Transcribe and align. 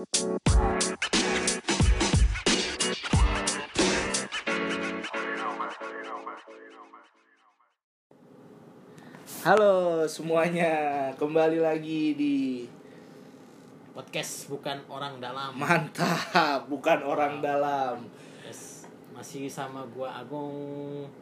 Halo 0.00 0.16
semuanya, 10.08 11.12
kembali 11.20 11.60
lagi 11.60 12.16
di 12.16 12.64
podcast 13.92 14.48
bukan 14.48 14.80
orang 14.88 15.20
dalam. 15.20 15.60
Mantap, 15.60 16.64
bukan 16.72 17.04
orang 17.04 17.44
dalam. 17.44 18.08
Yes. 18.40 18.88
masih 19.12 19.52
sama 19.52 19.84
gua 19.92 20.16
Agung. 20.16 21.12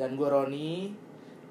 Dan 0.00 0.16
gue 0.16 0.24
Roni. 0.24 0.96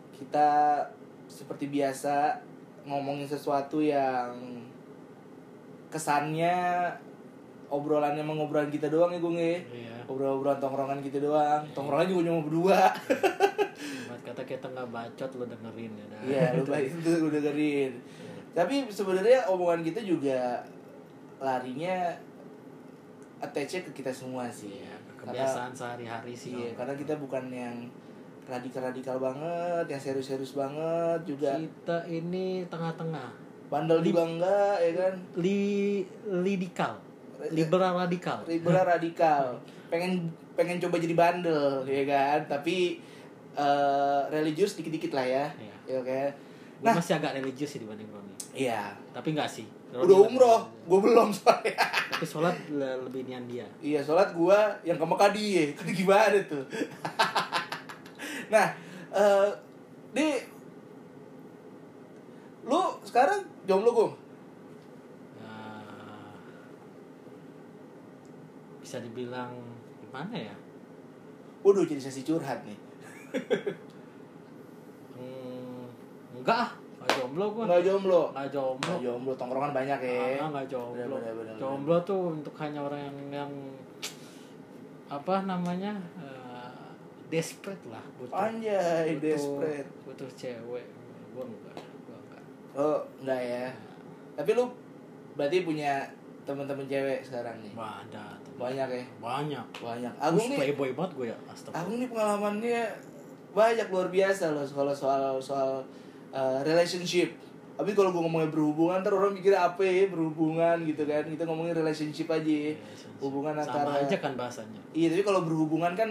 Kita 0.09 0.81
seperti 1.29 1.69
biasa 1.69 2.41
ngomongin 2.89 3.29
sesuatu 3.29 3.77
yang 3.77 4.33
Kesannya 5.87 6.55
obrolannya 7.67 8.23
mengobrolan 8.23 8.71
kita 8.71 8.87
doang 8.87 9.11
ya 9.11 9.19
gue 9.19 9.33
ya 9.35 9.59
Iya. 9.59 9.95
Obrol-obrolan 10.07 10.59
tongkrongan 10.63 11.03
kita 11.03 11.19
doang 11.19 11.63
Tongkrongan 11.75 12.07
juga 12.07 12.21
cuma 12.31 12.39
berdua 12.47 12.79
buat 14.07 14.21
kata 14.23 14.41
kita 14.47 14.65
nggak 14.71 14.89
bacot 14.89 15.29
lo 15.37 15.45
dengerin 15.45 15.91
ya. 15.93 16.05
Iya, 16.23 16.43
lu 16.57 16.63
baik 16.63 16.95
itu 16.95 17.11
lu 17.19 17.27
dengerin. 17.27 17.91
Tapi 18.55 18.87
sebenarnya 18.89 19.45
omongan 19.51 19.83
kita 19.83 20.01
juga 20.01 20.63
larinya 21.37 22.15
attach 23.37 23.85
ke 23.85 23.91
kita 24.01 24.09
semua 24.09 24.49
sih. 24.49 24.81
Iya, 24.81 24.95
kebiasaan 25.19 25.75
sehari-hari 25.75 26.33
sih 26.33 26.55
iya, 26.55 26.71
karena 26.73 26.95
kita 26.95 27.19
bukan 27.19 27.51
yang 27.51 27.75
radikal-radikal 28.47 29.19
banget, 29.19 29.85
yang 29.91 29.99
serius-serius 30.01 30.55
banget 30.55 31.19
juga. 31.27 31.59
kita 31.59 32.07
ini 32.07 32.63
tengah-tengah 32.71 33.46
Bandel 33.67 33.99
juga 34.01 34.23
enggak, 34.23 34.75
ya 34.79 34.91
kan? 34.95 35.13
li 35.35 35.59
lidikal 36.25 36.95
liberal 37.49 37.93
radikal 37.97 38.41
Liberal 38.43 38.85
radikal. 38.87 39.59
Pengen 39.87 40.25
pengen 40.53 40.79
coba 40.79 40.97
jadi 40.97 41.13
bandel, 41.13 41.85
ya 41.85 42.03
kan? 42.03 42.39
Tapi 42.47 42.97
eh, 43.53 44.21
religius 44.29 44.73
dikit-dikit 44.73 45.11
lah 45.11 45.23
ya. 45.23 45.45
Iya. 45.53 45.75
Ya 45.87 45.99
kan? 46.01 46.29
Gua 46.77 46.87
Nah. 46.87 46.95
masih 46.95 47.13
agak 47.15 47.33
religius 47.33 47.69
sih 47.69 47.79
dibanding 47.79 48.05
Roni 48.07 48.33
Iya. 48.53 48.93
tapi 49.09 49.33
nggak 49.33 49.47
sih 49.47 49.65
Roni 49.89 50.03
Udah 50.03 50.17
umroh, 50.23 50.59
gue 50.83 50.99
belum 51.01 51.29
soalnya. 51.31 51.73
tapi 52.07 52.21
sholat 52.23 52.53
le- 52.69 53.01
lebih 53.03 53.25
nian 53.25 53.41
dia 53.45 53.65
Iya, 53.79 53.97
sholat 53.99 54.29
gua 54.31 54.57
yang 54.81 54.93
ke 54.93 55.03
Mekah 55.03 55.29
dia. 55.31 55.63
Kan 55.73 55.89
gimana 55.97 56.37
tuh? 56.43 56.61
nah, 58.53 58.67
eh 59.09 59.49
di 60.11 60.27
lu 62.67 62.81
sekarang 63.01 63.39
jomblo 63.63 63.89
gua? 63.89 64.09
Nah, 65.39 66.35
bisa 68.77 68.99
dibilang 68.99 69.51
gimana 69.99 70.35
ya 70.35 70.55
Waduh, 71.57 71.83
jadi 71.83 71.99
sesi 71.99 72.21
curhat 72.21 72.63
nih. 72.63 72.79
Hmm, 75.17 75.89
enggak 76.31 76.55
ah, 76.61 76.69
enggak 77.01 77.11
jomblo 77.17 77.45
gua. 77.49 77.63
Enggak 77.65 77.83
jomblo. 77.83 78.21
Enggak 78.29 78.49
jomblo. 78.53 78.85
Enggak 78.85 79.01
jomblo, 79.01 79.31
tongkrongan 79.33 79.71
banyak 79.73 79.99
ya. 79.99 80.21
Ah, 80.37 80.47
enggak 80.47 80.67
jomblo. 80.69 80.93
Bener, 80.93 81.09
bener, 81.17 81.33
bener, 81.33 81.55
jomblo 81.57 81.97
tuh 82.03 82.21
untuk 82.37 82.53
hanya 82.61 82.85
orang 82.85 83.01
yang 83.01 83.17
yang 83.33 83.51
apa 85.09 85.35
namanya? 85.41 85.97
eh, 86.21 86.69
desperate 87.27 87.81
lah 87.89 88.05
butuh. 88.15 88.37
Anjay, 88.37 89.17
butuh- 89.17 89.23
desperate. 89.25 89.89
Butuh 90.05 90.29
cewek. 90.37 90.85
Gua 91.33 91.43
enggak. 91.43 91.77
Oh, 92.77 93.01
enggak 93.25 93.41
ya. 93.41 93.65
Tapi 94.37 94.53
lu 94.53 94.69
berarti 95.33 95.65
punya 95.65 96.05
teman-teman 96.45 96.85
cewek 96.85 97.25
sekarang 97.25 97.57
nih. 97.65 97.73
Wah, 97.73 98.05
ada. 98.05 98.37
Banyak 98.55 98.87
ya? 98.93 99.03
Banyak. 99.17 99.65
Banyak. 99.81 100.13
Aku 100.21 100.37
nih, 100.45 100.57
playboy 100.61 100.91
banget 100.93 101.11
gue 101.17 101.27
ya. 101.33 101.37
Astagfirullah. 101.49 101.81
Agung 101.81 101.97
nih 101.97 102.09
pengalamannya 102.13 102.81
banyak 103.57 103.87
luar 103.89 104.07
biasa 104.13 104.53
loh 104.53 104.65
kalau 104.69 104.93
soal 104.93 105.41
soal 105.41 105.81
uh, 106.29 106.59
relationship. 106.61 107.33
Tapi 107.77 107.93
kalau 107.93 108.09
gue 108.09 108.21
ngomongnya 108.21 108.49
berhubungan, 108.49 109.01
ntar 109.05 109.13
orang 109.13 109.33
mikir 109.33 109.53
apa 109.53 109.81
ya 109.85 110.09
berhubungan 110.09 110.77
gitu 110.85 111.05
kan. 111.05 111.25
Kita 111.25 111.43
ngomongin 111.49 111.73
relationship 111.77 112.29
aja. 112.29 112.45
ya. 112.45 112.73
Hubungan 113.17 113.57
Sama 113.57 113.65
antara 113.65 114.05
aja 114.05 114.17
kan 114.21 114.33
bahasanya. 114.37 114.81
Iya, 114.93 115.17
tapi 115.17 115.23
kalau 115.25 115.41
berhubungan 115.45 115.93
kan 115.97 116.09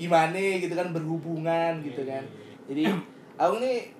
gimana 0.00 0.40
gitu 0.56 0.72
kan 0.72 0.96
berhubungan 0.96 1.84
gitu 1.84 2.08
kan. 2.08 2.24
Jadi 2.68 2.88
aku 3.36 3.54
nih 3.60 3.99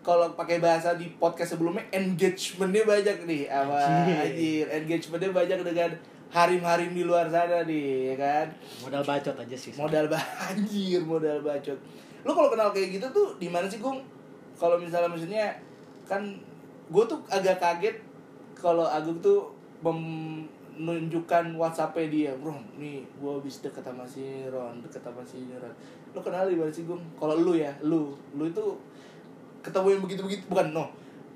kalau 0.00 0.32
pakai 0.32 0.64
bahasa 0.64 0.96
di 0.96 1.12
podcast 1.20 1.56
sebelumnya 1.56 1.84
engagementnya 1.92 2.82
banyak 2.88 3.18
nih. 3.28 3.42
Apa? 3.52 3.76
Anjir. 4.24 4.64
engagementnya 4.68 5.30
banyak 5.32 5.60
dengan 5.60 5.90
harim-harim 6.30 6.94
di 6.94 7.02
luar 7.02 7.26
sana 7.26 7.66
nih 7.66 8.14
ya 8.14 8.16
kan? 8.16 8.46
Modal 8.86 9.02
bacot 9.02 9.34
aja 9.34 9.56
sih. 9.58 9.74
modal 9.74 10.06
banjir 10.06 11.02
modal 11.10 11.42
bacot. 11.42 11.78
Lu 12.22 12.30
kalau 12.32 12.48
kenal 12.48 12.70
kayak 12.70 12.96
gitu 12.96 13.06
tuh 13.10 13.28
di 13.36 13.50
mana 13.50 13.66
sih 13.66 13.82
gung? 13.82 14.00
Kalau 14.54 14.78
misalnya 14.78 15.10
maksudnya 15.10 15.52
kan 16.06 16.22
gue 16.90 17.04
tuh 17.06 17.18
agak 17.28 17.58
kaget 17.58 17.96
kalau 18.54 18.84
Agung 18.84 19.18
tuh 19.24 19.50
menunjukkan 19.80 21.56
WhatsAppnya 21.58 22.06
dia. 22.08 22.32
Bro 22.38 22.56
nih 22.78 23.02
gue 23.04 23.30
habis 23.30 23.60
deket 23.60 23.82
sama 23.82 24.06
si 24.06 24.46
Ron 24.48 24.80
deket 24.80 25.02
sama 25.02 25.20
si 25.26 25.44
Ron. 25.50 25.74
Lu 26.14 26.20
kenal 26.22 26.46
di 26.46 26.56
mana 26.56 26.70
sih 26.70 26.86
gung? 26.86 27.02
Kalau 27.18 27.36
lu 27.36 27.58
ya 27.58 27.74
lu. 27.82 28.14
Lu 28.38 28.46
itu 28.46 28.64
ketemu 29.60 29.86
yang 29.90 30.02
begitu 30.02 30.20
begitu 30.22 30.42
bukan 30.46 30.66
no 30.70 30.84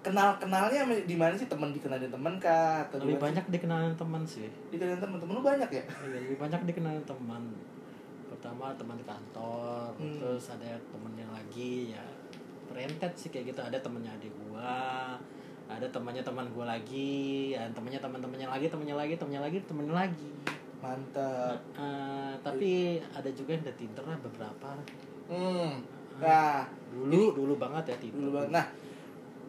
kenal 0.00 0.36
kenalnya 0.36 0.80
di 1.00 1.16
mana 1.16 1.32
sih 1.32 1.44
teman 1.44 1.70
dikenalin 1.70 2.08
teman 2.08 2.36
kah 2.36 2.84
atau 2.84 3.00
Lebih 3.00 3.08
gimana 3.10 3.16
sih? 3.16 3.24
banyak 3.24 3.44
dikenalin 3.50 3.94
teman 3.94 4.22
sih. 4.22 4.48
dikenalin 4.68 5.00
teman 5.00 5.16
temen 5.16 5.32
lu 5.32 5.42
banyak 5.42 5.70
ya 5.70 5.84
Iya, 6.04 6.18
lebih 6.20 6.36
banyak 6.38 6.60
dikenalin 6.66 7.04
teman. 7.04 7.42
Pertama 8.26 8.74
teman 8.74 8.94
di 8.94 9.04
kantor, 9.04 9.88
Hmm. 9.94 10.12
terus 10.14 10.44
ada 10.50 10.68
temennya 10.86 11.24
lagi 11.26 11.92
ya 11.92 12.04
rentet 12.68 13.12
sih 13.14 13.28
kayak 13.28 13.54
gitu. 13.54 13.60
Ada 13.62 13.78
temennya 13.78 14.12
adik 14.12 14.28
gua, 14.42 15.16
ada 15.64 15.86
temannya 15.86 16.20
teman 16.20 16.44
gua 16.50 16.68
lagi, 16.68 17.54
ada 17.54 17.70
temannya 17.70 17.96
teman-temannya 17.98 18.48
lagi, 18.50 18.66
temannya 18.68 18.96
lagi, 18.98 19.14
temannya 19.14 19.40
lagi, 19.40 19.58
temennya 19.62 19.94
lagi. 19.96 20.30
mantap 20.76 21.56
Eh, 21.72 22.32
tapi 22.38 22.72
ada 23.08 23.30
juga 23.30 23.50
yang 23.50 23.62
udah 23.62 23.72
Tinder 23.74 24.04
lah 24.04 24.18
beberapa. 24.20 24.70
hmm 25.26 25.72
nah 26.14 26.62
Dulu 26.94 27.34
dulu 27.34 27.54
banget 27.56 27.84
ya 27.90 27.96
Tinder. 27.98 28.16
dulu 28.16 28.30
banget. 28.34 28.50
Nah, 28.50 28.66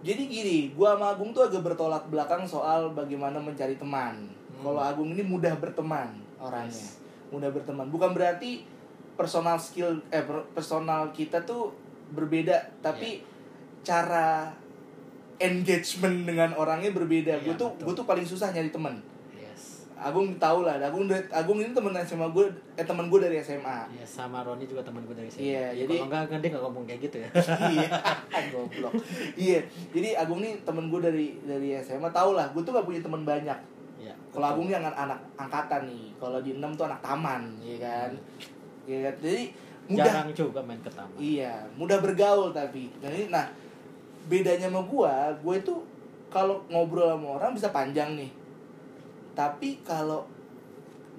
jadi 0.02 0.22
gini, 0.22 0.58
gua 0.74 0.98
sama 0.98 1.14
Agung 1.14 1.30
tuh 1.30 1.46
agak 1.46 1.62
bertolak 1.62 2.10
belakang 2.10 2.44
soal 2.44 2.90
bagaimana 2.92 3.38
mencari 3.38 3.76
teman. 3.76 4.26
Hmm. 4.26 4.62
Kalau 4.62 4.82
Agung 4.82 5.10
ini 5.10 5.22
mudah 5.22 5.54
berteman 5.56 6.10
orangnya. 6.38 6.74
Yes. 6.74 6.98
Mudah 7.30 7.50
berteman. 7.50 7.88
Bukan 7.88 8.12
berarti 8.12 8.66
personal 9.14 9.56
skill 9.56 10.02
eh 10.10 10.22
per- 10.22 10.46
personal 10.52 11.10
kita 11.10 11.40
tuh 11.42 11.72
berbeda, 12.12 12.54
tapi 12.82 13.18
Iya. 13.18 13.26
cara 13.82 14.52
engagement 15.38 16.24
dengan 16.24 16.56
orangnya 16.56 16.92
berbeda. 16.92 17.40
Gue 17.40 17.52
Iya, 17.52 17.60
tuh 17.60 17.70
gue 17.76 17.94
tuh 17.94 18.06
paling 18.06 18.24
susah 18.24 18.52
nyari 18.52 18.70
teman. 18.70 18.96
Agung 19.96 20.36
tahu 20.36 20.62
lah, 20.62 20.76
Agung 20.78 21.08
Agung 21.08 21.58
ini 21.58 21.72
teman 21.72 21.96
SMA 21.98 22.28
gue, 22.30 22.46
eh 22.76 22.84
teman 22.84 23.08
gue 23.08 23.16
dari 23.18 23.40
SMA. 23.40 23.88
Ya 23.90 24.04
sama 24.04 24.44
Roni 24.44 24.64
juga 24.64 24.84
teman 24.84 25.02
gue 25.02 25.16
dari 25.16 25.28
sini. 25.28 25.50
Iya, 25.50 25.72
Ya, 25.72 25.82
jadi- 25.82 25.98
kalau 25.98 26.08
enggak 26.12 26.24
kan 26.28 26.40
dia 26.40 26.50
nggak 26.52 26.64
ngomong 26.64 26.84
kayak 26.84 27.00
gitu 27.02 27.18
ya. 27.18 27.30
iya 27.66 27.88
goblok 28.52 28.94
iya 29.36 29.60
jadi 29.90 30.10
Agung 30.18 30.40
nih 30.40 30.60
temen 30.62 30.88
gue 30.88 31.00
dari 31.00 31.28
dari 31.42 31.70
SMA 31.80 32.10
tau 32.10 32.32
lah 32.32 32.52
gue 32.52 32.60
tuh 32.60 32.72
gak 32.72 32.84
punya 32.84 33.00
temen 33.00 33.24
banyak 33.24 33.58
ya, 33.98 34.14
kalau. 34.30 34.52
Agung 34.52 34.68
nih 34.68 34.78
anak 34.78 34.92
anak 34.94 35.20
angkatan 35.36 35.82
nih 35.86 36.12
kalau 36.16 36.40
di 36.40 36.52
enam 36.54 36.72
tuh 36.74 36.86
anak 36.86 37.00
taman 37.00 37.42
iya 37.58 37.78
kan 37.80 38.10
iya 38.84 39.00
kan? 39.06 39.16
jadi 39.20 39.42
mudah 39.86 40.06
jarang 40.06 40.30
juga 40.32 40.60
main 40.60 40.80
ke 40.80 40.92
taman. 40.92 41.18
iya 41.18 41.54
mudah 41.74 41.98
bergaul 42.00 42.52
tapi 42.52 42.92
jadi 43.00 43.30
nah 43.30 43.46
bedanya 44.26 44.68
sama 44.68 44.82
gue 44.84 45.14
gue 45.40 45.56
itu 45.58 45.74
kalau 46.28 46.60
ngobrol 46.68 47.08
sama 47.08 47.40
orang 47.40 47.52
bisa 47.54 47.70
panjang 47.70 48.14
nih 48.14 48.30
tapi 49.36 49.84
kalau 49.84 50.24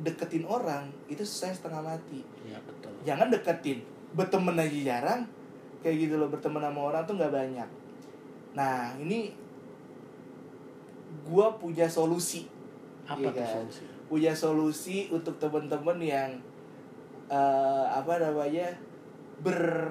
deketin 0.01 0.45
orang 0.45 0.89
itu 1.07 1.23
saya 1.23 1.53
setengah 1.53 1.81
mati 1.81 2.21
Iya 2.45 2.59
betul. 2.65 2.93
jangan 3.05 3.29
deketin 3.29 3.81
berteman 4.13 4.57
aja 4.57 4.81
jarang 4.97 5.21
kayak 5.81 6.09
gitu 6.09 6.17
loh 6.17 6.29
berteman 6.29 6.65
sama 6.65 6.81
orang 6.91 7.03
tuh 7.05 7.15
nggak 7.17 7.33
banyak 7.33 7.69
nah 8.53 8.93
ini 8.97 9.33
gua 11.25 11.57
punya 11.57 11.85
solusi 11.87 12.49
Apa 13.07 13.31
tuh 13.31 13.41
kan? 13.41 13.49
solusi? 13.63 13.83
punya 14.07 14.33
solusi 14.33 14.97
untuk 15.11 15.35
temen-temen 15.37 15.99
yang 16.01 16.31
eh, 17.27 17.85
apa 17.87 18.23
namanya 18.23 18.71
ber 19.43 19.91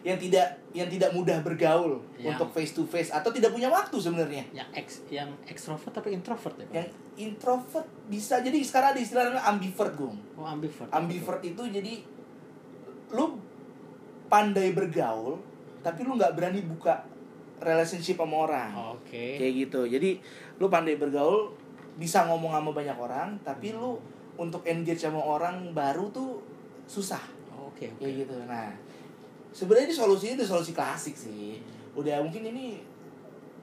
yang 0.00 0.16
tidak 0.16 0.56
yang 0.72 0.88
tidak 0.88 1.10
mudah 1.12 1.44
bergaul 1.44 2.00
Yang- 2.16 2.40
untuk 2.40 2.48
face 2.56 2.72
to 2.72 2.88
face 2.88 3.10
atau 3.12 3.28
tidak 3.28 3.52
punya 3.52 3.68
waktu 3.68 3.96
sebenarnya. 4.00 4.44
Yang 4.54 4.68
ex 4.72 4.88
yang 5.12 5.30
ekstrovert 5.44 5.92
tapi 5.92 6.16
introvert 6.16 6.56
ya? 6.56 6.80
Yang 6.80 6.88
introvert 7.20 7.86
bisa 8.08 8.40
jadi 8.40 8.56
sekarang 8.64 8.96
ada 8.96 9.00
istilah 9.00 9.22
namanya 9.28 9.44
ambivert 9.44 9.92
gung. 9.98 10.16
Oh 10.40 10.48
ambivert. 10.48 10.88
ambivert 10.88 11.42
itu 11.44 11.62
jadi 11.68 12.00
lu 13.12 13.36
pandai 14.30 14.72
bergaul 14.72 15.36
tapi 15.84 16.06
lu 16.06 16.16
nggak 16.16 16.32
berani 16.32 16.64
buka 16.64 17.04
relationship 17.60 18.16
sama 18.16 18.48
orang. 18.48 18.70
Oh, 18.72 18.96
Oke. 18.96 19.36
kayak 19.36 19.68
gitu. 19.68 19.84
Jadi 19.84 20.16
lu 20.56 20.66
pandai 20.72 20.96
bergaul 20.96 21.52
bisa 22.00 22.24
ngomong 22.24 22.56
sama 22.56 22.70
banyak 22.72 22.96
orang 22.96 23.36
tapi 23.44 23.76
lu 23.76 24.00
untuk 24.40 24.64
engage 24.64 25.04
sama 25.04 25.20
orang 25.20 25.76
baru 25.76 26.08
tuh 26.08 26.40
susah. 26.88 27.20
Oke 27.52 27.92
oke. 27.92 28.00
Kayak 28.00 28.14
gitu. 28.24 28.36
Nah 28.48 28.72
sebenarnya 29.50 29.90
ini 29.90 29.96
solusinya 29.96 30.34
udah 30.42 30.48
solusi 30.48 30.72
klasik 30.72 31.14
sih. 31.14 31.58
Udah 31.94 32.22
mungkin 32.22 32.46
ini 32.46 32.80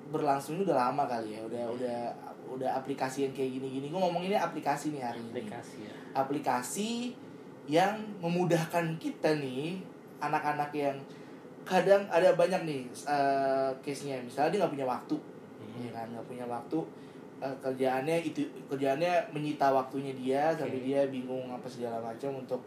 berlangsung 0.07 0.63
udah 0.63 0.87
lama 0.87 1.03
kali 1.07 1.35
ya. 1.35 1.41
Udah 1.43 1.63
udah 1.71 1.99
udah 2.47 2.69
aplikasi 2.79 3.27
yang 3.27 3.33
kayak 3.35 3.59
gini-gini. 3.59 3.91
Gue 3.91 3.99
ngomonginnya 3.99 4.39
aplikasi 4.39 4.95
nih 4.95 5.03
hari 5.03 5.19
ini. 5.19 5.31
Aplikasi 5.35 5.75
ya. 5.83 5.93
Aplikasi 6.15 6.89
yang 7.67 7.99
memudahkan 8.23 8.95
kita 8.95 9.35
nih 9.35 9.83
anak-anak 10.23 10.71
yang 10.71 10.95
kadang 11.67 12.07
ada 12.07 12.31
banyak 12.31 12.63
nih 12.63 12.81
eh, 13.03 13.71
case-nya. 13.83 14.23
Misalnya 14.23 14.55
dia 14.55 14.59
nggak 14.63 14.73
punya 14.75 14.87
waktu 14.87 15.17
Hmm. 15.57 15.89
ya 15.89 15.91
kan? 15.91 16.07
Nggak 16.13 16.25
punya 16.29 16.45
waktu 16.47 16.79
eh, 17.43 17.55
kerjaannya 17.61 18.17
itu 18.23 18.41
kerjaannya 18.71 19.29
menyita 19.35 19.69
waktunya 19.69 20.13
dia 20.15 20.49
sampai 20.55 20.79
Oke. 20.79 20.87
dia 20.89 21.01
bingung 21.11 21.45
apa 21.51 21.67
segala 21.69 21.99
macam 22.01 22.33
untuk 22.39 22.61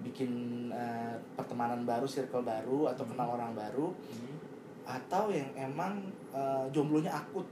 bikin 0.00 0.30
eh, 0.68 1.14
pertemanan 1.34 1.82
baru 1.82 2.04
circle 2.04 2.42
baru 2.42 2.88
atau 2.88 3.04
kenal 3.04 3.32
orang 3.32 3.52
baru 3.52 3.88
Hmm. 3.90 4.36
atau 4.86 5.28
yang 5.28 5.48
emang 5.54 5.98
eh, 6.30 6.64
jomblonya 6.70 7.10
akut. 7.10 7.48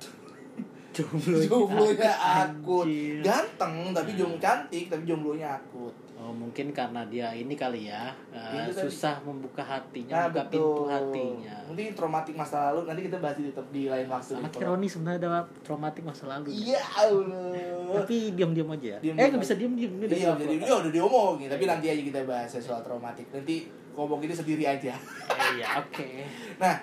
Jomblo 0.93 1.35
jomblonya 1.49 2.13
akut. 2.47 2.87
ganteng 3.19 3.91
tapi 3.91 4.15
Nah. 4.15 4.19
jomblo 4.21 4.39
cantik 4.39 4.85
tapi 4.87 5.03
jomblonya 5.03 5.59
akut 5.59 5.91
Oh 6.25 6.33
mungkin 6.33 6.73
karena 6.73 7.05
dia 7.05 7.29
ini 7.31 7.53
kali 7.53 7.85
ya 7.85 8.09
Itu 8.33 8.73
tadi. 8.73 8.89
susah 8.89 9.21
membuka 9.21 9.61
hatinya, 9.61 10.17
Nah, 10.17 10.27
buka 10.27 10.43
betul. 10.43 10.57
pintu 10.57 10.83
hatinya. 10.89 11.57
Mungkin 11.69 11.93
traumatik 11.93 12.33
masa 12.33 12.57
lalu 12.67 12.89
nanti 12.89 13.05
kita 13.05 13.21
bahas 13.21 13.37
di, 13.37 13.45
di 13.71 13.83
lain 13.85 14.09
waktu. 14.09 14.33
Sama 14.33 14.41
nih, 14.43 14.51
Kironi 14.51 14.89
sebenarnya 14.89 15.19
ada 15.21 15.29
traumatik 15.61 16.01
masa 16.01 16.25
lalu. 16.25 16.49
ya. 16.49 16.57
Iya 16.57 16.81
Allah. 16.81 18.01
Tapi 18.01 18.33
diam-diam 18.33 18.73
aja. 18.73 18.89
ya. 18.91 18.99
Diam-diam 18.99 19.21
eh 19.21 19.29
nggak 19.29 19.43
bisa 19.43 19.55
diam-diam 19.55 19.93
ini 19.93 20.01
udah 20.03 20.17
Iya, 20.17 20.25
keluar. 20.27 20.41
jadi 20.41 20.55
dia 20.59 20.75
udah 20.75 20.91
diomongin, 20.91 21.49
tapi 21.51 21.63
Iya. 21.63 21.71
nanti 21.71 21.87
aja 21.93 22.03
kita 22.03 22.21
bahas 22.25 22.49
ya 22.49 22.61
soal 22.63 22.81
traumatik. 22.81 23.27
Nanti 23.29 23.57
ngomong 23.93 24.19
ini 24.19 24.33
sendiri 24.33 24.65
aja. 24.65 24.97
Eh, 25.29 25.61
Iya, 25.61 25.69
oke. 25.79 26.09
Nah, 26.65 26.75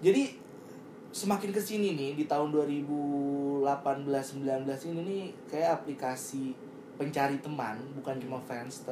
jadi 0.00 0.22
semakin 1.10 1.50
ke 1.50 1.60
sini 1.60 1.92
nih 1.92 2.16
di 2.16 2.24
tahun 2.24 2.48
2018-19 2.50 4.40
ini 4.88 5.00
nih 5.00 5.22
kayak 5.46 5.70
aplikasi 5.78 6.56
pencari 6.94 7.36
teman 7.38 7.74
bukan 7.94 8.14
cuma 8.16 8.38
fans 8.40 8.86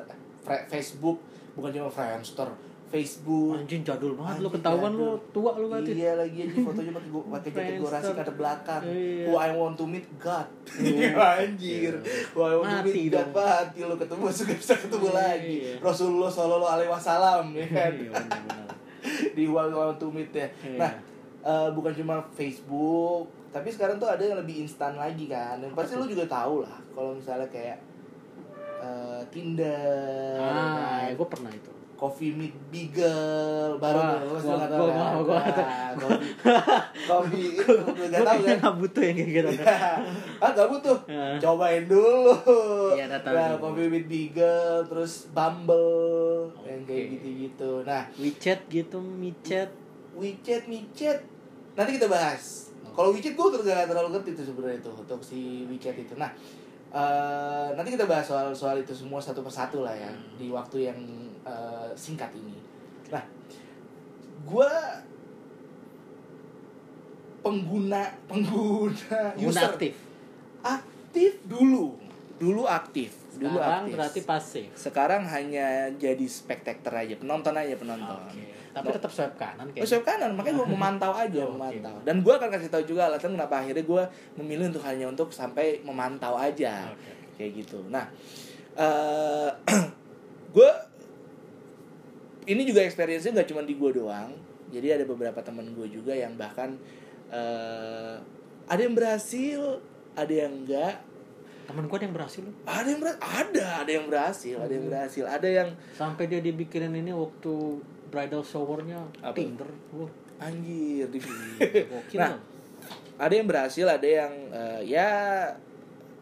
Facebook 0.66 1.19
bukan 1.52 1.70
cuma 1.70 1.87
Friendster 1.87 2.49
Facebook 2.88 3.56
Anjing 3.56 3.81
jadul 3.81 4.12
banget 4.12 4.37
lu 4.37 4.49
Anjing, 4.49 4.60
ketahuan 4.60 4.93
lu 4.93 5.16
tua 5.32 5.56
lu 5.56 5.64
berarti. 5.64 5.96
Iya 5.96 6.12
lagi 6.12 6.44
aja 6.44 6.60
fotonya 6.60 6.93
pakai 6.93 7.08
go- 7.08 7.25
pakai 7.25 7.49
jaket 7.49 7.56
Friendster. 7.56 7.81
gorasi 7.81 8.10
kata 8.12 8.32
belakang. 8.34 8.82
Iya. 8.84 9.25
Who 9.25 9.34
I 9.34 9.50
want 9.50 9.75
to 9.76 9.84
meet 9.87 10.04
God. 10.19 10.44
Iya. 10.76 11.16
Anjir. 11.40 11.94
Iya. 11.96 12.20
Who 12.31 12.40
I 12.43 12.52
want 12.52 12.69
to 12.69 12.76
Mati 12.84 12.93
meet 12.99 13.08
God 13.08 13.20
dong. 13.22 13.32
mati 13.32 13.78
lu 13.81 13.96
ketemu 13.96 14.25
suka 14.37 14.52
bisa 14.52 14.75
ketemu 14.76 15.06
Iya, 15.06 15.16
lagi. 15.16 15.54
iya. 15.56 15.75
Rasulullah 15.81 16.28
sallallahu 16.28 16.69
alaihi 16.70 16.90
wasallam 16.90 17.44
ya 17.54 17.66
kan. 17.66 17.93
Iya 17.94 18.10
benar-benar. 18.12 18.69
Di 19.37 19.43
Who 19.43 19.56
I 19.56 19.66
want 19.70 19.96
to 19.96 20.06
meet 20.10 20.31
ya. 20.31 20.49
Iya. 20.60 20.76
Nah, 20.76 20.93
eh, 21.43 21.69
bukan 21.72 21.93
cuma 21.94 22.20
Facebook, 22.31 23.25
tapi 23.49 23.69
sekarang 23.69 23.96
tuh 23.96 24.06
ada 24.06 24.20
yang 24.20 24.37
lebih 24.37 24.69
instan 24.69 24.93
lagi 24.94 25.25
kan. 25.26 25.56
Dan 25.58 25.72
pasti 25.72 25.96
lu 25.96 26.04
juga 26.04 26.28
tahu 26.28 26.60
lah 26.60 26.76
kalau 26.93 27.16
misalnya 27.16 27.49
kayak 27.49 27.81
Tinder, 29.32 30.37
Ah, 30.37 30.52
kan? 31.02 31.14
gue 31.14 31.26
pernah 31.26 31.50
itu. 31.50 31.70
Coffee 31.94 32.34
Meet 32.34 32.50
Beagle 32.69 33.23
baru 33.79 33.94
tuh, 33.94 34.19
lu 34.20 34.34
gua- 34.37 34.58
nggak 34.58 34.70
tahu 34.70 34.84
kan? 34.84 34.99
nggak 34.99 35.55
tahu. 35.55 35.62
Nah, 35.62 35.90
Coffee, 35.94 36.32
coffee 37.06 37.46
itu 37.46 37.62
nggak 37.62 38.11
Gue 38.11 38.11
tahu 38.19 38.26
kayaknya 38.34 38.43
kan? 38.49 38.58
nggak 38.58 38.76
butuh 38.76 39.02
yang 39.02 39.17
kayak 39.17 39.31
gitu. 39.32 39.50
ah 40.43 40.50
gak 40.50 40.69
butuh, 40.69 40.99
Ah. 41.06 41.37
cobain 41.38 41.84
dulu. 41.87 42.34
Iya, 42.93 43.05
tahu 43.17 43.32
Nah. 43.32 43.55
Coffee 43.56 43.88
Meet 43.88 44.06
Beagle, 44.06 44.58
terus 44.84 45.12
Bumble, 45.31 45.94
yang 46.61 46.82
kayak 46.82 47.05
Oke. 47.05 47.12
gitu-gitu. 47.17 47.70
Nah, 47.82 48.02
WeChat 48.12 48.61
gitu, 48.67 48.99
micet. 48.99 49.70
WeChat, 50.12 50.62
WeChat, 50.67 51.19
nanti 51.73 51.90
kita 51.96 52.06
bahas. 52.06 52.75
Kalau 52.85 53.08
WeChat 53.11 53.32
gue 53.32 53.46
terus 53.49 53.64
gak 53.64 53.87
terlalu 53.87 54.08
ngerti 54.12 54.31
tuh 54.35 54.44
sebenarnya 54.44 54.82
tuh 54.82 54.94
untuk 54.99 55.23
si 55.23 55.38
WeChat 55.64 55.96
itu. 55.96 56.12
Nah, 56.12 56.35
eh, 56.93 57.69
nanti 57.73 57.91
kita 57.91 58.05
bahas 58.05 58.23
soal 58.23 58.53
soal 58.53 58.77
itu 58.79 58.93
semua 58.93 59.17
satu 59.19 59.41
persatu 59.41 59.81
lah 59.81 59.93
ya 59.93 60.09
Hmm. 60.09 60.37
di 60.37 60.47
waktu 60.49 60.77
yang 60.87 60.99
eh, 61.43 61.91
singkat 61.94 62.31
ini. 62.33 62.55
Nah, 63.09 63.25
gue 64.43 64.71
pengguna 67.43 68.03
pengguna 68.25 69.35
Pengguna 69.35 69.50
user 69.50 69.67
aktif. 69.69 69.94
aktif 70.62 71.33
dulu, 71.44 71.99
dulu 72.39 72.62
aktif, 72.65 73.11
dulu 73.35 73.59
Sekarang 73.59 73.83
aktif. 73.83 73.93
berarti 73.93 74.21
pasif. 74.23 74.69
Sekarang 74.75 75.23
hanya 75.27 75.67
jadi 75.93 76.23
spectator 76.25 76.95
aja, 76.95 77.15
penonton 77.17 77.53
aja 77.53 77.75
penonton. 77.75 78.21
Oke. 78.23 78.62
Tapi 78.73 78.89
tetap 78.89 79.13
swipe 79.13 79.37
kanan 79.37 79.69
Oh, 79.69 79.73
kayak. 79.73 79.85
swipe 79.85 80.03
kanan, 80.03 80.31
makanya 80.33 80.65
gue 80.65 80.69
memantau 80.77 81.13
aja, 81.13 81.41
Oke. 81.45 81.53
memantau. 81.53 81.97
Dan 82.03 82.17
gue 82.21 82.33
akan 82.33 82.49
kasih 82.49 82.69
tahu 82.69 82.83
juga 82.85 83.13
alasan 83.13 83.37
kenapa 83.37 83.61
akhirnya 83.61 83.85
gue 83.85 84.03
memilih 84.41 84.73
untuk 84.73 84.83
hanya 84.83 85.07
untuk 85.07 85.29
sampai 85.31 85.81
memantau 85.81 86.35
aja, 86.35 86.89
Oke. 86.89 87.13
kayak 87.37 87.51
gitu. 87.61 87.85
Nah, 87.87 88.09
eh 88.75 89.51
gue 90.57 90.71
ini 92.45 92.63
juga 92.65 92.83
experience-nya 92.83 93.39
nggak 93.39 93.49
cuma 93.49 93.63
di 93.63 93.77
gue 93.77 93.91
doang. 93.93 94.33
Jadi 94.73 94.89
ada 94.89 95.05
beberapa 95.05 95.39
teman 95.41 95.69
gue 95.73 95.87
juga 95.87 96.17
yang 96.17 96.35
bahkan 96.35 96.75
eh 97.29 98.17
ada 98.65 98.81
yang 98.81 98.97
berhasil, 98.97 99.79
ada 100.15 100.33
yang 100.33 100.65
enggak, 100.65 100.97
Temen 101.63 101.87
gue 101.87 101.95
ada 101.95 102.05
yang 102.05 102.17
berhasil 102.17 102.43
ada 102.67 102.89
yang 102.91 102.99
ber 102.99 103.15
ada, 103.17 103.67
ada 103.81 103.91
yang 103.91 104.07
berhasil, 104.11 104.57
ada 104.59 104.73
yang 104.73 104.87
berhasil, 104.91 105.25
ada 105.25 105.49
yang 105.49 105.69
Sampai 105.95 106.27
dia 106.27 106.43
dibikinin 106.43 106.91
ini 106.91 107.15
waktu 107.15 107.55
bridal 108.12 108.44
showernya 108.44 109.00
Apa? 109.25 109.32
Tinder. 109.32 109.67
Wah, 109.97 110.11
anjir 110.37 111.09
di 111.09 111.19
Nah, 112.20 112.37
ada 113.17 113.32
yang 113.32 113.49
berhasil 113.49 113.87
ada 113.88 114.05
yang 114.05 114.32
eh, 114.53 114.81
ya 114.85 115.09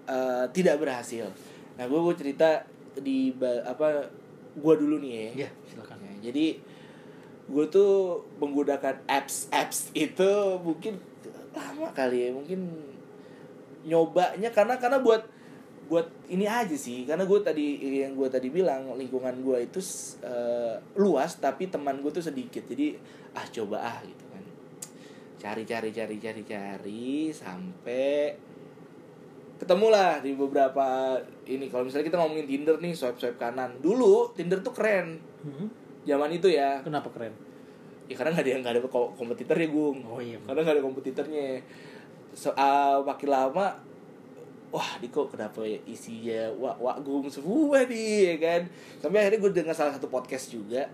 eh, 0.06 0.44
tidak 0.54 0.78
berhasil 0.78 1.26
nah 1.74 1.88
gue 1.88 1.96
gue 1.96 2.14
cerita 2.14 2.62
di 3.00 3.32
apa 3.64 4.04
gue 4.52 4.74
dulu 4.76 5.00
nih 5.00 5.10
ya 5.10 5.30
Iya, 5.46 5.50
silakan. 5.64 5.96
Ya, 6.04 6.30
jadi 6.30 6.46
gue 7.50 7.64
tuh 7.66 8.22
menggunakan 8.38 9.00
apps 9.08 9.48
apps 9.50 9.90
itu 9.96 10.30
mungkin 10.62 11.00
lama 11.50 11.90
kali 11.90 12.28
ya 12.28 12.30
mungkin 12.30 12.68
nyobanya 13.82 14.52
karena 14.52 14.76
karena 14.76 15.00
buat 15.00 15.24
buat 15.90 16.06
ini 16.30 16.46
aja 16.46 16.78
sih 16.78 17.02
karena 17.02 17.26
gue 17.26 17.40
tadi 17.42 17.82
yang 17.82 18.14
gue 18.14 18.30
tadi 18.30 18.46
bilang 18.46 18.94
lingkungan 18.94 19.42
gue 19.42 19.66
itu 19.66 19.82
eh, 20.22 20.78
luas 20.94 21.34
tapi 21.36 21.66
teman 21.66 21.98
gue 21.98 22.14
tuh 22.14 22.22
sedikit. 22.22 22.62
Jadi 22.62 22.94
ah 23.34 23.42
coba 23.50 23.82
ah 23.82 23.98
gitu 24.06 24.24
kan. 24.30 24.44
Cari 25.36 25.66
cari 25.66 25.90
cari 25.90 26.16
cari 26.22 26.42
cari 26.46 27.10
sampai 27.34 28.38
ketemulah 29.58 30.22
di 30.22 30.32
beberapa 30.32 31.18
ini. 31.44 31.66
Kalau 31.66 31.84
misalnya 31.84 32.06
kita 32.06 32.18
ngomongin 32.22 32.46
Tinder 32.46 32.78
nih 32.78 32.94
swipe 32.94 33.18
swipe 33.18 33.36
kanan. 33.36 33.76
Dulu 33.82 34.32
Tinder 34.38 34.62
tuh 34.62 34.72
keren. 34.72 35.18
Hmm? 35.42 35.68
zaman 36.00 36.32
itu 36.32 36.48
ya. 36.48 36.80
Kenapa 36.80 37.10
keren? 37.12 37.34
ya 38.10 38.18
karena 38.18 38.34
nggak 38.34 38.42
ada 38.42 38.58
nggak 38.58 38.74
ada 38.74 38.82
ko- 38.90 39.14
kompetitornya 39.14 39.70
gung 39.70 40.02
Oh 40.02 40.18
iya. 40.18 40.34
karena 40.42 40.66
nggak 40.66 40.76
ada 40.78 40.82
kompetitornya. 40.82 41.62
So, 42.34 42.50
ah, 42.58 42.98
makin 43.06 43.30
lama 43.30 43.78
wah 44.70 44.96
di 45.02 45.10
kok 45.10 45.34
kenapa 45.34 45.66
ya 45.66 45.78
isinya 45.86 46.50
wak 46.58 46.78
wak 46.78 46.96
gung 47.02 47.26
semua 47.26 47.82
nih 47.86 48.34
ya 48.34 48.36
kan? 48.38 48.62
Sampai 49.02 49.26
akhirnya 49.26 49.38
gue 49.42 49.52
dengar 49.62 49.74
salah 49.74 49.94
satu 49.94 50.06
podcast 50.06 50.50
juga 50.50 50.86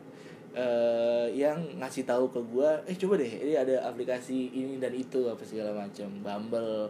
eh 0.57 1.29
yang 1.37 1.61
ngasih 1.77 2.09
tahu 2.09 2.33
ke 2.33 2.41
gue 2.41 2.71
eh 2.89 2.97
coba 2.97 3.21
deh 3.21 3.29
ini 3.29 3.53
ada 3.61 3.85
aplikasi 3.93 4.57
ini 4.57 4.81
dan 4.81 4.97
itu 4.97 5.29
apa 5.29 5.45
segala 5.45 5.85
macam 5.85 6.09
Bumble. 6.25 6.89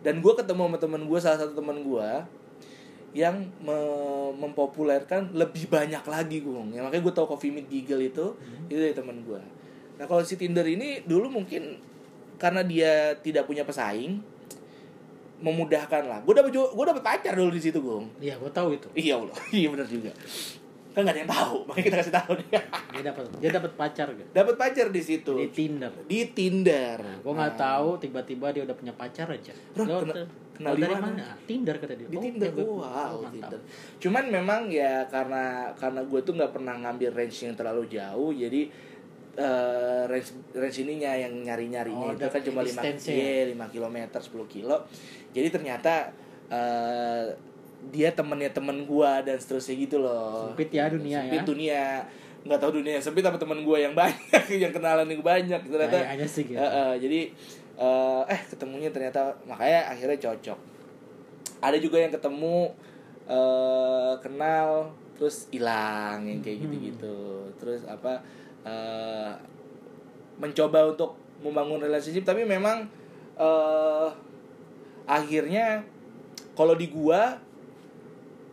Dan 0.00 0.22
gue 0.22 0.32
ketemu 0.32 0.62
sama 0.70 0.78
temen 0.78 1.02
gue 1.04 1.18
salah 1.18 1.38
satu 1.42 1.52
temen 1.58 1.82
gue 1.82 2.08
yang 3.10 3.42
me- 3.58 4.34
mempopulerkan 4.38 5.34
lebih 5.34 5.66
banyak 5.66 6.02
lagi 6.06 6.38
gue 6.46 6.54
ya, 6.70 6.80
makanya 6.86 7.02
gue 7.02 7.14
tau 7.14 7.26
Coffee 7.26 7.50
Meet 7.50 7.66
Beagle 7.66 8.06
itu 8.06 8.26
itu 8.70 8.78
dari 8.78 8.94
temen 8.94 9.26
gue 9.26 9.40
nah 9.98 10.06
kalau 10.06 10.22
si 10.22 10.38
Tinder 10.38 10.62
ini 10.64 11.02
dulu 11.02 11.26
mungkin 11.26 11.76
karena 12.38 12.62
dia 12.62 13.12
tidak 13.20 13.50
punya 13.50 13.66
pesaing 13.66 14.22
memudahkan 15.40 16.02
lah 16.02 16.18
gue 16.20 16.32
dapet 16.32 16.50
gue 16.52 16.84
dapet 16.86 17.02
pacar 17.02 17.32
dulu 17.32 17.48
di 17.48 17.58
situ 17.58 17.78
gue 17.78 17.96
Iya, 18.20 18.36
gue 18.36 18.50
tahu 18.50 18.68
itu. 18.72 18.88
iya 18.94 19.16
Allah 19.16 19.34
iya 19.52 19.68
benar 19.68 19.84
juga 19.84 20.12
kan 20.90 21.00
gak 21.00 21.12
ada 21.12 21.20
yang 21.20 21.30
tahu 21.30 21.56
makanya 21.64 21.84
kita 21.84 21.96
kasih 21.98 22.14
tahu 22.14 22.30
nih 22.34 22.46
Dia 22.90 23.02
dapat 23.06 23.22
dia 23.40 23.50
dapat 23.52 23.72
pacar 23.74 24.06
gak? 24.10 24.28
dapat 24.32 24.54
pacar 24.56 24.86
di 24.88 25.00
situ 25.00 25.32
Di 25.34 25.46
Tinder. 25.48 25.92
di 26.04 26.20
Tinder 26.28 26.98
Gue 27.20 27.32
nggak 27.32 27.54
tahu 27.56 27.88
tiba-tiba 27.96 28.50
dia 28.50 28.62
udah 28.62 28.74
punya 28.74 28.90
pacar 28.92 29.26
aja. 29.28 29.54
Loh, 29.76 29.86
Lo 29.86 29.98
kenal 30.52 30.74
di 30.74 30.82
dari 30.82 30.92
mana? 30.92 31.06
mana? 31.08 31.26
Tinder 31.40 31.74
kata 31.74 31.94
dia. 31.94 32.04
di 32.04 32.12
Oh, 32.12 32.20
Tinder 32.20 32.48
ya, 32.48 32.56
gua- 32.58 32.84
wow 32.84 33.12
oh. 33.16 33.30
Tinder 33.30 33.60
cuman 33.96 34.24
memang 34.28 34.60
ya 34.68 35.06
karena 35.06 35.44
karena 35.72 36.00
gue 36.02 36.20
tuh 36.20 36.34
nggak 36.34 36.52
pernah 36.52 36.74
ngambil 36.76 37.10
range 37.14 37.38
yang 37.40 37.54
terlalu 37.54 37.86
jauh 37.86 38.34
jadi 38.34 38.60
eh, 39.40 40.02
range 40.06 40.30
range 40.52 40.78
ininya 40.80 41.12
yang 41.14 41.32
nyari 41.34 41.64
Oh, 41.64 41.72
nyarinya 41.72 42.06
itu 42.12 42.20
ada 42.20 42.28
kan 42.30 42.42
cuma 42.42 42.60
5 42.60 42.68
distance-nya. 42.68 43.14
iya, 43.14 43.48
5 43.48 43.72
km 43.72 43.96
10 44.12 44.20
kilo 44.46 44.76
jadi 45.30 45.48
ternyata 45.48 46.12
eh, 46.46 47.24
dia 47.88 48.12
temennya 48.12 48.50
temen 48.50 48.84
gua 48.84 49.20
dan 49.20 49.34
seterusnya 49.34 49.74
gitu 49.78 49.96
loh 49.98 50.52
Sempit 50.52 50.68
ya 50.68 50.86
dunia 50.86 51.18
sempit 51.18 51.40
ya. 51.40 51.46
dunia 51.46 51.82
nggak 52.40 52.56
tahu 52.58 52.72
dunia 52.74 52.92
yang 52.94 53.02
sempit 53.02 53.20
apa 53.22 53.36
temen 53.36 53.60
gua 53.60 53.76
yang 53.76 53.92
banyak 53.92 54.20
yang 54.62 54.68
kenalan 54.70 55.04
yang 55.04 55.20
banyak 55.20 55.60
ternyata 55.62 55.96
Kayaknya 55.98 56.26
sih 56.26 56.44
gitu. 56.44 56.56
Eh, 56.56 56.64
eh, 56.66 56.92
jadi 56.98 57.20
eh, 57.76 58.22
eh 58.28 58.40
ketemunya 58.46 58.90
ternyata 58.90 59.20
makanya 59.44 59.88
akhirnya 59.88 60.20
cocok 60.20 60.58
ada 61.58 61.76
juga 61.76 61.96
yang 61.98 62.10
ketemu 62.10 62.72
eh 63.26 64.14
kenal 64.18 64.90
terus 65.14 65.46
hilang 65.48 66.24
yang 66.24 66.40
kayak 66.40 66.56
Hmm. 66.58 66.64
gitu-gitu 66.66 67.16
terus 67.56 67.84
apa 67.86 68.24
eh 68.62 69.32
mencoba 70.36 70.88
untuk 70.88 71.10
membangun 71.38 71.80
relationship 71.80 72.22
tapi 72.22 72.42
memang 72.42 72.84
eh 73.34 74.08
akhirnya 75.06 75.80
kalau 76.52 76.74
di 76.74 76.86
gua 76.86 77.34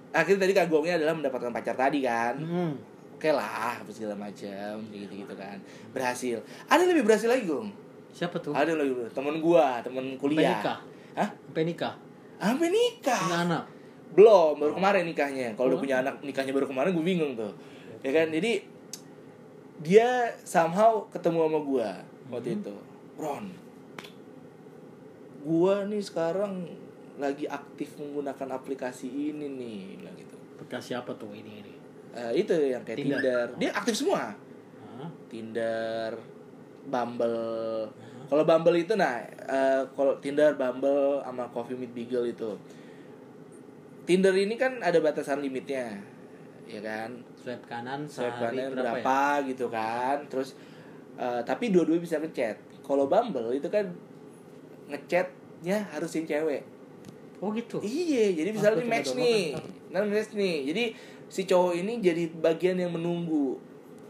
akhirnya 0.10 0.42
tadi 0.42 0.54
kagumnya 0.56 0.96
adalah 0.96 1.14
mendapatkan 1.14 1.52
pacar 1.52 1.76
tadi 1.76 2.00
kan 2.02 2.36
Hmm. 2.38 2.74
oke 3.14 3.30
lah 3.30 3.78
apa 3.78 3.90
segala 3.90 4.16
macam 4.16 4.74
gitu 4.90 5.14
gitu 5.18 5.34
kan 5.34 5.60
berhasil 5.92 6.40
ada 6.66 6.80
yang 6.80 6.92
lebih 6.94 7.06
berhasil 7.06 7.28
lagi 7.28 7.46
gong 7.46 7.70
Siapa 8.10 8.40
tuh? 8.40 8.50
ada 8.50 8.66
yang 8.66 8.80
lebih 8.80 8.94
berhasil. 8.98 9.16
temen 9.16 9.36
gua 9.38 9.78
temen 9.80 10.06
Sampai 10.08 10.18
kuliah 10.18 10.58
nikah. 10.58 10.78
hah 11.14 11.30
Sampai 11.30 11.64
nikah. 11.64 11.94
sampai 12.38 12.68
nikah 12.70 13.22
Punya 13.22 13.40
anak. 13.44 13.64
belum 14.10 14.54
baru 14.56 14.72
kemarin 14.74 15.04
nikahnya 15.06 15.48
kalau 15.54 15.68
udah 15.68 15.78
Oh. 15.78 15.84
punya 15.84 15.96
anak 16.00 16.16
nikahnya 16.22 16.52
baru 16.52 16.66
kemarin 16.66 16.90
gue 16.92 17.06
bingung 17.06 17.34
tuh 17.34 17.52
ya 18.00 18.12
kan 18.12 18.30
jadi 18.30 18.52
dia 19.78 20.10
somehow 20.42 21.06
ketemu 21.08 21.40
sama 21.46 21.60
gua 21.62 21.90
waktu 22.28 22.50
Hmm. 22.52 22.60
itu 22.60 22.76
Ron 23.16 23.46
gua 25.42 25.86
nih 25.86 26.02
sekarang 26.02 26.68
lagi 27.18 27.46
aktif 27.46 27.98
menggunakan 27.98 28.50
aplikasi 28.54 29.08
ini 29.08 29.46
nih 29.50 29.80
bilang 29.98 30.16
gitu 30.16 30.36
Bekas 30.58 30.86
siapa 30.86 31.14
tuh 31.14 31.30
ini 31.32 31.62
ini? 31.62 31.74
Eh, 32.12 32.42
itu 32.42 32.50
yang 32.54 32.82
kayak 32.82 32.98
Tinder. 32.98 33.18
Tinder. 33.22 33.48
dia 33.58 33.70
aktif 33.72 33.96
semua 33.96 34.34
Hah? 34.98 35.10
Tinder 35.28 36.14
Bumble 36.84 37.90
kalau 38.28 38.44
Bumble 38.44 38.78
itu 38.78 38.94
nah 38.94 39.22
eh, 39.24 39.82
kalau 39.94 40.18
Tinder 40.18 40.54
Bumble 40.54 41.22
sama 41.22 41.46
Coffee 41.50 41.76
Meet 41.76 41.94
Beagle 41.94 42.28
itu 42.28 42.52
Tinder 44.04 44.34
ini 44.34 44.56
kan 44.56 44.80
ada 44.80 44.98
batasan 44.98 45.40
limitnya 45.40 46.00
ya 46.66 46.80
kan 46.80 47.24
Swipe 47.48 47.64
kanan 47.64 48.04
swipe 48.04 48.28
sehari 48.28 48.60
kanan 48.60 48.72
berapa, 48.76 48.88
berapa, 49.00 49.20
ya? 49.40 49.48
gitu 49.48 49.66
kan 49.72 50.18
terus 50.28 50.60
eh, 51.16 51.42
tapi 51.48 51.72
dua-dua 51.72 51.96
bisa 52.04 52.20
ngechat 52.20 52.60
kalau 52.84 53.08
Bumble 53.08 53.56
itu 53.56 53.72
kan 53.72 53.88
ngechatnya 54.92 55.88
harus 55.96 56.12
yang 56.20 56.28
cewek 56.28 56.64
Oh 57.38 57.54
gitu. 57.54 57.78
iya 57.86 58.34
jadi 58.34 58.50
misalnya 58.50 58.84
nih 58.84 58.90
match 58.90 59.12
nih 59.16 59.44
nah 59.94 60.04
match 60.04 60.34
nih 60.36 60.56
jadi 60.74 60.84
si 61.32 61.48
cowok 61.48 61.74
ini 61.80 62.04
jadi 62.04 62.24
bagian 62.36 62.80
yang 62.80 62.92
menunggu 62.96 63.60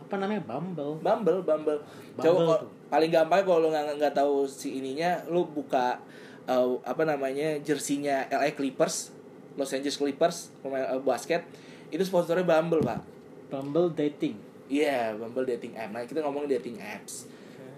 Apa 0.08 0.24
namanya? 0.24 0.40
Bumble. 0.48 1.04
Bumble, 1.04 1.44
Bumble. 1.44 1.84
Bumble 2.16 2.64
tuh. 2.64 2.72
paling 2.88 3.12
gampang 3.12 3.44
kalau 3.44 3.68
lo 3.68 3.76
nggak 3.76 4.00
nggak 4.00 4.16
tahu 4.16 4.48
si 4.48 4.80
ininya, 4.80 5.20
lu 5.28 5.44
buka 5.52 6.00
uh, 6.48 6.80
apa 6.88 7.04
namanya 7.04 7.60
jersinya 7.60 8.24
LA 8.32 8.56
Clippers, 8.56 9.12
Los 9.60 9.76
Angeles 9.76 10.00
Clippers 10.00 10.56
pemain 10.64 10.88
uh, 10.88 11.04
basket 11.04 11.44
itu 11.92 12.00
sponsornya 12.08 12.48
Bumble 12.48 12.80
pak. 12.88 13.17
Bumble 13.48 13.90
dating. 13.92 14.36
Iya, 14.68 15.16
Bumble 15.16 15.48
dating 15.48 15.74
app. 15.74 15.92
Nah 15.92 16.04
kita 16.04 16.20
ngomongin 16.20 16.60
dating 16.60 16.78
apps. 16.78 17.28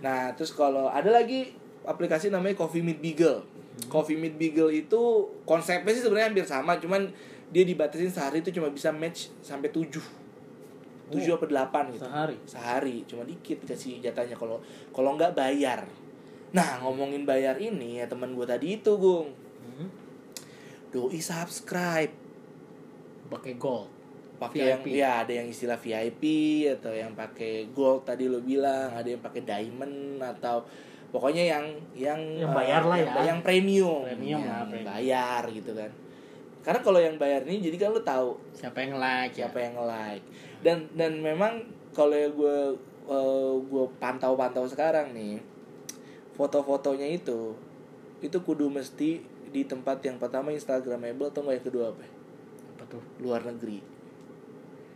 Nah 0.02 0.34
terus 0.34 0.50
kalau 0.50 0.90
ada 0.90 1.10
lagi 1.10 1.54
aplikasi 1.84 2.30
namanya 2.30 2.58
Coffee 2.58 2.82
Meet 2.82 3.00
Beagle. 3.00 3.46
Coffee 3.88 4.18
Meet 4.18 4.36
Beagle 4.36 4.72
itu 4.76 5.02
konsepnya 5.46 5.94
sih 5.94 6.04
sebenarnya 6.04 6.34
hampir 6.34 6.46
sama, 6.46 6.76
cuman 6.76 7.08
dia 7.50 7.66
dibatasin 7.66 8.10
sehari 8.10 8.42
itu 8.42 8.54
cuma 8.54 8.70
bisa 8.70 8.94
match 8.94 9.34
sampai 9.42 9.74
7 9.74 9.90
7 11.10 11.18
Oh, 11.26 11.42
apa 11.42 11.46
8 11.50 11.98
gitu 11.98 12.06
Sehari. 12.06 12.38
sehari 12.46 12.96
cuma 13.10 13.26
dikit 13.26 13.58
dikasih 13.66 13.98
jatahnya 13.98 14.38
kalau 14.38 14.62
kalau 14.94 15.18
nggak 15.18 15.34
bayar 15.34 15.82
nah 16.54 16.78
ngomongin 16.86 17.26
bayar 17.26 17.58
ini 17.58 17.98
ya 17.98 18.06
teman 18.06 18.38
gue 18.38 18.46
tadi 18.46 18.78
itu 18.78 18.94
gung 18.94 19.34
Hmm. 19.66 19.90
doi 20.94 21.18
subscribe 21.18 22.14
Pakai 23.30 23.58
gold. 23.58 23.90
Pakai 24.40 24.72
yang 24.72 24.82
ya 24.88 25.10
ada 25.22 25.34
yang 25.36 25.46
istilah 25.46 25.76
VIP 25.76 26.24
atau 26.72 26.96
yang 26.96 27.12
pakai 27.12 27.68
gold 27.70 28.08
tadi 28.08 28.26
lo 28.26 28.40
bilang 28.40 28.90
ada 28.90 29.06
yang 29.06 29.20
pakai 29.20 29.44
diamond 29.44 30.18
atau 30.18 30.64
pokoknya 31.12 31.44
yang 31.44 31.66
yang 31.92 32.20
Yang 32.40 32.48
eh, 32.48 32.56
bayar 32.56 32.82
lah 32.88 32.98
yang, 32.98 33.12
ya. 33.12 33.22
yang 33.28 33.40
premium 33.44 34.02
Premium 34.08 34.40
yang 34.40 34.48
lah, 34.48 34.64
premium. 34.64 34.88
bayar 34.88 35.42
gitu 35.52 35.72
kan 35.76 35.92
karena 36.60 36.80
kalau 36.80 37.00
yang 37.00 37.16
bayar 37.16 37.44
ini 37.44 37.60
jadi 37.62 37.78
kan 37.78 37.90
lo 37.92 38.02
tahu 38.02 38.30
Siapa 38.52 38.80
yang 38.80 38.96
like 38.96 39.34
ya? 39.36 39.48
siapa 39.48 39.58
yang 39.60 39.76
like 39.84 40.24
dan 40.60 40.88
dan 40.96 41.20
memang 41.20 41.64
kalau 41.92 42.16
gue 42.16 42.58
gue 43.66 43.86
pantau-pantau 43.98 44.64
sekarang 44.66 45.12
nih 45.12 45.42
foto-fotonya 46.34 47.10
itu 47.10 47.56
itu 48.20 48.38
kudu 48.40 48.70
mesti 48.70 49.20
di 49.50 49.66
tempat 49.66 49.98
yang 50.00 50.16
pertama 50.16 50.54
instagramable 50.54 51.28
atau 51.28 51.42
yang 51.44 51.64
kedua 51.64 51.90
apa 51.90 52.06
Apa 52.78 52.84
tuh? 52.88 53.02
luar 53.20 53.42
negeri 53.44 53.82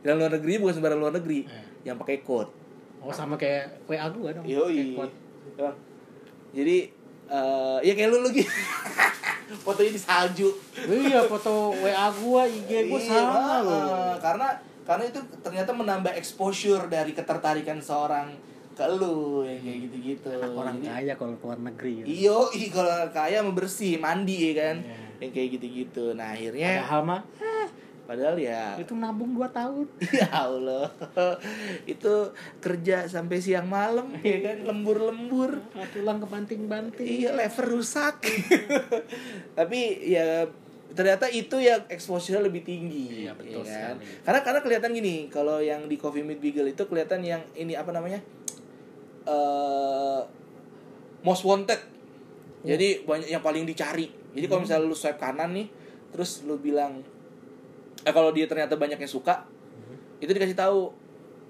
dan 0.03 0.13
luar 0.13 0.31
negeri 0.31 0.53
bukan 0.57 0.73
sembarang 0.73 0.99
luar 0.99 1.13
negeri 1.13 1.39
Eh. 1.43 1.65
yang 1.83 1.95
pakai 1.95 2.21
code 2.21 2.51
Oh 2.99 3.11
sama 3.11 3.35
kayak 3.35 3.83
WA 3.83 4.07
gua 4.09 4.31
dong. 4.31 4.45
yoi. 4.45 4.95
Bang. 4.95 5.11
jadi 6.51 6.77
eh 7.25 7.77
ya 7.81 7.93
kayak 7.93 8.09
lu 8.09 8.19
lagi 8.21 8.43
fotonya 9.63 9.91
di 9.91 10.01
salju 10.01 10.49
iya 10.85 11.23
foto 11.23 11.71
WA 11.73 12.07
gua, 12.15 12.43
IG 12.43 12.87
gua 12.87 12.95
Iya, 12.97 13.09
sama 13.09 13.37
ah, 13.37 13.59
loh. 13.59 14.15
Karena 14.17 14.47
karena 14.83 15.03
itu 15.05 15.19
ternyata 15.39 15.71
menambah 15.71 16.11
exposure 16.13 16.87
dari 16.87 17.11
ketertarikan 17.11 17.79
seorang 17.79 18.35
ke 18.73 18.85
lu 18.89 19.43
yang 19.43 19.59
kayak 19.59 19.79
gitu-gitu. 19.85 20.31
Orang 20.51 20.79
Jadi, 20.79 20.89
kaya 20.89 21.13
kalau 21.13 21.35
keluar 21.37 21.59
negeri. 21.61 22.01
ya. 22.01 22.05
Iyo, 22.05 22.37
ih 22.51 22.67
kalau 22.67 22.89
kaya 23.09 23.39
mau 23.39 23.53
bersih, 23.53 23.95
mandi 23.97 24.49
ya 24.49 24.53
kan. 24.57 24.75
Iya. 24.79 24.97
Yang 25.21 25.31
kayak 25.31 25.49
gitu-gitu. 25.53 26.05
Nah, 26.13 26.33
akhirnya 26.33 26.81
Padahal 26.81 27.01
mah 27.05 27.21
padahal 28.03 28.35
ya 28.35 28.75
itu 28.75 28.93
nabung 28.93 29.31
2 29.35 29.47
tahun. 29.49 29.87
ya 30.19 30.29
Allah. 30.31 30.91
itu 31.87 32.13
kerja 32.59 33.07
sampai 33.07 33.39
siang 33.39 33.67
malam 33.71 34.11
ya 34.19 34.43
kan, 34.43 34.57
lembur-lembur. 34.67 35.63
Tulang 35.95 36.19
kebanting-banting. 36.19 37.07
Iya, 37.07 37.31
lever 37.35 37.65
rusak. 37.65 38.23
Tapi 39.57 39.79
ya 40.11 40.47
ternyata 40.93 41.25
itu 41.31 41.57
ya 41.57 41.81
exposure 41.89 42.43
lebih 42.43 42.61
tinggi. 42.61 43.25
Iya, 43.25 43.33
betul 43.33 43.65
ya 43.65 43.95
kan? 43.95 43.95
sekali. 43.97 44.21
Karena 44.23 44.39
karena 44.45 44.59
kelihatan 44.61 44.91
gini, 44.93 45.15
kalau 45.31 45.57
yang 45.63 45.89
di 45.89 45.95
Coffee 45.97 46.21
Meet 46.21 46.39
Beagle 46.39 46.69
itu 46.75 46.83
kelihatan 46.85 47.23
yang 47.25 47.41
ini 47.57 47.73
apa 47.73 47.89
namanya? 47.95 48.21
eh 49.23 50.21
most 51.23 51.47
wanted. 51.47 51.79
Jadi 52.63 53.03
banyak 53.03 53.31
yang 53.31 53.43
paling 53.43 53.63
dicari. 53.67 54.07
Jadi 54.35 54.45
kalau 54.47 54.63
misalnya 54.63 54.87
lu 54.87 54.95
swipe 54.95 55.19
kanan 55.19 55.51
nih, 55.55 55.67
terus 56.11 56.43
lu 56.47 56.59
bilang 56.59 57.03
eh 58.03 58.11
kalau 58.11 58.29
dia 58.29 58.45
ternyata 58.45 58.75
banyak 58.75 58.97
yang 58.97 59.09
suka, 59.09 59.47
itu 60.17 60.29
dikasih 60.29 60.53
tahu. 60.53 60.91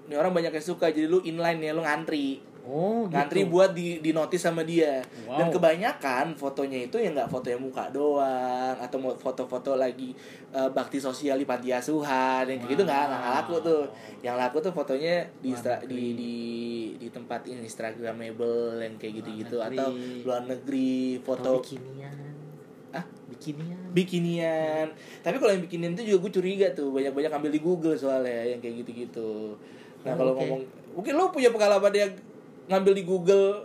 Ini 0.04 0.14
orang 0.14 0.32
banyak 0.32 0.52
yang 0.52 0.66
suka, 0.66 0.88
jadi 0.88 1.04
lu 1.04 1.20
inline 1.20 1.60
ya, 1.60 1.72
lu 1.72 1.80
ngantri 1.80 2.40
Oh, 2.64 3.04
ngantri 3.04 3.44
gitu. 3.44 3.52
buat 3.52 3.76
di 3.76 4.00
di 4.00 4.10
notis 4.10 4.40
sama 4.40 4.64
dia 4.64 5.04
Wow. 5.28 5.36
dan 5.36 5.46
kebanyakan 5.52 6.32
fotonya 6.32 6.88
itu 6.88 6.96
ya 6.96 7.12
nggak 7.12 7.28
foto 7.28 7.52
yang 7.52 7.60
muka 7.60 7.92
doang 7.92 8.72
atau 8.80 8.96
mau 8.96 9.12
foto-foto 9.12 9.76
lagi 9.76 10.16
eh, 10.48 10.70
bakti 10.72 10.96
sosial 10.96 11.36
di 11.36 11.44
panti 11.44 11.68
asuhan 11.68 12.48
yang 12.48 12.56
kayak 12.56 12.72
gitu 12.72 12.82
nggak 12.82 13.02
nggak 13.04 13.32
laku 13.36 13.54
tuh 13.60 13.80
yang 14.20 14.40
laku 14.40 14.64
tuh 14.64 14.72
fotonya 14.72 15.28
di 15.36 15.52
istra- 15.52 15.84
di 15.84 16.16
di 16.16 16.36
di 16.96 17.08
tempat 17.12 17.44
ini 17.44 17.68
instagramable 17.68 18.80
yang 18.80 18.96
kayak 18.96 19.12
gitu-gitu 19.20 19.60
atau 19.60 19.92
luar 20.24 20.48
negeri 20.48 21.20
foto 21.20 21.60
foto 21.60 21.68
bikinian. 21.68 22.16
ah 22.92 23.04
Bikinian. 23.28 23.83
Bikinian 23.94 24.90
tapi 25.22 25.38
kalau 25.38 25.54
yang 25.54 25.62
bikinian 25.62 25.94
itu 25.94 26.02
juga 26.04 26.26
gue 26.26 26.32
curiga 26.34 26.66
tuh 26.74 26.90
banyak-banyak 26.90 27.30
ambil 27.32 27.50
di 27.50 27.60
Google 27.60 27.94
soalnya 27.94 28.42
yang 28.44 28.58
kayak 28.58 28.82
gitu-gitu 28.82 29.54
nah 30.02 30.12
Oh, 30.12 30.16
kalau 30.18 30.32
oke. 30.34 30.40
ngomong 30.42 30.60
mungkin 30.92 31.12
lo 31.14 31.30
punya 31.30 31.48
pengalaman 31.48 31.88
yang 31.90 32.12
ngambil 32.66 32.92
di 32.92 33.04
Google 33.04 33.64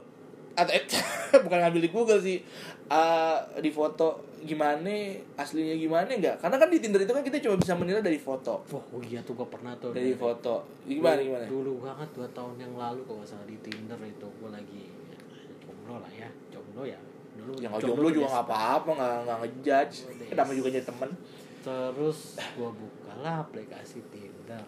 atau 0.53 0.71
eh, 0.71 0.83
bukan 1.43 1.57
ngambil 1.59 1.81
di 1.83 1.91
Google 1.91 2.21
sih 2.21 2.39
Ah, 2.89 3.37
di 3.61 3.69
foto 3.69 4.17
gimana 4.41 4.89
aslinya 5.37 5.77
gimana 5.77 6.09
enggak 6.09 6.41
karena 6.41 6.57
kan 6.57 6.73
di 6.73 6.81
Tinder 6.81 6.97
itu 6.97 7.13
kan 7.13 7.21
kita 7.21 7.37
cuma 7.37 7.53
bisa 7.53 7.77
menilai 7.77 8.01
dari 8.01 8.17
foto 8.17 8.65
Wah, 8.65 8.81
oh 8.81 9.01
iya 9.05 9.21
tuh 9.21 9.37
gua 9.37 9.45
pernah 9.45 9.77
tuh. 9.77 9.93
dari 9.93 10.17
foto 10.17 10.65
gimana 10.89 11.21
gimana 11.21 11.45
Dulu 11.45 11.85
banget 11.85 12.09
dua 12.17 12.25
tahun 12.33 12.57
yang 12.57 12.73
lalu 12.73 13.05
kalau 13.05 13.21
salah 13.21 13.45
di 13.45 13.61
Tinder 13.61 13.93
itu 14.01 14.25
gua 14.41 14.49
lagi 14.49 14.89
ya, 14.89 15.17
jomblo 15.61 16.01
lah 16.01 16.09
ya, 16.09 16.25
jomblo 16.49 16.81
ya. 16.81 16.97
Dulu 17.39 17.51
yang 17.63 17.71
nggak 17.71 17.87
jomblo 17.87 18.09
juga 18.11 18.27
nggak 18.35 18.45
apa-apa 18.45 18.89
nggak 18.99 19.15
nggak 19.23 19.37
ngejudge. 19.43 19.95
Namanya 20.35 20.57
juga 20.59 20.69
jadi 20.75 20.85
temen? 20.85 21.09
Terus 21.59 22.19
gua 22.59 22.71
bukalah 22.71 23.35
aplikasi 23.47 23.99
Tinder, 24.11 24.67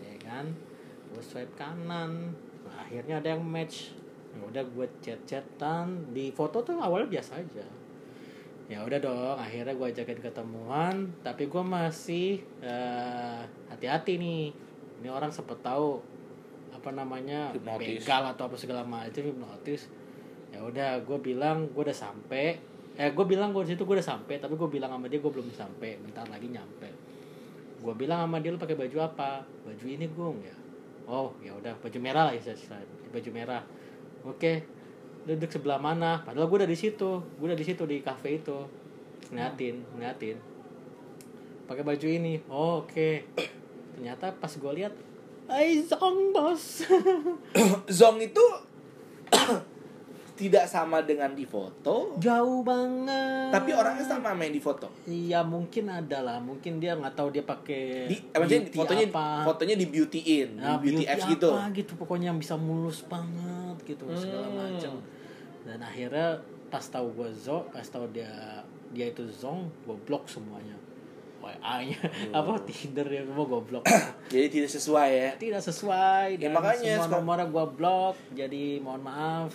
ya 0.00 0.14
kan? 0.20 0.46
Gua 1.12 1.22
swipe 1.24 1.52
kanan, 1.56 2.36
akhirnya 2.68 3.20
ada 3.20 3.32
yang 3.32 3.42
match. 3.44 3.96
Ya 4.30 4.46
udah 4.46 4.62
gue 4.62 4.86
chat 5.02 5.18
chatan 5.26 6.14
di 6.14 6.30
foto 6.30 6.62
tuh 6.62 6.78
awalnya 6.78 7.18
biasa 7.18 7.42
aja. 7.42 7.66
Ya 8.70 8.78
udah 8.86 9.02
dong 9.02 9.34
akhirnya 9.34 9.74
gue 9.74 9.86
ajakin 9.90 10.22
ketemuan 10.22 11.10
tapi 11.26 11.50
gue 11.50 11.64
masih 11.66 12.38
eh, 12.62 13.42
hati-hati 13.66 14.22
nih. 14.22 14.54
Ini 15.02 15.08
orang 15.10 15.34
sempet 15.34 15.58
tahu 15.66 15.98
apa 16.70 16.94
namanya 16.94 17.50
Hipnotis. 17.50 18.06
begal 18.06 18.22
atau 18.30 18.46
apa 18.46 18.56
segala 18.56 18.86
macam 18.86 19.20
hipnotis 19.20 19.90
ya 20.60 20.68
udah 20.68 20.90
gue 21.08 21.18
bilang 21.24 21.72
gue 21.72 21.80
udah 21.88 21.96
sampai 21.96 22.60
eh 23.00 23.08
gue 23.16 23.24
bilang 23.24 23.56
gue 23.56 23.64
situ 23.64 23.80
gue 23.80 23.96
udah 23.96 24.04
sampai 24.04 24.36
tapi 24.36 24.60
gue 24.60 24.68
bilang 24.68 24.92
sama 24.92 25.08
dia 25.08 25.16
gue 25.24 25.32
belum 25.32 25.48
sampai 25.48 25.96
bentar 26.04 26.28
lagi 26.28 26.52
nyampe. 26.52 26.84
Gue 27.80 27.96
bilang 27.96 28.28
sama 28.28 28.44
dia 28.44 28.52
lu 28.52 28.60
pakai 28.60 28.76
baju 28.76 28.96
apa? 29.00 29.40
Baju 29.64 29.86
ini 29.88 30.04
gung. 30.12 30.36
Ya. 30.44 30.52
Oh 31.08 31.32
ya 31.40 31.56
udah 31.56 31.72
baju 31.80 31.96
merah 31.96 32.28
lah 32.28 32.36
ya 32.36 32.52
baju 33.08 33.30
merah. 33.32 33.64
Oke. 34.28 34.68
Duduk 35.24 35.48
sebelah 35.48 35.80
mana? 35.80 36.20
Padahal 36.28 36.44
gue 36.52 36.58
udah 36.60 36.68
di 36.68 36.76
situ. 36.76 37.24
Gue 37.40 37.46
udah 37.48 37.56
di 37.56 37.64
situ 37.64 37.88
di 37.88 38.04
cafe 38.04 38.44
itu. 38.44 38.68
Ngeliatin 39.32 39.80
ngeliatin. 39.96 40.36
Pakai 41.64 41.88
baju 41.88 42.04
ini. 42.04 42.36
Oh, 42.52 42.84
oke. 42.84 43.24
Ternyata 43.96 44.36
pas 44.36 44.52
gue 44.52 44.72
lihat 44.76 44.92
Ay, 45.50 45.82
zong 45.82 46.30
bos. 46.30 46.86
Zong 47.98 48.22
itu 48.22 48.44
tidak 50.40 50.64
sama 50.64 50.98
dengan 51.00 51.30
di 51.30 51.44
foto, 51.44 52.16
jauh 52.16 52.60
banget 52.60 53.50
tapi 53.50 53.70
orangnya 53.70 54.00
sama 54.02 54.32
main 54.32 54.48
di 54.48 54.58
foto. 54.58 54.88
Iya 55.04 55.42
mungkin 55.42 55.86
ada 55.86 56.18
lah, 56.20 56.38
mungkin 56.38 56.76
dia 56.76 56.94
nggak 56.94 57.12
tahu 57.12 57.28
dia 57.30 57.44
pakai 57.44 58.06
Di, 58.06 58.16
eh, 58.16 58.34
maksudnya 58.34 58.62
beauty 58.64 58.76
fotonya 58.76 59.06
apa. 59.06 59.26
fotonya 59.44 59.74
di 59.74 59.86
beautyin, 59.86 60.48
Nah, 60.56 60.76
di 60.76 60.88
beauty, 60.88 61.04
apps 61.04 61.24
gitu. 61.28 61.48
apa 61.50 61.68
gitu 61.72 61.92
pokoknya 61.94 62.26
yang 62.26 62.38
bisa 62.38 62.54
mulus 62.54 63.04
banget 63.04 63.76
gitu 63.84 64.08
segala 64.10 64.46
Hmm. 64.46 64.56
macam 64.56 64.94
dan 65.62 65.78
akhirnya 65.78 66.28
pas 66.66 66.82
tahu 66.82 67.12
gue 67.12 67.28
zo 67.36 67.68
pas 67.68 67.84
tahu 67.84 68.08
dia 68.08 68.30
dia 68.88 69.06
itu 69.06 69.22
zong 69.28 69.68
gue 69.84 69.96
blok 70.00 70.24
semuanya 70.24 70.74
WA 71.38 71.56
nya 71.82 71.96
Oh. 72.30 72.38
apa 72.38 72.62
Tinder 72.62 73.04
ya 73.04 73.22
semua 73.22 73.44
gue 73.46 73.62
blok 73.62 73.84
Jadi 74.28 74.46
tidak 74.52 74.70
sesuai 74.70 75.10
ya. 75.10 75.30
tidak 75.36 75.62
sesuai 75.62 76.26
Ya, 76.34 76.38
dan 76.38 76.50
makanya 76.52 76.94
semua 77.00 77.16
nomornya 77.16 77.46
gue 77.46 77.66
blok 77.72 78.16
jadi 78.30 78.64
mohon 78.78 79.00
maaf 79.00 79.50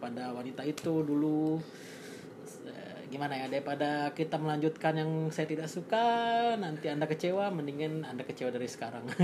pada 0.00 0.32
wanita 0.32 0.64
itu 0.64 1.04
dulu 1.04 1.60
Eh, 2.60 3.08
gimana 3.08 3.32
ya 3.34 3.48
daripada 3.48 4.12
kita 4.12 4.36
melanjutkan 4.36 4.92
yang 4.92 5.08
saya 5.30 5.44
tidak 5.44 5.64
suka 5.64 6.02
nanti 6.54 6.86
anda 6.86 7.06
kecewa 7.06 7.48
mendingan 7.48 8.04
anda 8.04 8.20
kecewa 8.20 8.50
dari 8.50 8.66
sekarang 8.66 9.06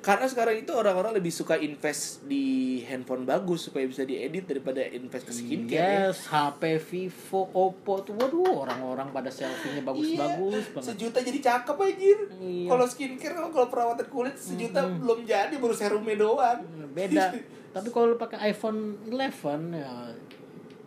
Karena 0.00 0.24
sekarang 0.28 0.54
itu 0.60 0.70
orang-orang 0.70 1.16
lebih 1.16 1.28
suka 1.28 1.56
invest 1.56 2.22
di 2.24 2.78
handphone 2.84 3.24
bagus 3.24 3.68
supaya 3.68 3.84
bisa 3.84 4.04
diedit 4.04 4.44
daripada 4.44 4.80
invest 4.84 5.24
ke 5.26 5.32
skincare. 5.32 5.74
ya. 5.74 5.88
yes 6.08 6.28
HP 6.28 6.78
Vivo 6.78 7.40
Oppo 7.50 8.00
tuh 8.00 8.14
waduh 8.14 8.64
orang-orang 8.64 9.10
pada 9.10 9.28
selfie-nya 9.28 9.82
bagus-bagus 9.82 10.64
Iya, 10.70 10.80
Sejuta 10.80 11.18
jadi 11.18 11.38
cakep 11.40 11.76
anjir. 11.76 12.18
Iya. 12.36 12.68
Kalau 12.68 12.84
skincare 12.86 13.34
kalau 13.48 13.68
perawatan 13.68 14.06
kulit 14.06 14.36
sejuta 14.36 14.86
belum 14.86 15.24
jadi 15.24 15.54
baru 15.56 15.74
serumnya 15.74 16.16
doang. 16.16 16.58
beda 16.94 17.32
tapi 17.74 17.88
kalau 17.90 18.14
lu 18.14 18.16
pakai 18.16 18.54
iPhone 18.54 18.94
11 19.10 19.74
ya 19.74 19.90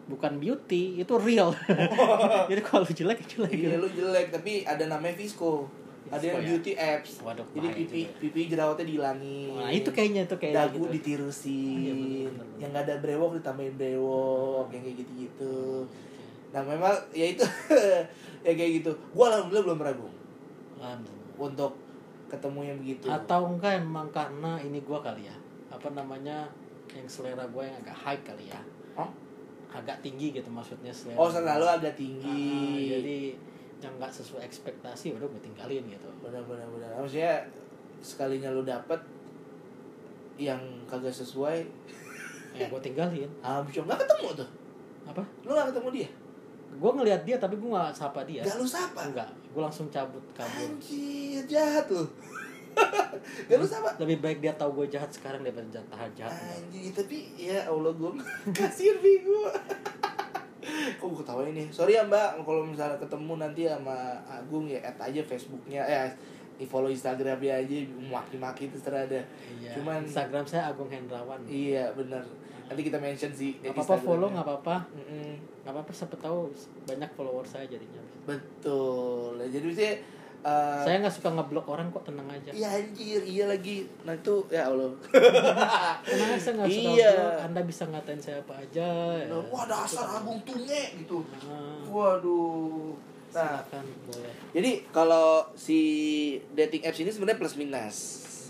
bukan 0.08 0.39
beauty 0.39 0.98
itu 0.98 1.13
real 1.20 1.51
jadi 2.50 2.62
kalau 2.63 2.88
jelek 2.88 3.27
jelek 3.27 3.51
Iya 3.51 3.75
gitu. 3.75 3.84
lu 3.84 3.89
jelek 3.91 4.32
tapi 4.32 4.63
ada 4.63 4.88
namanya 4.88 5.13
Visco. 5.13 5.67
Ada 6.08 6.24
yang 6.24 6.39
ya? 6.39 6.48
beauty 6.48 6.72
apps. 6.72 7.20
Waduh, 7.20 7.44
Jadi 7.51 7.67
pipi 7.75 8.08
juga. 8.08 8.15
pipi 8.24 8.41
jerawatnya 8.48 8.88
dihilangin. 8.88 9.60
nah 9.60 9.67
itu 9.67 9.91
kayaknya 9.91 10.24
itu 10.24 10.36
kayaknya 10.39 10.63
dagu 10.63 10.79
gitu. 10.79 10.94
ditirusin. 10.96 11.51
Iya, 11.51 11.91
bener, 11.91 12.08
bener, 12.08 12.32
bener. 12.32 12.48
Yang 12.63 12.70
nggak 12.72 12.84
ada 12.88 12.96
brewok 13.03 13.32
ditambahin 13.36 13.75
brewok, 13.75 14.65
yang 14.72 14.84
kayak 14.88 14.98
gitu-gitu. 15.03 15.56
Nah, 16.56 16.62
memang 16.63 16.96
ya 17.12 17.25
itu 17.27 17.44
ya 18.48 18.51
kayak 18.56 18.72
gitu. 18.79 18.91
Gua 19.12 19.25
alhamdulillah 19.27 19.65
belum 19.67 19.79
ragu 19.84 20.08
Aduh. 20.80 21.15
untuk 21.43 21.76
ketemu 22.28 22.60
yang 22.63 22.78
begitu. 22.80 23.06
atau 23.12 23.41
enggak 23.52 23.84
emang 23.84 24.08
karena 24.08 24.56
ini 24.60 24.80
gua 24.88 25.04
kali 25.04 25.28
ya 25.28 25.36
apa 25.67 25.91
namanya 25.91 26.47
yang 26.89 27.06
selera 27.06 27.43
gue 27.43 27.63
yang 27.63 27.78
agak 27.78 27.95
high 27.95 28.21
kali 28.21 28.47
ya 28.47 28.62
Hah? 28.93 29.10
agak 29.69 30.00
tinggi 30.00 30.32
gitu 30.32 30.47
maksudnya 30.47 30.89
selera 30.89 31.17
Oh, 31.17 31.28
selalu 31.28 31.65
agak 31.65 31.93
tinggi. 31.93 32.88
jadi 32.89 33.17
yang 33.78 33.93
nggak 33.93 34.10
sesuai 34.10 34.41
ekspektasi 34.41 35.13
udah 35.13 35.28
gue 35.28 35.41
tinggalin 35.43 35.86
gitu 35.86 36.10
benar-benar 36.17 36.65
benar. 36.67 36.89
Maksudnya 36.97 37.45
sekalinya 38.00 38.50
lu 38.50 38.63
dapet 38.63 38.97
yang 40.36 40.58
kagak 40.86 41.10
sesuai, 41.12 41.65
ya 42.54 42.65
gue 42.65 42.80
tinggalin 42.80 43.30
ah 43.45 43.62
bisa 43.62 43.82
nggak 43.82 43.97
ketemu 44.00 44.28
tuh. 44.38 44.50
apa 45.04 45.21
Lu 45.41 45.52
nggak 45.52 45.69
ketemu 45.71 45.89
dia? 45.95 46.10
gue 46.67 46.91
ngelihat 46.93 47.21
dia 47.23 47.38
tapi 47.38 47.56
gue 47.56 47.69
nggak 47.69 47.89
sapa 47.91 48.21
dia 48.23 48.43
Gak 48.43 48.58
lu 48.58 48.67
sapa? 48.67 49.02
enggak 49.04 49.26
gue 49.47 49.62
langsung 49.63 49.88
cabut 49.88 50.21
kabur 50.32 50.67
Anjir, 50.67 51.41
jahat 51.45 51.86
lu. 51.88 52.04
Gak 53.50 53.58
lu 53.60 53.68
sapa? 53.68 53.92
lebih 54.00 54.18
baik 54.24 54.40
dia 54.40 54.54
tahu 54.56 54.84
gue 54.84 54.88
jahat 54.94 55.12
sekarang 55.12 55.44
daripada 55.44 55.68
jahat 55.74 55.88
tahan 55.92 56.12
jahat 56.16 56.34
Anjir, 56.34 56.92
tapi 56.94 57.18
ya 57.36 57.66
Allah 57.68 57.92
gue 57.92 58.12
kasihan 58.58 58.98
Vigo. 59.00 59.48
Kok 61.00 61.06
gue 61.08 61.20
ketawain 61.24 61.54
nih? 61.56 61.68
Sorry 61.72 61.96
ya 61.96 62.04
mbak, 62.04 62.44
kalau 62.44 62.68
misalnya 62.68 63.00
ketemu 63.00 63.34
nanti 63.40 63.62
sama 63.68 64.20
Agung 64.28 64.68
ya 64.68 64.80
add 64.84 65.00
aja 65.00 65.22
Facebooknya, 65.24 65.82
eh 65.88 66.12
di 66.58 66.66
follow 66.66 66.90
Instagramnya 66.90 67.62
aja, 67.63 67.76
maki-maki 68.10 68.68
terserah 68.74 69.06
ada. 69.06 69.22
iya. 69.62 69.78
Cuman 69.78 70.04
Instagram 70.04 70.44
saya 70.44 70.74
Agung 70.74 70.90
Hendrawan 70.90 71.40
iya 71.48 71.94
bener. 71.94 72.26
Nanti 72.68 72.82
kita 72.84 73.00
mention 73.00 73.32
sih. 73.32 73.56
nggak 73.63 73.78
apa-apa 73.80 73.96
follow 74.02 74.28
nggak 74.28 74.44
apa-apa 74.44 74.76
nggak 75.63 75.72
apa-apa 75.72 75.92
siapa 75.92 76.16
tahu 76.20 76.52
banyak 76.84 77.12
follower 77.16 77.46
saya 77.48 77.63
jadinya 77.68 78.00
Betul. 78.28 79.40
Jadi 79.48 79.68
sih 79.72 79.92
uh, 80.41 80.82
saya 80.82 81.00
nggak 81.00 81.13
suka 81.13 81.30
ngeblok 81.32 81.65
orang 81.67 81.88
kok 81.89 82.04
tenang 82.04 82.28
aja 82.28 82.50
Iya 82.50 82.69
anjir, 82.76 83.21
iya 83.23 83.45
lagi. 83.45 83.86
Nah 84.04 84.13
itu 84.13 84.36
ya 84.47 84.67
Allah. 84.67 84.91
tenang 86.06 86.30
aja 86.30 86.39
saya 86.39 86.54
nggak 86.58 86.69
suka 86.69 86.89
Iya. 86.91 87.12
blok 87.13 87.38
anda 87.43 87.62
bisa 87.63 87.84
ngatain 87.86 88.19
saya 88.19 88.38
apa 88.39 88.54
aja 88.58 88.88
ya. 89.17 89.28
Wah 89.47 89.65
dasar 89.65 90.06
Agung 90.15 90.39
tunge 90.41 90.82
gitu. 90.97 91.23
Nah, 91.41 91.86
Waduh. 91.88 92.93
Nah, 93.28 93.60
silakan 93.62 93.86
boleh 94.08 94.34
jadi 94.50 94.71
kalau 94.89 95.28
si 95.54 95.80
dating 96.52 96.82
apps 96.84 96.97
ini 96.97 97.12
sebenarnya 97.12 97.38
plus 97.38 97.56
minus. 97.56 97.97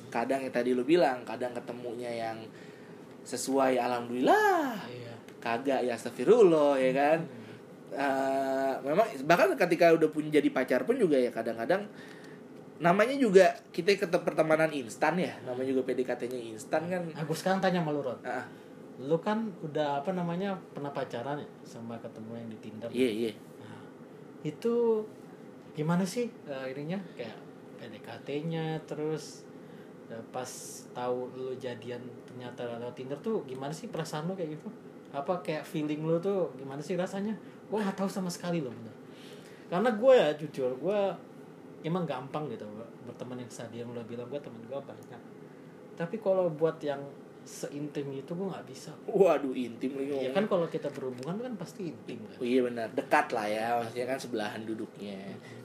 Kadang 0.08 0.39
yang 0.39 0.54
tadi 0.54 0.71
lu 0.71 0.88
bilang, 0.88 1.28
kadang 1.28 1.52
ketemunya 1.52 2.08
yang 2.08 2.38
sesuai 3.21 3.76
alhamdulillah. 3.76 4.80
iya 4.88 5.12
Kagak 5.38 5.84
ya 5.84 5.93
astagfirullah 5.93 6.80
ya 6.80 6.91
kan. 6.95 7.19
Eh, 7.88 8.73
memang 8.84 9.08
bahkan 9.23 9.47
ketika 9.56 9.95
udah 9.95 10.12
punya 10.12 10.43
jadi 10.43 10.50
pacar 10.52 10.84
pun 10.84 11.00
juga 11.00 11.15
ya 11.15 11.32
kadang-kadang 11.32 11.88
namanya 12.84 13.15
juga 13.15 13.56
kita 13.71 13.95
ketemu 13.95 14.28
pertemanan 14.28 14.69
instan 14.76 15.15
ya 15.17 15.34
namanya 15.47 15.71
juga 15.71 15.88
PDKT-nya 15.88 16.39
instan 16.52 16.84
kan. 16.91 17.02
Aku 17.23 17.32
sekarang 17.32 17.63
tanya 17.63 17.80
sama 17.80 17.95
lu 17.95 18.04
ah 18.04 18.45
lu 18.97 19.17
kan 19.23 19.47
udah 19.63 20.02
apa 20.02 20.12
namanya 20.12 20.58
pernah 20.73 20.89
pacaran 20.89 21.39
ya 21.39 21.50
sama 21.63 21.95
ketemu 22.04 22.32
yang 22.36 22.50
di 22.50 22.58
Tinder? 22.60 22.89
Iya 22.91 23.10
iya. 23.13 23.32
Nah, 23.63 23.82
itu 24.43 25.06
gimana 25.71 26.04
sih 26.04 26.28
eh, 26.50 26.65
ininya? 26.76 27.00
Kayak 27.15 27.39
PDKT-nya 27.80 28.84
terus 28.84 29.47
eh, 30.12 30.23
pas 30.36 30.50
tahu 30.91 31.32
lu 31.39 31.56
jadian 31.56 32.04
ternyata 32.28 32.67
lewat 32.67 33.00
Tinder 33.00 33.17
tuh 33.23 33.47
gimana 33.47 33.71
sih 33.71 33.88
perasaan 33.88 34.28
lu 34.28 34.36
kayak 34.36 34.60
gitu? 34.60 34.67
Apa 35.15 35.39
kayak 35.39 35.63
feeling 35.63 36.04
lu 36.04 36.19
tuh 36.19 36.52
gimana 36.60 36.84
sih 36.84 37.00
rasanya? 37.00 37.38
Gue 37.67 37.80
nggak 37.84 37.97
tahu 37.99 38.10
sama 38.10 38.32
sekali 38.32 38.63
loh 38.63 38.71
bener. 38.71 38.95
Karena 39.67 39.89
gue 39.91 40.13
ya 40.15 40.30
jujur 40.39 40.71
gue 40.80 40.99
emang 41.84 42.03
gampang 42.08 42.49
gitu 42.51 42.65
berteman 43.06 43.39
yang 43.39 43.51
tadi 43.51 43.84
yang 43.84 43.91
lo 43.91 44.01
bilang 44.03 44.27
gue 44.27 44.39
temen 44.39 44.62
gue 44.65 44.80
banyak. 44.80 45.21
Tapi 45.97 46.15
kalau 46.21 46.47
buat 46.53 46.77
yang 46.84 47.01
seintim 47.47 48.12
itu 48.12 48.32
gue 48.36 48.47
nggak 48.51 48.67
bisa. 48.67 48.91
waduh 49.08 49.56
intim 49.56 49.95
lagi 49.95 50.27
Ya 50.27 50.36
kan 50.36 50.43
kalau 50.51 50.67
kita 50.67 50.91
berhubungan 50.91 51.39
kan 51.39 51.53
pasti 51.56 51.88
intim 51.95 52.19
kan. 52.27 52.38
Oh 52.43 52.45
iya 52.45 52.60
benar, 52.67 52.91
dekat 52.91 53.32
lah 53.32 53.47
ya, 53.47 53.65
maksudnya 53.80 54.06
kan 54.12 54.19
sebelahan 54.19 54.62
duduknya, 54.67 55.15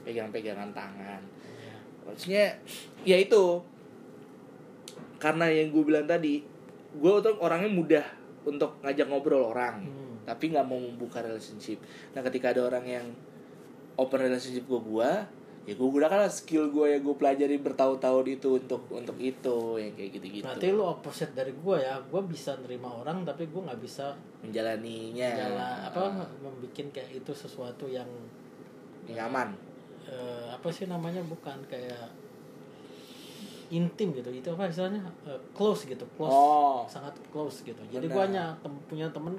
pegang-pegangan 0.07 0.71
tangan. 0.71 1.19
Iya. 1.43 1.75
Maksudnya 2.07 2.45
ya 3.03 3.19
itu 3.19 3.59
karena 5.19 5.51
yang 5.51 5.75
gue 5.75 5.83
bilang 5.83 6.07
tadi, 6.07 6.39
gue 6.95 7.11
tuh 7.19 7.35
orangnya 7.43 7.71
mudah 7.71 8.05
untuk 8.47 8.79
ngajak 8.79 9.07
ngobrol 9.11 9.51
orang, 9.51 9.83
Hmm. 9.83 10.02
Tapi 10.23 10.51
nggak 10.51 10.65
mau 10.65 10.79
membuka 10.79 11.19
relationship. 11.19 11.79
Nah 12.15 12.21
ketika 12.23 12.51
ada 12.51 12.63
orang 12.63 12.85
yang 12.85 13.05
open 13.95 14.19
relationship 14.19 14.65
gue 14.65 14.81
gue, 14.81 15.09
ya 15.63 15.73
gue 15.75 15.89
gunakan 15.89 16.27
skill 16.27 16.73
gue 16.73 16.97
yang 16.97 17.01
gue 17.05 17.15
pelajari 17.15 17.55
bertahun-tahun 17.61 18.25
itu 18.27 18.49
untuk 18.59 18.83
untuk 18.91 19.17
itu 19.19 19.57
yang 19.79 19.93
kayak 19.95 20.09
gitu-gitu. 20.19 20.43
Berarti 20.43 20.67
lu 20.73 20.83
opposite 20.83 21.31
dari 21.31 21.53
gue 21.55 21.77
ya, 21.79 22.01
gue 22.03 22.21
bisa 22.25 22.57
nerima 22.59 22.89
orang 22.91 23.23
tapi 23.23 23.47
gue 23.47 23.61
nggak 23.63 23.79
bisa 23.79 24.11
menjalaninya. 24.43 25.29
jalan 25.31 25.77
apa 25.87 26.01
membuat 26.43 26.73
kayak 26.91 27.09
itu 27.15 27.31
sesuatu 27.31 27.87
yang 27.87 28.07
nyaman. 29.07 29.55
eh, 30.03 30.51
apa 30.51 30.67
sih 30.67 30.83
namanya? 30.83 31.23
Bukan 31.23 31.63
kayak 31.71 32.11
intim 33.71 34.13
gitu. 34.13 34.29
Itu 34.29 34.53
apa 34.53 34.69
istilahnya? 34.69 35.01
Eh, 35.25 35.39
close 35.55 35.87
gitu. 35.87 36.05
Close. 36.19 36.33
Oh. 36.33 36.83
sangat 36.85 37.15
close 37.31 37.63
gitu. 37.65 37.79
Jadi 37.89 38.05
gue 38.05 38.21
hanya 38.21 38.53
tem- 38.61 38.83
punya 38.85 39.07
temen 39.09 39.33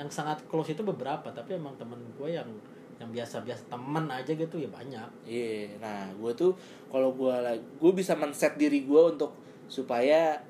yang 0.00 0.08
sangat 0.08 0.40
close 0.48 0.72
itu 0.72 0.80
beberapa 0.80 1.28
tapi 1.28 1.60
emang 1.60 1.76
temen 1.76 2.00
gue 2.16 2.32
yang 2.32 2.48
yang 2.96 3.12
biasa-biasa 3.12 3.68
temen 3.68 4.08
aja 4.08 4.32
gitu 4.32 4.56
ya 4.60 4.68
banyak 4.68 5.08
Iya, 5.24 5.76
nah 5.80 6.08
gue 6.16 6.32
tuh 6.32 6.52
kalau 6.88 7.12
gue 7.12 7.32
gue 7.76 7.92
bisa 7.92 8.16
men-set 8.16 8.56
diri 8.56 8.84
gue 8.84 9.02
untuk 9.12 9.36
supaya 9.68 10.40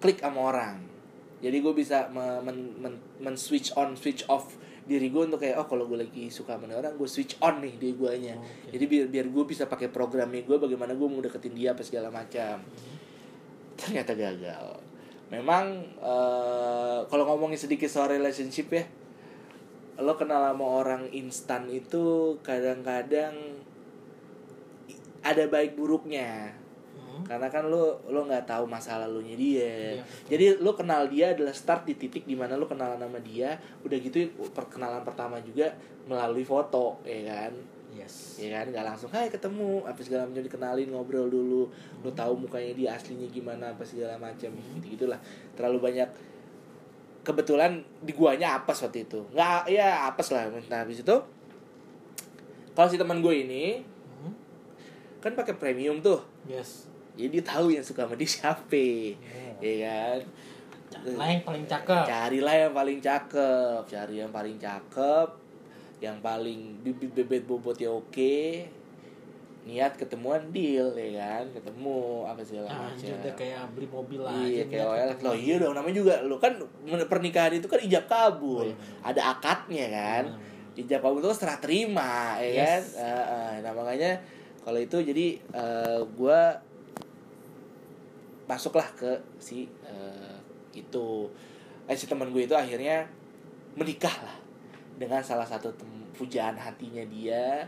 klik 0.00 0.18
sama 0.18 0.40
orang. 0.54 0.76
Jadi 1.40 1.56
gue 1.60 1.72
bisa 1.72 2.08
me- 2.12 2.42
men, 2.44 2.58
men, 2.78 2.94
men 3.20 3.36
switch 3.36 3.72
on, 3.74 3.96
switch 3.96 4.26
off 4.28 4.54
diri 4.90 5.06
gue 5.06 5.22
untuk 5.22 5.38
kayak 5.38 5.54
oh 5.60 5.66
kalau 5.70 5.86
gue 5.86 6.02
lagi 6.02 6.26
suka 6.32 6.58
sama 6.58 6.66
orang 6.74 6.98
gue 6.98 7.06
switch 7.06 7.38
on 7.38 7.62
nih 7.62 7.74
di 7.78 7.94
guanya. 7.94 8.34
Oke. 8.34 8.74
Jadi 8.74 8.84
biar 8.90 9.06
biar 9.06 9.26
gue 9.30 9.44
bisa 9.46 9.70
pakai 9.70 9.86
programnya 9.90 10.42
gue 10.42 10.56
bagaimana 10.58 10.92
gue 10.98 11.08
mau 11.08 11.22
deketin 11.22 11.54
dia 11.54 11.72
apa 11.74 11.82
segala 11.86 12.10
macam. 12.10 12.58
Ternyata 13.78 14.12
gagal. 14.14 14.89
Memang 15.30 15.64
eh, 16.02 16.98
kalau 17.06 17.24
ngomongin 17.30 17.58
sedikit 17.58 17.86
soal 17.86 18.10
relationship 18.18 18.68
ya, 18.74 18.84
lo 20.02 20.18
kenal 20.18 20.50
sama 20.50 20.66
orang 20.66 21.06
instan 21.14 21.70
itu 21.70 22.36
kadang-kadang 22.42 23.34
ada 25.20 25.44
baik 25.46 25.76
buruknya 25.76 26.56
Hmm. 27.20 27.26
karena 27.26 27.48
kan 27.50 27.66
lo 27.66 27.98
lo 28.06 28.22
nggak 28.24 28.46
tahu 28.46 28.64
masa 28.70 28.96
lalunya 28.96 29.34
dia 29.34 29.98
betul. 29.98 30.30
jadi 30.30 30.44
lo 30.62 30.72
kenal 30.78 31.10
dia 31.10 31.34
adalah 31.34 31.50
start 31.50 31.82
di 31.82 31.98
titik 31.98 32.22
di 32.22 32.38
mana 32.38 32.54
lo 32.54 32.70
kenalan 32.70 33.02
sama 33.02 33.18
dia 33.18 33.58
udah 33.82 33.98
gitu 33.98 34.30
perkenalan 34.54 35.02
pertama 35.02 35.42
juga 35.42 35.74
melalui 36.06 36.46
foto 36.46 37.02
ya 37.02 37.20
kan 37.26 37.52
yes. 37.94 38.38
Ya 38.38 38.60
kan? 38.60 38.70
Nggak 38.70 38.84
langsung 38.86 39.10
hai 39.12 39.26
ketemu. 39.28 39.82
Apa 39.84 40.00
segala 40.02 40.26
macam 40.28 40.42
dikenalin 40.42 40.88
ngobrol 40.90 41.26
dulu. 41.26 41.68
Lo 42.02 42.10
tahu 42.14 42.46
mukanya 42.46 42.72
dia 42.74 42.88
aslinya 42.94 43.26
gimana 43.30 43.74
apa 43.74 43.82
segala 43.82 44.16
macam 44.16 44.50
gitu 44.54 44.86
gitulah 44.98 45.18
terlalu 45.58 45.90
banyak 45.90 46.08
kebetulan 47.20 47.84
di 48.00 48.12
guanya 48.16 48.56
apes 48.60 48.80
waktu 48.84 49.04
itu. 49.04 49.20
Nggak 49.34 49.68
ya 49.68 50.08
apes 50.08 50.28
lah. 50.32 50.48
Nah 50.70 50.84
habis 50.84 51.02
itu 51.04 51.16
kalau 52.72 52.88
si 52.88 52.96
teman 52.96 53.20
gue 53.20 53.34
ini 53.34 53.82
Hmm. 54.20 54.32
kan 55.20 55.32
pakai 55.36 55.56
premium 55.56 56.00
tuh. 56.00 56.20
Yes. 56.48 56.88
Jadi 57.16 57.40
dia 57.40 57.44
tahu 57.44 57.72
yang 57.72 57.84
suka 57.84 58.06
sama 58.08 58.16
dia 58.16 58.28
siapa. 58.28 58.84
Oh. 59.20 59.60
ya 59.60 59.74
kan? 59.84 60.20
Lah 61.16 61.28
yang 61.28 61.44
paling 61.44 61.64
cakep. 61.68 62.04
Carilah 62.08 62.54
yang 62.66 62.72
paling 62.72 62.98
cakep. 62.98 63.82
Cari 63.86 64.14
yang 64.20 64.32
paling 64.32 64.56
cakep 64.56 65.39
yang 66.00 66.16
paling 66.18 66.80
bibit 66.80 67.12
bebet 67.12 67.44
bobotnya 67.44 67.88
oke. 67.88 68.64
Niat 69.60 69.92
ketemuan 69.94 70.48
deal 70.48 70.88
ya 70.92 71.12
kan? 71.14 71.44
Ketemu 71.52 71.96
apa 72.24 72.40
segala 72.40 72.66
Ah, 72.66 72.88
macam. 72.88 73.12
udah 73.12 73.34
kayak 73.36 73.60
beli 73.70 73.86
mobil 73.86 74.20
lah 74.20 74.32
iya 74.40 74.64
kayak 74.64 74.86
OL 74.88 75.10
loh 75.20 75.36
iya 75.36 75.54
dong 75.60 75.76
namanya 75.76 75.96
juga 75.96 76.14
lo 76.24 76.40
kan 76.40 76.56
pernikahan 77.04 77.52
itu 77.54 77.68
kan 77.68 77.76
ijab 77.78 78.08
kabul. 78.08 78.64
Oh, 78.64 78.64
iya, 78.64 78.74
ada 79.04 79.20
akadnya 79.30 79.86
kan? 79.86 80.24
Benar, 80.32 80.80
ijab 80.80 81.00
kabul 81.00 81.20
itu 81.20 81.28
kan 81.28 81.38
serah 81.38 81.58
terima 81.60 82.40
ya 82.40 82.48
Yes. 82.48 82.96
kan? 82.96 83.04
Ah, 83.04 83.24
ah. 83.28 83.52
nah 83.60 83.72
makanya 83.76 84.16
kalau 84.60 84.80
itu 84.80 84.96
jadi 84.98 85.26
eh, 85.36 86.00
gua 86.16 86.56
masuklah 88.48 88.88
ke 88.92 89.10
si 89.36 89.68
eh, 89.84 90.36
itu. 90.72 91.28
Eh, 91.84 91.94
si 91.94 92.06
teman 92.06 92.30
gue 92.30 92.42
itu 92.42 92.54
akhirnya 92.54 93.02
menikah 93.72 94.14
lah 94.16 94.36
dengan 95.00 95.18
salah 95.18 95.42
satu 95.42 95.72
tem- 95.72 95.88
pujaan 96.12 96.52
hatinya 96.52 97.00
dia 97.06 97.64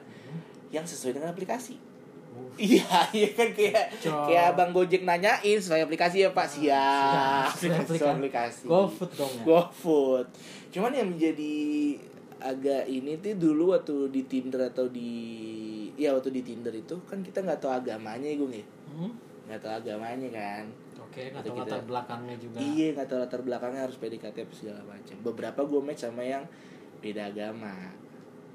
yang 0.68 0.84
sesuai 0.84 1.16
dengan 1.16 1.32
aplikasi. 1.32 1.80
Uh, 2.28 2.48
iya 2.56 2.84
iya 3.16 3.28
kan 3.30 3.48
kayak 3.50 3.92
Cok. 3.98 4.24
kayak 4.24 4.44
abang 4.52 4.70
gojek 4.70 5.02
nanyain 5.02 5.56
sesuai 5.56 5.82
aplikasi 5.82 6.22
ya 6.22 6.30
pak? 6.30 6.44
Siap. 6.46 7.48
Sesuai 7.50 7.80
aplikasi. 7.82 8.08
aplikasi. 8.10 8.64
GoFood 8.66 9.10
dong 9.14 9.32
ya. 9.32 9.42
GoFood 9.42 10.28
cuman 10.68 10.92
yang 10.94 11.08
menjadi 11.10 11.52
agak 12.38 12.84
ini 12.86 13.16
tuh 13.18 13.36
dulu 13.36 13.72
waktu 13.72 14.08
di 14.08 14.24
Tinder 14.24 14.66
atau 14.66 14.88
di 14.88 15.12
ya 15.94 16.10
waktu 16.10 16.32
di 16.32 16.42
Tinder 16.42 16.72
itu 16.72 16.96
kan 17.04 17.20
kita 17.20 17.40
nggak 17.40 17.58
tahu 17.58 17.72
agamanya 17.74 18.24
ya? 18.24 18.36
Gue 18.36 18.60
Hmm? 18.92 19.12
nggak 19.44 19.60
tahu 19.60 19.72
agamanya 19.78 20.28
kan? 20.30 20.64
Oke 20.98 21.28
nggak 21.28 21.44
Atau 21.44 21.52
tahu 21.52 21.64
latar 21.64 21.80
belakangnya 21.84 22.36
juga. 22.36 22.56
Iya 22.58 22.86
nggak 22.92 23.06
tahu 23.06 23.18
latar 23.20 23.40
belakangnya 23.40 23.80
harus 23.82 23.96
PDKT 23.96 24.36
apa 24.38 24.54
segala 24.54 24.80
macam. 24.82 25.16
Beberapa 25.22 25.60
gue 25.62 25.80
match 25.82 26.02
sama 26.02 26.24
yang 26.24 26.44
beda 27.02 27.28
agama. 27.28 27.74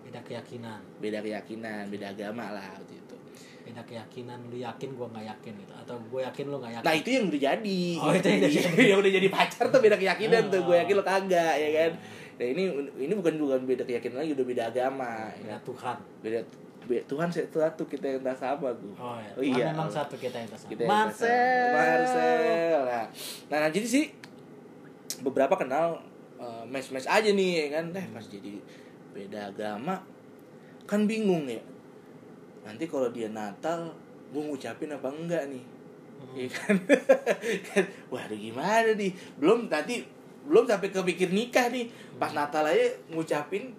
Beda 0.07 0.19
keyakinan. 0.23 0.79
Beda 1.03 1.19
keyakinan 1.19 1.91
beda 1.91 2.15
agama 2.15 2.55
lah 2.55 2.79
waktu 2.79 2.95
itu. 2.95 3.15
Beda 3.67 3.83
keyakinan 3.83 4.39
lu 4.47 4.57
yakin 4.63 4.95
gua 4.95 5.11
nggak 5.11 5.27
yakin 5.27 5.53
gitu. 5.59 5.73
Atau 5.75 5.99
gue 6.07 6.21
yakin 6.23 6.45
lu 6.47 6.55
nggak 6.63 6.73
yakin. 6.79 6.87
Nah 6.87 6.95
itu 6.95 7.09
yang 7.11 7.25
udah 7.27 7.41
jadi. 7.43 7.81
Oh, 7.99 8.13
itu 8.15 8.27
yang 8.31 8.39
udah 8.39 8.51
jadi. 8.55 8.81
yang 8.95 8.99
udah 9.03 9.13
jadi 9.19 9.27
pacar 9.27 9.65
tuh 9.67 9.79
beda 9.83 9.97
keyakinan 9.99 10.43
tuh. 10.47 10.61
Gue 10.63 10.75
Oh. 10.75 10.79
yakin 10.79 10.95
lo 10.95 11.03
kagak 11.03 11.53
ya 11.59 11.69
kan? 11.75 11.91
Nah 12.39 12.45
ini 12.47 12.63
ini 12.95 13.13
bukan 13.19 13.33
bukan 13.35 13.59
beda 13.67 13.83
keyakinan 13.83 14.23
lagi 14.23 14.31
udah 14.31 14.45
beda 14.47 14.63
agama 14.71 15.27
beda 15.35 15.51
ya. 15.51 15.57
Tuhan. 15.67 15.97
Beda 16.23 16.39
be- 16.87 17.03
Tuhan 17.03 17.27
satu 17.27 17.83
kita 17.83 18.05
yang 18.07 18.23
tak 18.23 18.39
sama 18.39 18.71
gue 18.71 18.95
oh, 18.95 19.19
ya. 19.19 19.31
Oh, 19.35 19.43
Tuhan 19.43 19.59
iya. 19.59 19.65
memang 19.75 19.91
satu 19.91 20.15
kita 20.15 20.39
yang 20.39 20.47
tersama 20.47 20.69
kita 20.71 20.81
yang 20.87 20.87
tak 20.87 21.11
sama. 21.11 21.75
Marcel! 21.75 22.79
Nah, 22.87 23.05
nah 23.51 23.67
jadi 23.67 23.87
sih 23.91 24.05
beberapa 25.19 25.59
kenal 25.59 25.99
eh, 26.37 26.63
match-match 26.65 27.07
aja 27.07 27.29
nih 27.29 27.49
ya 27.57 27.81
kan? 27.81 27.85
Eh 27.91 28.07
pas 28.09 28.23
jadi 28.23 28.53
beda 29.11 29.49
agama 29.49 29.97
kan 30.85 31.03
bingung 31.03 31.45
ya. 31.45 31.59
Nanti 32.63 32.85
kalau 32.85 33.09
dia 33.09 33.27
Natal 33.27 33.91
gue 34.27 34.43
ngucapin 34.43 34.91
apa 34.91 35.07
enggak 35.07 35.43
nih? 35.47 35.63
Hmm. 36.17 36.33
Iya 36.33 36.47
kan? 36.49 36.75
waduh 38.13 38.35
gimana 38.35 38.91
nih? 38.93 39.11
Belum 39.37 39.67
nanti 39.67 40.03
belum 40.47 40.63
sampai 40.63 40.89
kepikir 40.89 41.29
nikah 41.31 41.67
nih. 41.69 41.87
Pas 42.15 42.31
Natal 42.31 42.63
aja 42.65 42.87
ngucapin 43.09 43.71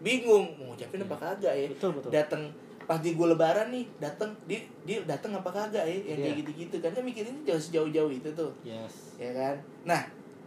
bingung. 0.00 0.54
Mau 0.58 0.72
ngucapin 0.72 1.02
apa 1.02 1.16
kagak 1.16 1.54
ya? 1.54 1.68
Betul 1.70 1.90
betul. 1.98 2.10
Datang 2.10 2.42
pas 2.82 2.98
di 2.98 3.14
gue 3.14 3.26
lebaran 3.30 3.70
nih 3.70 3.86
datang 4.02 4.34
dia 4.50 4.58
dia 4.82 4.98
datang 5.06 5.38
apa 5.38 5.46
kagak 5.48 5.86
ya? 5.86 5.94
Yang 5.94 6.18
kayak 6.18 6.18
Iya. 6.18 6.40
gitu-gitu. 6.42 6.76
Kan 6.82 6.90
kan 6.92 7.02
mikirin 7.02 7.36
jauh 7.46 7.62
sejauh-jauh 7.62 8.10
itu 8.10 8.28
tuh. 8.34 8.50
Yes. 8.62 9.14
Ya 9.18 9.30
kan? 9.30 9.56
Nah 9.86 10.02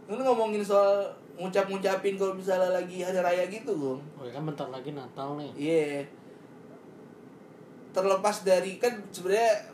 lu 0.06 0.20
ngomongin 0.20 0.62
soal 0.62 1.10
ngucap-ngucapin 1.36 2.16
kalau 2.16 2.32
misalnya 2.32 2.72
lagi 2.72 3.00
hari 3.00 3.20
raya 3.20 3.44
gitu 3.46 3.72
Gong 3.72 4.00
oh 4.16 4.24
ya 4.24 4.32
kan 4.32 4.44
bentar 4.44 4.68
lagi 4.68 4.92
Natal 4.92 5.36
nih 5.36 5.52
Iya. 5.54 6.04
Terlepas 7.92 8.44
dari 8.44 8.76
kan 8.76 8.92
sebenarnya 9.08 9.72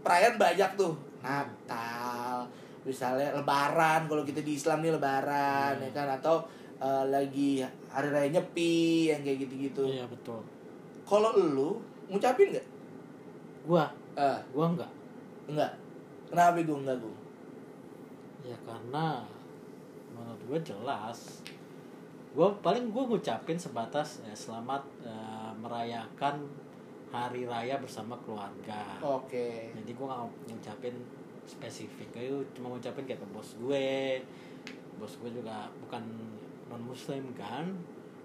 perayaan 0.00 0.38
banyak 0.38 0.70
tuh. 0.74 0.94
Natal, 1.20 2.46
misalnya 2.82 3.34
lebaran 3.34 4.06
kalau 4.06 4.22
kita 4.22 4.40
di 4.40 4.54
Islam 4.54 4.80
nih 4.80 4.94
lebaran 4.94 5.76
Hmm. 5.76 5.84
ya 5.84 5.90
kan 5.92 6.08
atau 6.16 6.40
eh, 6.78 7.04
lagi 7.06 7.60
hari 7.86 8.08
raya 8.08 8.28
nyepi 8.30 8.72
yang 9.10 9.20
kayak 9.20 9.44
gitu-gitu. 9.44 9.84
iya 9.84 10.06
betul 10.06 10.40
Kalau 11.04 11.34
lu 11.34 11.76
ngucapin 12.06 12.54
nggak? 12.54 12.66
gua 13.62 13.84
Eh, 14.14 14.38
gua 14.50 14.66
enggak 14.70 14.90
enggak. 15.46 15.72
Kenapa 16.26 16.56
gue 16.56 16.78
enggak 16.78 16.96
gue? 16.96 17.16
ya 18.42 18.56
karena 18.64 19.20
menurut 20.10 20.42
gue 20.44 20.58
jelas 20.66 21.42
gue 22.30 22.48
paling 22.60 22.88
gue 22.88 23.04
ngucapin 23.04 23.56
sebatas 23.56 24.22
ya, 24.22 24.30
selamat 24.32 24.82
eh, 25.02 25.52
merayakan 25.56 26.46
hari 27.10 27.42
raya 27.42 27.74
bersama 27.76 28.14
keluarga 28.20 28.98
Oke. 29.00 29.74
jadi 29.74 29.90
gue 29.90 30.06
nggak 30.06 30.20
ngucapin 30.48 30.94
spesifik 31.44 32.06
gue 32.12 32.26
cuma 32.52 32.70
ngucapin 32.70 33.02
kayak 33.02 33.18
ke 33.18 33.28
bos 33.28 33.58
gue 33.58 34.22
bos 34.96 35.10
gue 35.16 35.30
juga 35.32 35.66
bukan 35.80 36.02
non 36.66 36.82
muslim 36.84 37.34
kan 37.34 37.66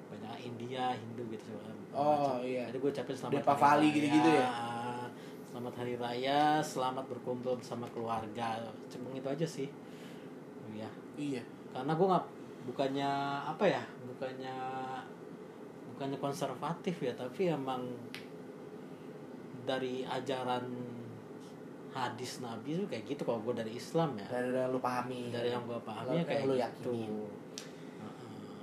banyak 0.05 0.37
India 0.45 0.93
Hindu 0.93 1.25
gitu 1.27 1.49
segala 1.51 1.73
Oh, 1.95 2.03
macam. 2.37 2.43
iya. 2.43 2.67
jadi 2.69 2.77
gue 2.77 2.91
ucapin 2.91 3.15
selamat 3.15 3.33
Depa 3.39 3.53
Vali 3.55 3.81
raya. 3.81 3.95
gitu-gitu 3.95 4.29
ya? 4.29 4.49
selamat 5.47 5.73
hari 5.73 5.93
raya 5.95 6.39
selamat 6.59 7.05
berkumpul 7.07 7.55
bersama 7.55 7.87
keluarga 7.89 8.59
cuma 8.85 9.09
itu 9.09 9.25
aja 9.25 9.47
sih 9.47 9.69
iya 10.69 10.89
Iya. 11.15 11.41
Karena 11.75 11.91
gue 11.91 12.07
nggak 12.07 12.25
bukannya 12.71 13.11
apa 13.51 13.65
ya 13.67 13.83
bukannya 14.07 14.55
bukannya 15.91 16.17
konservatif 16.23 16.95
ya 17.03 17.11
tapi 17.19 17.51
emang 17.51 17.83
dari 19.67 20.07
ajaran 20.07 20.63
hadis 21.91 22.39
nabi 22.39 22.79
tuh 22.79 22.87
kayak 22.87 23.03
gitu 23.07 23.27
kalau 23.27 23.43
gue 23.43 23.55
dari 23.59 23.75
Islam 23.75 24.15
ya 24.19 24.27
Dari 24.27 24.51
yang 24.51 24.71
lu 24.71 24.79
pahami. 24.79 25.31
dari 25.31 25.49
yang 25.51 25.63
gue 25.67 25.79
pahami 25.83 26.15
ya 26.15 26.23
kayak 26.23 26.43
lu 26.47 26.53
gitu. 26.55 26.95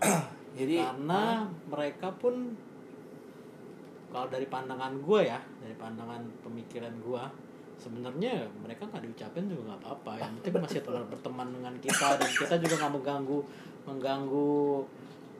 Jadi 0.59 0.77
karena 0.85 1.49
mereka 1.69 2.09
pun 2.17 2.53
kalau 4.13 4.29
dari 4.29 4.45
pandangan 4.49 5.01
gue 5.01 5.21
ya 5.25 5.41
dari 5.65 5.73
pandangan 5.77 6.21
pemikiran 6.45 6.93
gue 7.01 7.25
sebenarnya 7.83 8.47
mereka 8.63 8.87
nggak 8.87 9.03
diucapin 9.03 9.51
juga 9.51 9.75
nggak 9.75 9.81
apa-apa. 9.83 10.13
Yang 10.23 10.33
penting 10.39 10.63
masih 10.63 10.81
tetap 10.87 11.07
berteman 11.11 11.49
dengan 11.51 11.75
kita 11.83 12.09
dan 12.15 12.31
kita 12.31 12.55
juga 12.63 12.75
nggak 12.79 12.93
mengganggu 12.95 13.39
mengganggu 13.83 14.55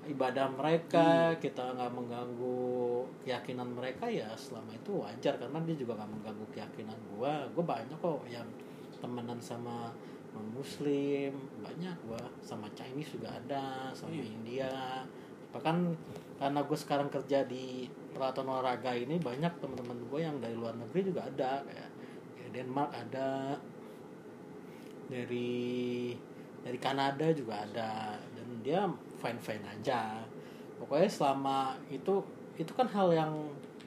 ibadah 0.03 0.51
mereka 0.59 1.31
kita 1.39 1.63
nggak 1.79 1.95
mengganggu 1.95 2.59
keyakinan 3.23 3.71
mereka 3.71 4.11
ya 4.11 4.35
selama 4.35 4.75
itu 4.75 4.99
wajar 4.99 5.39
karena 5.39 5.63
dia 5.63 5.77
juga 5.79 5.95
nggak 6.03 6.11
mengganggu 6.11 6.47
keyakinan 6.51 6.99
gua. 7.15 7.47
Gua 7.55 7.65
banyak 7.79 7.99
kok 8.03 8.27
yang 8.27 8.49
temenan 8.99 9.39
sama 9.39 9.95
non 10.35 10.51
muslim 10.51 11.31
banyak 11.63 11.95
gua. 12.11 12.23
Sama 12.43 12.67
Chinese 12.75 13.15
juga 13.15 13.31
ada 13.31 13.95
sama 13.95 14.11
Iya. 14.11 14.27
India. 14.27 14.75
Bahkan 15.53 15.77
karena 16.43 16.59
gue 16.65 16.75
sekarang 16.75 17.07
kerja 17.07 17.47
di 17.47 17.87
peralatan 18.11 18.51
olahraga 18.51 18.97
ini 18.99 19.21
banyak 19.23 19.63
teman-teman 19.63 19.95
gue 20.11 20.21
yang 20.25 20.37
dari 20.43 20.59
luar 20.59 20.75
negeri 20.75 21.13
juga 21.13 21.23
ada 21.29 21.63
kayak 21.63 21.92
Denmark 22.53 22.93
ada. 22.93 23.57
Dari 25.09 26.13
dari 26.63 26.79
Kanada 26.79 27.33
juga 27.33 27.65
ada. 27.65 28.17
Dan 28.37 28.61
dia 28.63 28.87
fine 29.19 29.41
fine 29.41 29.65
aja. 29.67 30.21
Pokoknya 30.79 31.09
selama 31.09 31.75
itu 31.89 32.23
itu 32.61 32.73
kan 32.77 32.87
hal 32.93 33.09
yang 33.11 33.33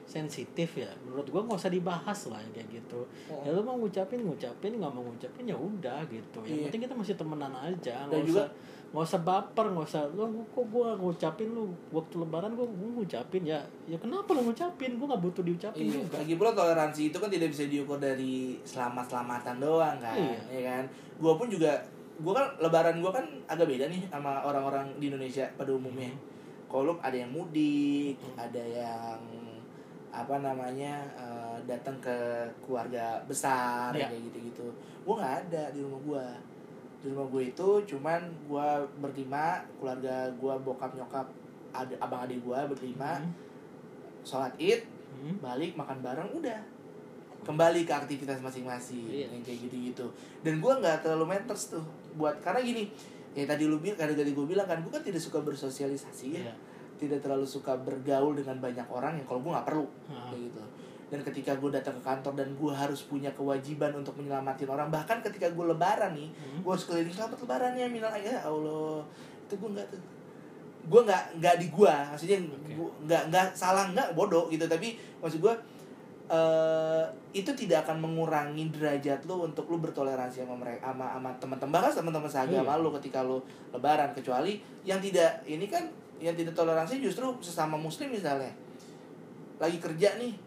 sensitif 0.06 0.78
ya 0.78 0.86
menurut 1.02 1.26
gua 1.26 1.42
nggak 1.42 1.58
usah 1.58 1.68
dibahas 1.68 2.30
lah 2.30 2.38
kayak 2.50 2.70
gitu 2.70 3.02
ya 3.42 3.50
lu 3.50 3.60
mau 3.60 3.74
ngucapin 3.74 4.22
ngucapin 4.22 4.78
nggak 4.78 4.88
mau 4.88 5.02
ngucapin 5.02 5.44
ya 5.44 5.52
udah 5.52 5.98
gitu 6.06 6.38
yang 6.42 6.56
Iya. 6.56 6.64
penting 6.70 6.82
kita 6.86 6.94
masih 6.94 7.14
temenan 7.14 7.50
aja 7.52 8.06
nggak 8.06 8.22
usah 8.24 8.46
nggak 8.86 9.02
usah 9.02 9.20
baper 9.20 9.66
nggak 9.66 9.82
usah 9.84 10.02
lu 10.08 10.24
kok 10.46 10.62
gua 10.70 10.94
ngucapin 10.94 11.50
lu 11.50 11.68
waktu 11.90 12.14
lebaran 12.16 12.54
gua, 12.54 12.64
gua 12.64 12.90
ngucapin 12.96 13.42
ya 13.42 13.58
ya 13.84 13.98
kenapa 13.98 14.30
lu 14.30 14.46
ngucapin 14.46 14.94
gua 14.94 15.06
nggak 15.10 15.22
butuh 15.26 15.42
diucapin 15.42 15.84
Iya, 15.84 15.98
juga 16.00 16.16
lagi 16.16 16.34
pula 16.34 16.50
toleransi 16.54 17.00
itu 17.10 17.18
kan 17.18 17.26
tidak 17.28 17.48
bisa 17.50 17.66
diukur 17.66 17.98
dari 17.98 18.56
selamat-selamatan 18.62 19.58
doang 19.58 19.98
kan, 19.98 20.14
Iya. 20.14 20.38
ya 20.48 20.60
kan? 20.64 20.84
Gua 21.18 21.34
pun 21.34 21.50
juga, 21.50 21.82
gua 22.18 22.32
kan 22.32 22.46
lebaran 22.58 23.02
gua 23.02 23.10
kan 23.10 23.26
agak 23.44 23.66
beda 23.66 23.90
nih 23.90 24.06
sama 24.06 24.38
orang-orang 24.40 24.86
di 24.96 25.10
Indonesia 25.10 25.50
pada 25.52 25.74
umumnya. 25.74 26.08
Hmm. 26.08 26.22
Kalau 26.66 26.94
ada 26.96 27.14
yang 27.14 27.30
mudik, 27.30 28.14
ada 28.34 28.62
yang 28.62 29.18
apa 30.16 30.40
namanya 30.40 31.04
eh, 31.12 31.56
datang 31.64 31.92
ke 32.00 32.16
keluarga 32.64 33.20
besar 33.24 33.92
Iya. 33.92 34.08
kayak 34.08 34.22
gitu-gitu. 34.32 34.66
Gua 35.04 35.20
nggak 35.20 35.36
ada 35.46 35.62
di 35.70 35.84
rumah 35.84 36.00
gua. 36.00 36.26
Di 36.96 37.12
rumah 37.12 37.28
gue 37.28 37.42
itu 37.46 37.68
cuman 37.86 38.18
gua 38.48 38.80
berlima, 38.96 39.60
keluarga 39.76 40.26
gua 40.40 40.56
bokap 40.56 40.96
nyokap, 40.96 41.28
ada 41.70 41.94
abang 42.00 42.24
adik 42.24 42.40
gua 42.40 42.64
berlima, 42.64 43.20
Hmm. 43.20 43.30
sholat 44.24 44.56
id, 44.56 44.80
Hmm. 45.14 45.36
balik 45.38 45.76
makan 45.76 46.00
bareng 46.00 46.32
udah 46.34 46.60
kembali 47.42 47.86
ke 47.86 47.94
aktivitas 47.94 48.42
masing-masing 48.42 49.06
Iya. 49.06 49.30
yang 49.30 49.38
kayak 49.40 49.70
gitu-gitu 49.70 50.02
dan 50.42 50.58
gua 50.58 50.82
nggak 50.82 50.98
terlalu 51.00 51.30
matters 51.30 51.70
tuh 51.70 51.84
buat 52.18 52.34
karena 52.42 52.58
gini 52.58 52.90
ya 53.32 53.46
tadi 53.46 53.70
lu 53.70 53.78
bilang 53.78 53.94
kadang 53.94 54.16
gue 54.18 54.46
bilang 54.48 54.64
kan 54.64 54.80
gue 54.80 54.88
kan 54.88 54.98
tidak 54.98 55.20
suka 55.20 55.38
bersosialisasi 55.38 56.26
ya 56.32 56.42
Iya. 56.42 56.54
Tidak 56.96 57.20
terlalu 57.20 57.44
suka 57.44 57.76
bergaul 57.76 58.32
dengan 58.32 58.56
banyak 58.58 58.86
orang 58.86 59.14
yang 59.14 59.24
kalau 59.24 59.38
gue 59.38 59.50
nggak 59.50 59.66
perlu 59.66 59.86
Ah. 60.06 60.26
kayak 60.26 60.42
gitu 60.44 60.62
dan 61.06 61.20
ketika 61.22 61.54
gue 61.54 61.70
datang 61.70 61.94
ke 61.94 62.02
kantor 62.02 62.34
dan 62.34 62.48
gue 62.52 62.72
harus 62.72 63.00
punya 63.04 63.30
kewajiban 63.30 63.94
untuk 63.94 64.16
menyelamatin 64.16 64.66
orang 64.66 64.88
bahkan 64.88 65.20
ketika 65.20 65.46
gue 65.48 65.64
lebaran 65.64 66.10
nih 66.12 66.26
Hmm. 66.28 66.60
gue 66.60 66.70
harus 66.72 66.84
keliling 66.84 67.10
selamat 67.10 67.38
lebaran 67.38 67.72
ya 67.72 67.86
minal 67.86 68.10
ya 68.12 68.36
Allah 68.40 69.06
itu 69.40 69.54
gue 69.54 69.70
nggak 69.70 69.86
tuh 69.86 70.02
gue 70.86 71.00
nggak 71.02 71.22
nggak 71.36 71.54
di 71.56 71.66
gua 71.68 71.94
maksudnya 72.08 72.38
gua 72.72 72.90
nggak 73.04 73.22
nggak 73.26 73.46
salah 73.52 73.86
nggak 73.88 74.08
bodoh 74.12 74.46
gitu 74.46 74.64
tapi 74.64 74.94
maksud 75.18 75.38
gue 75.40 75.54
eh 76.26 77.04
itu 77.32 77.50
tidak 77.54 77.84
akan 77.84 78.02
mengurangi 78.02 78.66
derajat 78.68 79.22
lu 79.24 79.46
untuk 79.46 79.66
lu 79.66 79.78
bertoleransi 79.78 80.42
sama 80.42 80.54
mereka 80.56 80.90
sama 80.90 81.06
sama 81.12 81.30
teman-teman 81.38 81.70
bahkan 81.72 81.92
teman-teman 81.92 82.26
seagama 82.28 82.66
Iya. 82.68 82.82
lu 82.82 82.90
ketika 82.98 83.22
lu 83.22 83.38
lebaran 83.70 84.10
kecuali 84.10 84.58
yang 84.82 84.98
tidak 84.98 85.38
ini 85.44 85.66
kan 85.66 85.86
yang 86.20 86.34
tidak 86.34 86.56
toleransi 86.56 87.00
justru 87.02 87.28
sesama 87.40 87.76
muslim 87.76 88.12
misalnya. 88.12 88.52
Lagi 89.56 89.80
kerja 89.80 90.16
nih 90.20 90.46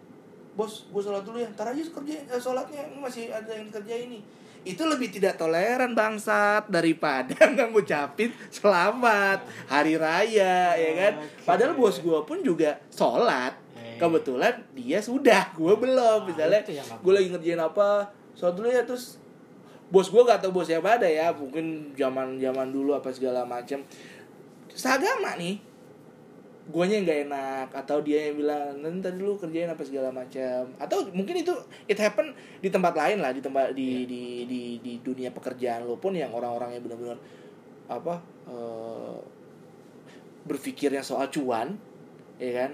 bos 0.60 0.92
gue 0.92 1.02
sholat 1.02 1.24
dulu 1.24 1.40
ya 1.40 1.48
ntar 1.56 1.72
aja 1.72 1.80
kerja 1.80 2.20
eh, 2.20 2.42
sholatnya 2.42 2.92
ini 2.92 3.00
masih 3.00 3.32
ada 3.32 3.48
yang 3.56 3.72
dikerjain 3.72 4.12
nih 4.12 4.24
itu 4.68 4.84
lebih 4.84 5.08
tidak 5.08 5.40
toleran 5.40 5.96
bangsat 5.96 6.68
daripada 6.68 7.32
nggak 7.56 7.72
ngucapin 7.72 8.36
selamat 8.52 9.48
hari 9.72 9.96
raya 9.96 10.76
ya 10.76 10.92
kan? 11.00 11.14
Oke. 11.24 11.48
padahal 11.48 11.74
bos 11.80 12.04
gue 12.04 12.20
pun 12.28 12.44
juga 12.44 12.76
sholat. 12.92 13.56
Eh. 13.80 13.96
kebetulan 13.96 14.60
dia 14.76 15.00
sudah 15.00 15.56
gue 15.56 15.74
belum. 15.80 16.20
Ah, 16.20 16.28
misalnya 16.28 16.60
gue 17.00 17.14
lagi 17.16 17.28
ngerjain 17.32 17.62
apa 17.64 18.12
sholat 18.36 18.60
dulu 18.60 18.68
ya 18.68 18.84
terus 18.84 19.16
bos 19.88 20.12
gue 20.12 20.22
gak 20.22 20.44
tau 20.44 20.52
bos 20.52 20.68
siapa 20.68 21.00
ada 21.00 21.08
ya 21.08 21.32
mungkin 21.32 21.96
zaman 21.96 22.36
zaman 22.38 22.68
dulu 22.70 22.94
apa 22.94 23.10
segala 23.16 23.48
macam 23.48 23.80
seagama 24.74 25.38
nih. 25.40 25.58
Guanya 26.70 27.02
yang 27.02 27.06
gak 27.10 27.22
enak 27.26 27.68
atau 27.74 27.98
dia 28.06 28.30
yang 28.30 28.46
bilang 28.46 28.78
nanti 28.86 29.02
tadi 29.02 29.18
dulu 29.18 29.42
kerjain 29.42 29.74
apa 29.74 29.82
segala 29.82 30.14
macam. 30.14 30.70
Atau 30.78 31.10
mungkin 31.18 31.42
itu 31.42 31.54
it 31.90 31.98
happen 31.98 32.30
di 32.62 32.70
tempat 32.70 32.94
lain 32.94 33.26
lah 33.26 33.34
di 33.34 33.42
tempat 33.42 33.74
di 33.74 34.06
Iya. 34.06 34.06
di, 34.06 34.24
di 34.46 34.62
di 34.78 34.94
dunia 35.02 35.34
pekerjaan 35.34 35.90
lo 35.90 35.98
pun 35.98 36.14
yang 36.14 36.30
orang-orang 36.30 36.78
yang 36.78 36.86
benar-benar 36.86 37.18
apa 37.90 38.22
eh, 38.46 39.18
berpikirnya 40.46 41.02
soal 41.02 41.26
cuan 41.34 41.74
ya 42.38 42.66
kan? 42.66 42.72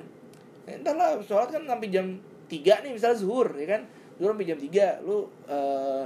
Entar 0.68 0.96
lah 1.00 1.16
sholat 1.24 1.56
kan 1.56 1.64
sampai 1.64 1.88
jam 1.88 2.20
3 2.52 2.84
nih 2.84 2.92
misalnya 2.92 3.16
zuhur 3.16 3.48
ya 3.56 3.80
kan? 3.80 3.82
Zuhur 4.20 4.36
sampai 4.36 4.48
jam 4.52 4.60
3 4.60 5.08
lu 5.08 5.24
eh, 5.48 6.04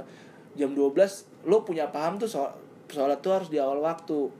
jam 0.54 0.70
12 0.70 1.50
lu 1.50 1.56
punya 1.66 1.90
paham 1.90 2.22
tuh 2.22 2.30
sholat, 2.30 2.54
sholat 2.86 3.18
tuh 3.18 3.34
harus 3.34 3.48
di 3.50 3.58
awal 3.58 3.82
waktu 3.82 4.30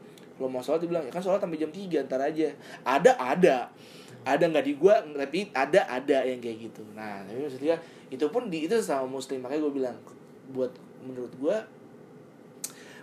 lo 0.40 0.48
mau 0.48 0.64
sholat 0.64 0.80
dibilang 0.80 1.04
ya 1.04 1.12
kan 1.12 1.20
sholat 1.20 1.36
sampai 1.36 1.60
jam 1.60 1.68
3 1.68 2.08
ntar 2.08 2.20
aja. 2.24 2.48
Ada 2.82 3.12
ada. 3.20 3.56
Ada 4.24 4.44
nggak 4.48 4.64
di 4.64 4.74
gua 4.80 5.04
tapi 5.04 5.52
ada 5.52 5.84
ada 5.84 6.18
yang 6.24 6.40
kayak 6.40 6.72
gitu. 6.72 6.82
Nah 6.96 7.20
tapi 7.28 7.44
maksudnya 7.44 7.76
itu 8.08 8.24
pun 8.32 8.48
di 8.48 8.64
itu 8.64 8.80
sama 8.80 9.04
muslim. 9.04 9.44
Makanya 9.44 9.60
gue 9.68 9.74
bilang 9.76 9.96
buat 10.56 10.72
menurut 11.04 11.32
gua 11.36 11.56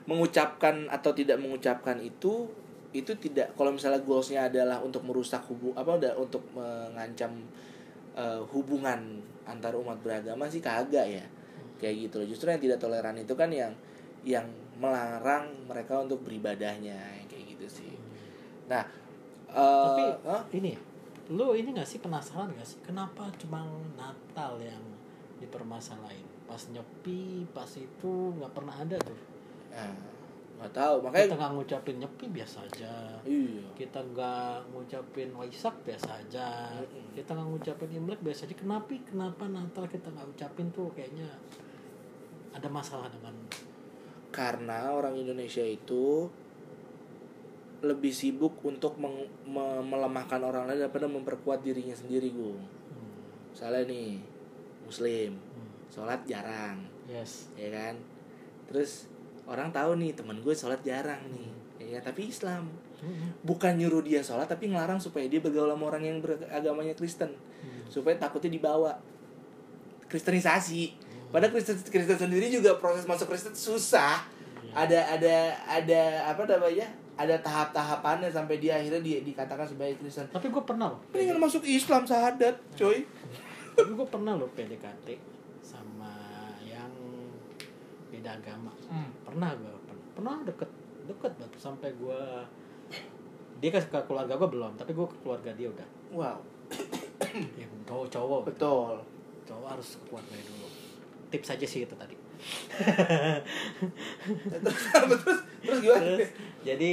mengucapkan 0.09 0.89
atau 0.89 1.11
tidak 1.13 1.37
mengucapkan 1.37 2.01
itu 2.01 2.49
itu 2.95 3.11
tidak 3.19 3.53
kalau 3.53 3.75
misalnya 3.75 4.01
goalsnya 4.01 4.47
adalah 4.47 4.79
untuk 4.79 5.03
merusak 5.03 5.43
hubung 5.51 5.75
apa 5.75 5.99
udah 5.99 6.13
untuk 6.17 6.41
mengancam 6.55 7.45
eh, 8.17 8.41
hubungan 8.49 9.21
antar 9.45 9.77
umat 9.77 10.01
beragama 10.01 10.49
sih 10.49 10.63
kagak 10.63 11.05
ya. 11.05 11.25
Kayak 11.77 12.09
gitu 12.09 12.15
loh. 12.23 12.27
Justru 12.33 12.49
yang 12.49 12.63
tidak 12.63 12.81
toleran 12.81 13.13
itu 13.21 13.37
kan 13.37 13.53
yang 13.53 13.69
yang 14.25 14.49
melarang 14.77 15.49
mereka 15.65 16.01
untuk 16.01 16.21
beribadahnya 16.25 16.97
gitu 17.57 17.81
sih. 17.81 17.93
Nah 18.69 18.85
eh, 19.49 19.85
Tapi 19.89 20.03
hah? 20.29 20.43
ini 20.53 20.77
lu 21.27 21.51
ini 21.57 21.75
gak 21.75 21.89
sih 21.89 21.99
penasaran 21.99 22.53
gak 22.55 22.67
sih? 22.67 22.79
Kenapa 22.85 23.27
cuma 23.35 23.67
Natal 23.99 24.61
yang 24.63 24.83
dipermasalahin? 25.41 26.23
Pas 26.47 26.61
nyepi 26.71 27.43
pas 27.51 27.67
itu 27.75 28.13
nggak 28.39 28.53
pernah 28.55 28.71
ada 28.71 28.95
tuh. 29.03 29.19
Nah, 29.75 29.91
nggak 30.57 30.71
tahu. 30.71 30.95
Kita 30.97 31.05
makanya 31.11 31.35
nggak 31.35 31.53
ngucapin 31.59 31.95
nyepi 31.99 32.25
biasa 32.31 32.57
aja. 32.63 32.95
Iya. 33.27 33.67
Kita 33.75 33.99
nggak 33.99 34.71
ngucapin 34.71 35.29
waisak 35.35 35.75
biasa 35.83 36.09
aja. 36.23 36.71
Mm-mm. 36.79 37.11
kita 37.11 37.35
nggak 37.35 37.49
ngucapin 37.51 37.89
imlek 37.91 38.21
biasa 38.23 38.47
aja. 38.47 38.55
Kenapa 38.55 38.95
kenapa 39.03 39.43
Natal 39.51 39.85
kita 39.91 40.07
nggak 40.07 40.27
ucapin 40.33 40.71
tuh? 40.71 40.87
Kayaknya 40.95 41.27
ada 42.55 42.67
masalah 42.71 43.11
dengan 43.11 43.35
karena 44.33 44.93
orang 44.95 45.13
Indonesia 45.17 45.61
itu 45.61 46.25
lebih 47.81 48.09
sibuk 48.09 48.57
untuk 48.65 48.97
meng- 48.97 49.29
me- 49.45 49.85
melemahkan 49.85 50.41
orang 50.41 50.65
lain 50.65 50.81
daripada 50.81 51.05
memperkuat 51.05 51.61
dirinya 51.61 51.93
sendiri 51.93 52.33
gung. 52.33 52.57
Hmm, 52.57 53.53
misalnya 53.53 53.85
nih 53.85 54.17
muslim 54.87 55.37
hmm, 55.37 55.69
sholat 55.93 56.21
jarang 56.25 56.81
yes. 57.05 57.53
ya 57.53 57.69
kan? 57.69 57.95
Terus 58.71 59.05
orang 59.45 59.69
tahu 59.69 59.95
nih 60.01 60.17
temen 60.17 60.41
gue 60.41 60.53
sholat 60.57 60.81
jarang 60.81 61.21
nih 61.29 61.49
ya 61.93 61.99
tapi 62.01 62.33
Islam. 62.33 62.67
Hmm, 62.97 63.29
bukan 63.45 63.77
nyuruh 63.77 64.01
dia 64.01 64.25
sholat 64.25 64.49
tapi 64.49 64.73
ngelarang 64.73 64.97
supaya 64.97 65.29
dia 65.29 65.37
bergaul 65.37 65.69
sama 65.69 65.85
orang 65.93 66.03
yang 66.05 66.17
beragamanya 66.17 66.97
Kristen. 66.97 67.29
Hmm. 67.33 67.85
supaya 67.89 68.17
takutnya 68.17 68.53
dibawa. 68.53 68.97
Kristenisasi. 70.09 70.97
Padahal 71.29 71.51
Kristen 71.53 71.77
Kristen 71.83 72.17
sendiri 72.17 72.47
juga 72.49 72.79
proses 72.79 73.05
masuk 73.05 73.29
Kristen 73.29 73.53
susah. 73.53 74.25
Iya. 74.57 74.73
ada 74.73 74.99
ada 75.15 75.35
ada 75.69 76.01
apa 76.33 76.43
namanya 76.49 76.87
ada 77.17 77.35
tahap-tahapannya 77.41 78.29
sampai 78.29 78.61
dia 78.61 78.77
akhirnya 78.77 79.01
dia 79.01 79.17
dikatakan 79.25 79.65
sebagai 79.65 79.97
Kristen. 79.97 80.29
Tapi 80.29 80.47
gue 80.53 80.63
pernah 80.63 80.93
loh 80.93 81.01
mendingan 81.09 81.41
masuk 81.41 81.65
Islam 81.65 82.05
sahadat 82.05 82.61
coy. 82.77 83.01
Tapi 83.73 83.91
gue 83.93 84.07
pernah 84.07 84.37
loh 84.37 84.49
PDKT 84.53 85.07
sama 85.65 86.13
yang 86.61 86.93
beda 88.13 88.37
agama. 88.37 88.69
Pernah 89.25 89.49
gue 89.57 89.75
pernah 89.89 90.05
pernah 90.13 90.35
deket 90.45 90.69
deket 91.09 91.31
banget. 91.41 91.57
Sampai 91.57 91.89
gue 91.97 92.21
dia 93.57 93.69
ke, 93.73 93.81
ke 93.81 93.99
keluarga 94.05 94.37
gue 94.37 94.49
belum 94.53 94.77
tapi 94.77 94.93
gue 94.93 95.07
ke 95.09 95.17
keluarga 95.25 95.49
dia 95.57 95.67
udah. 95.73 95.87
Wow. 96.13 96.37
Yang 97.61 97.73
cowok 97.89 98.07
cowok 98.13 98.41
betul. 98.45 98.93
Cowok 99.49 99.67
harus 99.73 99.89
ke 99.97 100.03
keluarga 100.05 100.33
dulu. 100.37 100.67
Tips 101.33 101.49
aja 101.53 101.65
sih 101.65 101.81
itu 101.81 101.97
tadi 101.97 102.16
terus 104.63 104.81
terus 104.93 105.39
terus 105.65 105.79
gimana? 105.81 106.03
Terus 106.05 106.29
jadi 106.61 106.91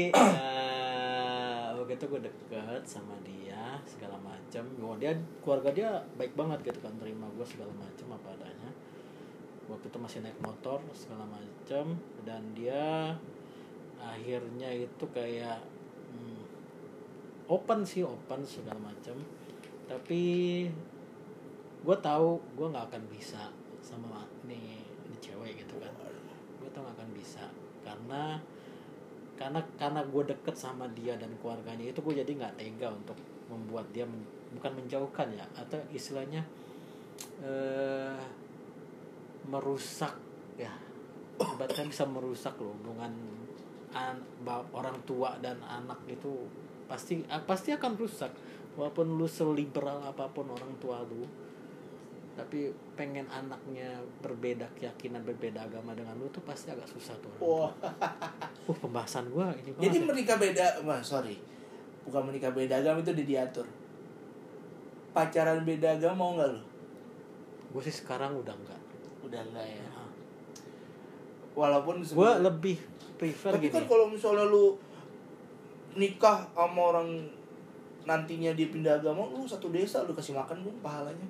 waktu 1.74 1.92
itu 2.00 2.06
gue 2.08 2.20
deket 2.24 2.82
sama 2.88 3.12
dia 3.22 3.76
segala 3.84 4.16
macam 4.24 4.64
oh, 4.80 4.96
dia 4.96 5.12
keluarga 5.44 5.70
dia 5.70 5.88
baik 6.16 6.32
banget 6.32 6.72
gitu 6.72 6.80
kan 6.80 6.96
terima 6.96 7.28
gue 7.36 7.46
segala 7.46 7.72
macam 7.76 8.16
apa 8.16 8.28
adanya. 8.40 8.70
Waktu 9.64 9.88
itu 9.88 9.98
masih 10.00 10.18
naik 10.24 10.38
motor 10.44 10.80
segala 10.92 11.24
macam 11.28 11.96
dan 12.24 12.40
dia 12.56 13.12
akhirnya 14.00 14.68
itu 14.72 15.04
kayak 15.12 15.60
hmm, 16.12 16.44
open 17.48 17.84
sih 17.84 18.04
open 18.04 18.44
segala 18.44 18.80
macam 18.80 19.16
tapi 19.84 20.22
gue 21.84 21.96
tahu 22.00 22.40
gue 22.56 22.66
nggak 22.72 22.86
akan 22.92 23.04
bisa 23.12 23.52
sama 23.84 24.24
nih 24.48 24.80
ini 24.80 25.16
cewek 25.20 25.60
gitu 25.60 25.76
kan 25.76 25.92
gue 26.60 26.68
tau 26.72 26.80
gak 26.80 26.96
akan 26.96 27.10
bisa. 27.24 27.48
Karena 27.80 28.36
karena 29.40 29.64
karena 29.80 30.04
gue 30.04 30.22
deket 30.28 30.54
sama 30.54 30.84
dia 30.92 31.16
dan 31.16 31.32
keluarganya 31.40 31.88
itu 31.90 31.98
gue 32.04 32.20
jadi 32.20 32.28
nggak 32.36 32.54
tega 32.60 32.92
untuk 32.92 33.18
membuat 33.48 33.88
dia 33.90 34.04
bukan 34.54 34.72
menjauhkan 34.78 35.26
ya 35.34 35.42
atau 35.56 35.80
istilahnya 35.88 36.44
eh 37.40 38.20
merusak 39.48 40.12
ya. 40.60 40.70
Ibaratnya 41.34 41.90
bisa 41.90 42.04
merusak 42.06 42.54
loh 42.60 42.76
hubungan 42.78 43.10
an- 43.90 44.22
orang 44.70 44.94
tua 45.02 45.34
dan 45.42 45.58
anak 45.64 45.98
itu 46.06 46.46
pasti 46.86 47.24
pasti 47.48 47.72
akan 47.72 47.96
rusak. 47.96 48.30
Walaupun 48.78 49.18
lu 49.18 49.26
seliberal 49.26 50.02
apa 50.02 50.30
pun 50.30 50.50
orang 50.50 50.78
tua 50.78 51.02
lu 51.02 51.26
tapi 52.34 52.74
pengen 52.98 53.22
anaknya 53.30 53.94
berbeda 54.18 54.66
keyakinan 54.74 55.22
berbeda 55.22 55.62
agama 55.62 55.94
dengan 55.94 56.18
lu 56.18 56.26
tuh 56.34 56.42
pasti 56.42 56.74
agak 56.74 56.90
susah 56.90 57.14
tuh 57.22 57.30
Wah. 57.38 57.70
uh 58.70 58.76
pembahasan 58.82 59.30
gua 59.30 59.54
ini 59.54 59.70
Jadi 59.78 60.02
ya. 60.02 60.06
menikah 60.06 60.36
beda, 60.38 60.66
wah 60.82 60.98
sorry, 60.98 61.38
bukan 62.02 62.26
menikah 62.26 62.50
beda 62.50 62.82
agama 62.82 62.98
itu 63.06 63.14
udah 63.14 63.26
diatur. 63.26 63.66
Pacaran 65.14 65.62
beda 65.62 65.94
agama 65.94 66.18
mau 66.18 66.30
nggak 66.34 66.50
lo? 66.50 66.62
gue 67.74 67.82
sih 67.82 68.06
sekarang 68.06 68.38
udah 68.38 68.54
enggak 68.54 68.78
Udah 69.26 69.42
enggak 69.50 69.66
ya. 69.66 69.82
Nah, 69.90 70.10
Walaupun 71.58 72.02
gue 72.02 72.30
lebih 72.42 72.78
prefer 73.18 73.50
tapi 73.54 73.70
gini 73.70 73.74
kan 73.78 73.86
kalau 73.86 74.06
misalnya 74.10 74.46
lu 74.46 74.74
nikah 75.94 76.46
sama 76.50 76.94
orang 76.94 77.30
nantinya 78.04 78.50
dia 78.58 78.68
pindah 78.68 78.98
agama, 78.98 79.26
lu 79.30 79.46
satu 79.46 79.70
desa 79.70 80.02
lu 80.02 80.14
kasih 80.14 80.34
makan 80.34 80.66
gue 80.66 80.74
pahalanya. 80.82 81.28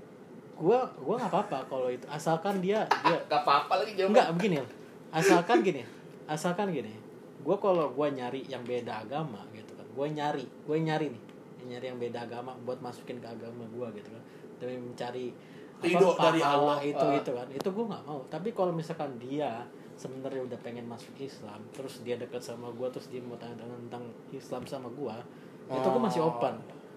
Gue 0.56 0.78
gue 0.96 1.14
nggak 1.14 1.30
apa-apa 1.30 1.58
kalau 1.66 1.88
itu 1.88 2.06
asalkan 2.06 2.58
dia 2.58 2.86
dia 3.02 3.18
Gak 3.24 3.42
apa-apa 3.42 3.82
lagi 3.82 3.92
jawab. 3.94 4.10
enggak 4.10 4.28
begini 4.32 4.56
loh. 4.58 4.70
asalkan 5.10 5.58
gini 5.60 5.82
asalkan 6.24 6.68
gini 6.70 6.92
gue 7.38 7.56
kalau 7.56 7.86
gue 7.88 8.08
nyari 8.08 8.40
yang 8.44 8.62
beda 8.62 9.02
agama 9.02 9.42
gitu 9.50 9.72
kan 9.72 9.84
gue 9.84 10.06
nyari 10.10 10.44
gue 10.46 10.76
nyari 10.80 11.06
nih 11.10 11.22
nyari 11.66 11.86
yang 11.86 11.98
beda 11.98 12.18
agama 12.22 12.54
buat 12.60 12.78
masukin 12.78 13.18
ke 13.18 13.26
agama 13.26 13.64
gue 13.66 13.86
gitu 13.96 14.08
kan 14.08 14.22
demi 14.56 14.78
mencari 14.80 15.32
Ridho 15.76 16.14
dari 16.14 16.40
Allah. 16.40 16.78
itu 16.80 17.02
Ah. 17.02 17.12
itu 17.14 17.30
kan 17.30 17.48
itu 17.50 17.68
gue 17.68 17.84
nggak 17.84 18.04
mau 18.04 18.20
tapi 18.26 18.48
kalau 18.50 18.70
misalkan 18.70 19.10
dia 19.18 19.66
sebenarnya 19.94 20.42
udah 20.44 20.58
pengen 20.60 20.84
masuk 20.84 21.12
Islam 21.16 21.60
terus 21.70 22.00
dia 22.00 22.14
dekat 22.14 22.40
sama 22.40 22.68
gue 22.68 22.88
terus 22.88 23.06
dia 23.08 23.20
mau 23.20 23.34
tanya 23.36 23.58
tentang 23.58 24.02
Islam 24.30 24.62
sama 24.64 24.88
gue 24.88 25.14
itu 25.66 25.86
gue 25.86 26.02
masih 26.02 26.20
Oh, 26.20 26.30
open 26.30 26.54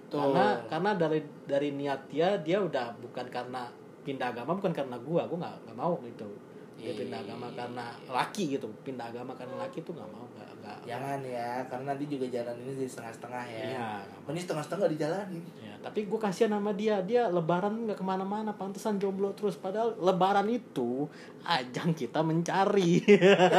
tuh. 0.07 0.19
karena 0.19 0.45
karena 0.67 0.91
dari 0.95 1.19
dari 1.47 1.69
niat 1.75 2.01
dia 2.11 2.39
dia 2.41 2.57
udah 2.59 2.95
bukan 2.99 3.25
karena 3.27 3.67
pindah 4.03 4.31
agama 4.31 4.55
bukan 4.55 4.71
karena 4.71 4.95
gue 4.95 5.21
gue 5.21 5.37
nggak 5.37 5.55
nggak 5.67 5.77
mau 5.77 5.99
gitu 6.03 6.29
dia 6.77 6.93
pindah 6.93 7.19
Iya. 7.19 7.33
agama 7.33 7.47
karena 7.57 7.85
laki 8.05 8.43
gitu 8.55 8.69
pindah 8.85 9.09
agama 9.09 9.33
karena 9.33 9.57
laki 9.65 9.81
tuh 9.81 9.97
nggak 9.97 10.09
mau 10.13 10.23
nggak 10.31 10.49
nggak 10.61 10.77
Jangan 10.87 11.19
ya, 11.19 11.59
karena 11.67 11.91
nanti 11.91 12.05
juga 12.07 12.25
jalan 12.31 12.55
ini 12.63 12.71
jadi 12.79 12.91
setengah-setengah 12.91 13.43
ya. 13.51 13.63
Iya. 13.75 13.87
Mending 14.23 14.43
setengah-setengah 14.47 14.87
dijalanin. 14.95 15.43
ya 15.59 15.66
tapi 15.87 16.03
gue 16.03 16.19
kasihan 16.19 16.51
sama 16.51 16.71
dia 16.71 16.99
dia 16.99 17.25
lebaran 17.25 17.87
nggak 17.87 17.95
ke 17.95 18.03
mana-mana 18.03 18.51
pantesan 18.51 18.99
jomblo 18.99 19.31
terus 19.31 19.55
padahal 19.55 19.95
lebaran 19.95 20.43
itu 20.47 21.07
ajang 21.41 21.95
kita 21.95 22.19
mencari 22.19 22.99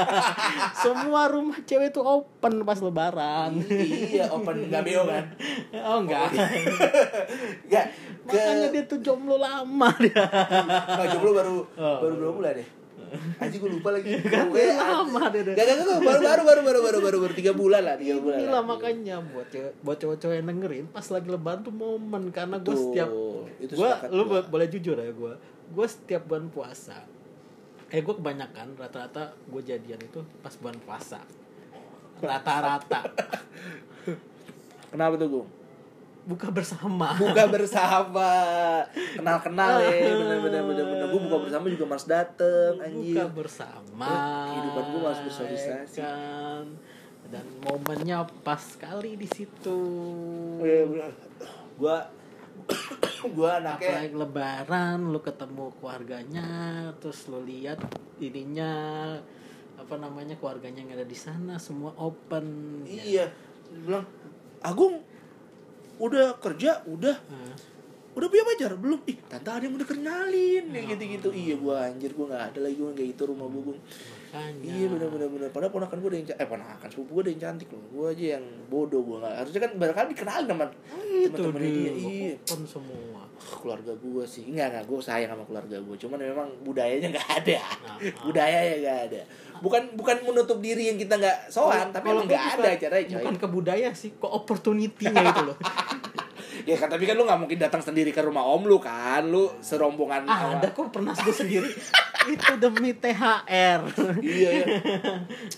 semua 0.85 1.25
rumah 1.27 1.57
cewek 1.65 1.89
tuh 1.89 2.05
open 2.05 2.61
pas 2.63 2.77
lebaran 2.79 3.57
iya, 3.65 4.29
open 4.29 4.69
nggak 4.69 4.83
beo 4.85 5.03
kan? 5.03 5.25
oh 5.89 6.05
enggak 6.05 6.29
Enggak. 7.65 7.87
Makanya 8.29 8.69
dia 8.69 8.85
tuh 8.85 9.01
jomblo 9.01 9.41
lama 9.41 9.89
dia 9.97 10.21
nggak 10.85 11.09
jomblo 11.11 11.33
baru 11.33 11.57
Oh. 11.75 11.99
baru 12.05 12.15
berapa 12.15 12.35
bulan 12.35 12.53
deh? 12.55 12.69
Aji 13.39 13.57
gue 13.57 13.71
lupa 13.71 13.89
lagi. 13.95 14.21
kan 14.33 14.53
Gue 14.53 14.69
lama 14.69 15.21
dia 15.33 15.41
Gak, 15.43 15.65
gak, 15.65 15.77
gak, 15.81 16.01
baru, 16.05 16.21
baru, 16.21 16.43
baru, 16.45 16.61
baru, 16.61 16.81
baru, 16.83 16.99
baru, 17.01 17.19
baru, 17.25 17.33
tiga 17.35 17.53
bulan 17.57 17.83
lah, 17.87 17.97
tiga 17.97 18.21
bulan 18.21 18.37
Inilah 18.43 18.61
lah. 18.61 18.63
makanya 18.65 19.17
buat 19.25 19.47
cewek 19.49 19.73
buat 19.81 19.97
cowok-cowok 19.97 20.35
yang 20.37 20.47
dengerin 20.51 20.85
pas 20.93 21.07
lagi 21.09 21.29
lebaran 21.31 21.61
tuh 21.65 21.73
momen 21.73 22.23
karena 22.35 22.57
gue 22.61 22.77
setiap 22.77 23.11
gue 23.59 23.91
lu 24.13 24.23
boleh 24.29 24.67
jujur 24.69 24.97
ya 24.99 25.11
gue 25.11 25.33
gue 25.69 25.87
setiap 25.89 26.29
bulan 26.29 26.53
puasa 26.53 27.05
eh 27.89 28.01
gue 28.05 28.15
kebanyakan 28.15 28.77
rata-rata 28.77 29.33
gue 29.49 29.63
jadian 29.65 29.97
itu 30.05 30.21
pas 30.45 30.53
bulan 30.61 30.77
puasa. 30.85 31.25
Rata-rata. 32.21 33.01
Kenapa 34.93 35.15
tuh, 35.17 35.29
Gung? 35.29 35.49
Buka 36.29 36.53
bersama 36.53 37.17
Buka 37.17 37.49
bersama, 37.49 38.31
kenal-kenal 39.17 39.81
ya, 39.81 40.13
bener-bener, 40.13 40.61
bener-bener. 40.61 41.07
Gue 41.09 41.21
buka 41.25 41.39
bersama 41.41 41.65
juga 41.73 41.85
mas 41.89 42.05
dateng, 42.05 42.73
anjir. 42.77 43.17
buka 43.17 43.25
bersama 43.33 44.13
Kehidupan 44.53 44.85
gua 44.93 45.01
harus 45.09 45.21
bersosialisasi. 45.25 45.97
ya 45.99 46.13
kan 46.13 46.67
dan 47.29 47.45
momennya 47.61 48.25
pas 48.41 48.57
sekali 48.57 49.17
di 49.17 49.29
situ 49.29 49.81
bener. 50.61 51.13
Gua, 51.77 52.01
gua 53.37 53.61
anaknya 53.61 53.85
apalagi 54.01 54.17
lebaran 54.17 54.99
lu 55.13 55.21
ketemu 55.21 55.65
keluarganya 55.77 56.49
terus 56.97 57.29
lu 57.29 57.45
lihat 57.45 57.81
ininya 58.17 58.73
apa 59.77 59.95
namanya 60.01 60.41
keluarganya 60.41 60.81
yang 60.85 60.97
ada 60.97 61.05
di 61.05 61.17
sana 61.17 61.61
semua 61.61 61.93
open 62.01 62.45
ya. 62.89 63.03
iya 63.05 63.27
Dia 63.73 63.81
bilang 63.85 64.05
Agung 64.59 65.05
udah 65.99 66.39
kerja 66.39 66.83
udah. 66.87 67.17
Nah, 67.19 67.55
udah 68.15 68.27
punya 68.31 68.45
pacar? 68.47 68.73
Belum. 68.79 68.99
Ih 69.07 69.19
tante 69.27 69.51
ada 69.51 69.63
yang 69.63 69.75
udah 69.75 69.89
kenalin. 69.89 70.65
Ya 70.71 70.83
gitu 70.95 71.03
gitu 71.05 71.29
iya 71.35 71.55
gua 71.59 71.87
anjir 71.91 72.15
gua 72.15 72.35
nggak 72.35 72.45
ada 72.55 72.59
lagi 72.67 72.77
gua 72.79 72.91
kayak 72.95 73.09
gitu 73.15 73.23
rumah 73.31 73.47
gua 73.51 73.63
Gung. 73.71 73.81
Makanya. 74.29 74.69
Iya 74.69 74.87
bener 74.93 75.09
bener 75.09 75.29
bener. 75.33 75.49
Padahal 75.49 75.73
ponakan 75.73 75.97
gua 76.05 76.11
ada 76.13 76.19
yang 76.21 76.29
eh 76.29 76.49
ponakan 76.49 76.89
sepupu 76.93 77.11
gua 77.17 77.23
ada 77.25 77.31
yang 77.33 77.41
cantik 77.41 77.69
loh. 77.73 77.85
Gua 77.89 78.07
aja 78.13 78.25
yang 78.37 78.45
bodoh 78.69 79.01
gua 79.01 79.17
nggak. 79.25 79.35
Harusnya 79.41 79.61
kan 79.65 79.71
barangkali 79.81 80.07
dikenalin 80.13 80.47
sama 80.49 80.65
itu 81.09 81.29
teman-temannya 81.35 81.71
dia 81.73 81.93
iya. 81.97 82.33
open 82.37 82.61
semua. 82.69 83.23
Keluarga 83.39 83.93
gua 83.97 84.25
sih. 84.29 84.43
Enggak 84.45 84.67
enggak 84.71 84.85
gua 84.85 85.01
sayang 85.01 85.31
sama 85.33 85.45
keluarga 85.49 85.77
gua. 85.81 85.97
Cuman 85.97 86.19
memang 86.21 86.49
budayanya 86.61 87.09
nggak 87.17 87.29
ada. 87.43 87.59
Nah, 87.65 87.97
budayanya 88.29 88.77
nggak 88.85 88.99
ada. 89.11 89.21
Bukan 89.59 89.83
bukan 89.99 90.17
menutup 90.23 90.59
diri 90.61 90.93
yang 90.93 90.99
kita 91.01 91.19
nggak 91.19 91.49
soan 91.49 91.89
tapi 91.91 92.07
Kalau 92.13 92.23
gua 92.29 92.37
nggak 92.37 92.45
ada 92.61 92.71
coy. 92.79 93.03
bukan 93.17 93.35
ke 93.41 93.47
budaya 93.49 93.89
sih 93.97 94.11
ke 94.15 94.27
opportunity-nya 94.29 95.23
itu 95.35 95.43
loh 95.49 95.59
ya 96.69 96.77
kan 96.77 96.87
tapi 96.87 97.03
kan 97.03 97.17
lu 97.17 97.25
nggak 97.25 97.41
mungkin 97.41 97.57
datang 97.59 97.81
sendiri 97.81 98.11
ke 98.11 98.21
rumah 98.21 98.45
om 98.45 98.61
lu 98.63 98.77
kan 98.77 99.25
lu 99.25 99.49
serombongan 99.59 100.29
ah, 100.29 100.37
sama- 100.39 100.61
ada 100.61 100.69
kok 100.69 100.93
pernah 100.93 101.13
gue 101.15 101.33
sendiri. 101.33 101.71
Itu 102.29 102.61
demi 102.61 102.93
THR 102.93 103.81
iya 104.21 104.51
ya 104.61 104.67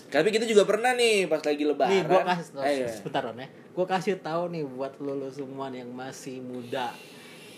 tapi 0.07 0.31
kita 0.31 0.47
juga 0.47 0.63
pernah 0.63 0.95
nih 0.95 1.27
pas 1.27 1.43
lagi 1.43 1.67
lebaran 1.67 1.91
nih 1.91 2.01
gue 2.01 2.21
kasih 2.23 2.47
Eh, 2.63 2.73
iya. 2.77 2.87
sebentar 2.87 3.23
ya. 3.27 3.47
Gue 3.71 3.85
kasih 3.85 4.15
tahu 4.17 4.43
nih 4.49 4.63
buat 4.65 4.95
lo 4.97 5.13
lo 5.13 5.27
semua 5.27 5.67
yang 5.67 5.91
masih 5.91 6.39
muda 6.39 6.95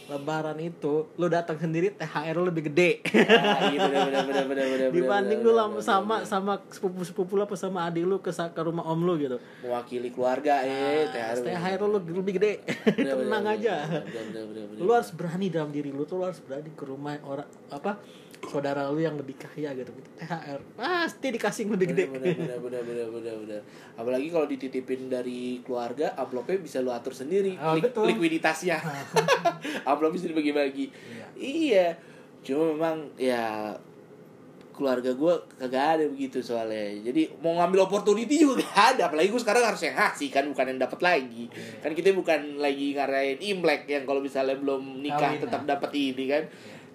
lebaran 0.03 0.59
itu 0.59 1.07
lo 1.15 1.25
datang 1.31 1.55
sendiri 1.55 1.95
THR 1.95 2.35
lo 2.35 2.51
lebih 2.51 2.67
gede. 2.67 2.99
Ah, 3.33 3.71
iya, 3.71 3.79
bener, 3.87 4.01
bener, 4.09 4.23
bener, 4.27 4.45
bener, 4.47 4.65
bener, 4.67 4.87
dibanding 4.91 5.39
lu 5.39 5.51
lama 5.55 5.79
sama 5.79 6.19
bener. 6.19 6.27
sama 6.27 6.53
sepupu 6.67 7.01
sepupu 7.07 7.33
lo 7.39 7.47
apa 7.47 7.55
sama 7.55 7.87
adik 7.87 8.03
lu 8.03 8.19
ke 8.19 8.31
ke 8.31 8.61
rumah 8.61 8.83
om 8.83 8.99
lu 8.99 9.15
gitu. 9.15 9.37
Mewakili 9.63 10.11
keluarga 10.11 10.59
eh 10.63 11.07
Nah, 11.07 11.35
THR 11.35 11.37
THR 11.47 11.79
lo 11.87 11.97
lebih 12.03 12.33
gede. 12.35 12.53
Tenang 12.99 13.47
bener, 13.47 13.55
aja. 13.55 13.75
bener, 13.87 14.03
bener, 14.11 14.43
bener, 14.51 14.63
bener. 14.75 14.83
lu 14.83 14.91
harus 14.91 15.11
berani 15.15 15.47
dalam 15.47 15.71
diri 15.71 15.89
lu 15.89 16.03
tuh 16.03 16.19
lu 16.19 16.27
harus 16.27 16.39
berani 16.43 16.69
ke 16.75 16.83
rumah 16.83 17.15
orang 17.23 17.47
apa 17.71 17.97
saudara 18.43 18.85
lu 18.87 18.97
yang 18.97 19.15
lebih 19.15 19.33
kaya 19.35 19.71
gitu 19.71 19.89
THR 20.15 20.59
pasti 20.75 21.27
dikasih 21.29 21.63
lebih 21.67 21.91
gede 21.91 22.03
bener 22.07 22.33
bener 22.33 22.57
bener 22.59 22.81
bener 22.81 23.07
bener 23.09 23.35
bener. 23.39 23.61
Apalagi 23.93 24.27
kalau 24.27 24.45
dititipin 24.45 25.07
dari 25.07 25.61
keluarga 25.61 26.11
amplopnya 26.13 26.57
bisa 26.57 26.77
lu 26.79 26.89
atur 26.89 27.11
sendiri 27.11 27.55
Oh, 27.55 27.73
Lik- 27.73 27.89
betul. 27.89 28.09
likuiditasnya. 28.09 28.77
Amplop 29.89 30.11
bisa 30.11 30.27
dibagi-bagi. 30.27 30.91
Iya. 31.33 31.95
Cuma 32.41 32.71
memang 32.71 32.97
ya 33.15 33.71
keluarga 34.73 35.13
gue 35.13 35.33
kagak 35.55 36.01
ada 36.01 36.05
begitu 36.09 36.41
soalnya. 36.41 36.97
Jadi 37.05 37.29
mau 37.39 37.53
ngambil 37.55 37.85
opportunity 37.85 38.41
juga 38.41 38.65
gak 38.65 38.97
ada. 38.97 39.01
Apalagi 39.05 39.29
gue 39.29 39.37
sekarang 39.37 39.61
harus 39.61 39.85
yang 39.85 39.93
ngasih 39.93 40.29
kan 40.33 40.43
bukan 40.49 40.65
yang 40.73 40.79
dapat 40.81 40.99
lagi. 40.99 41.45
Iya. 41.45 41.77
kan 41.79 41.91
kita 41.93 42.09
bukan 42.11 42.57
lagi 42.57 42.97
ngarahin 42.97 43.37
imlek 43.39 43.85
yang 43.85 44.03
kalau 44.03 44.17
misalnya 44.17 44.57
belum 44.57 44.99
nikah 44.99 45.37
Kawin, 45.37 45.41
tetap 45.45 45.61
nah. 45.63 45.77
dapat 45.77 45.91
ini 45.93 46.25
kan 46.25 46.43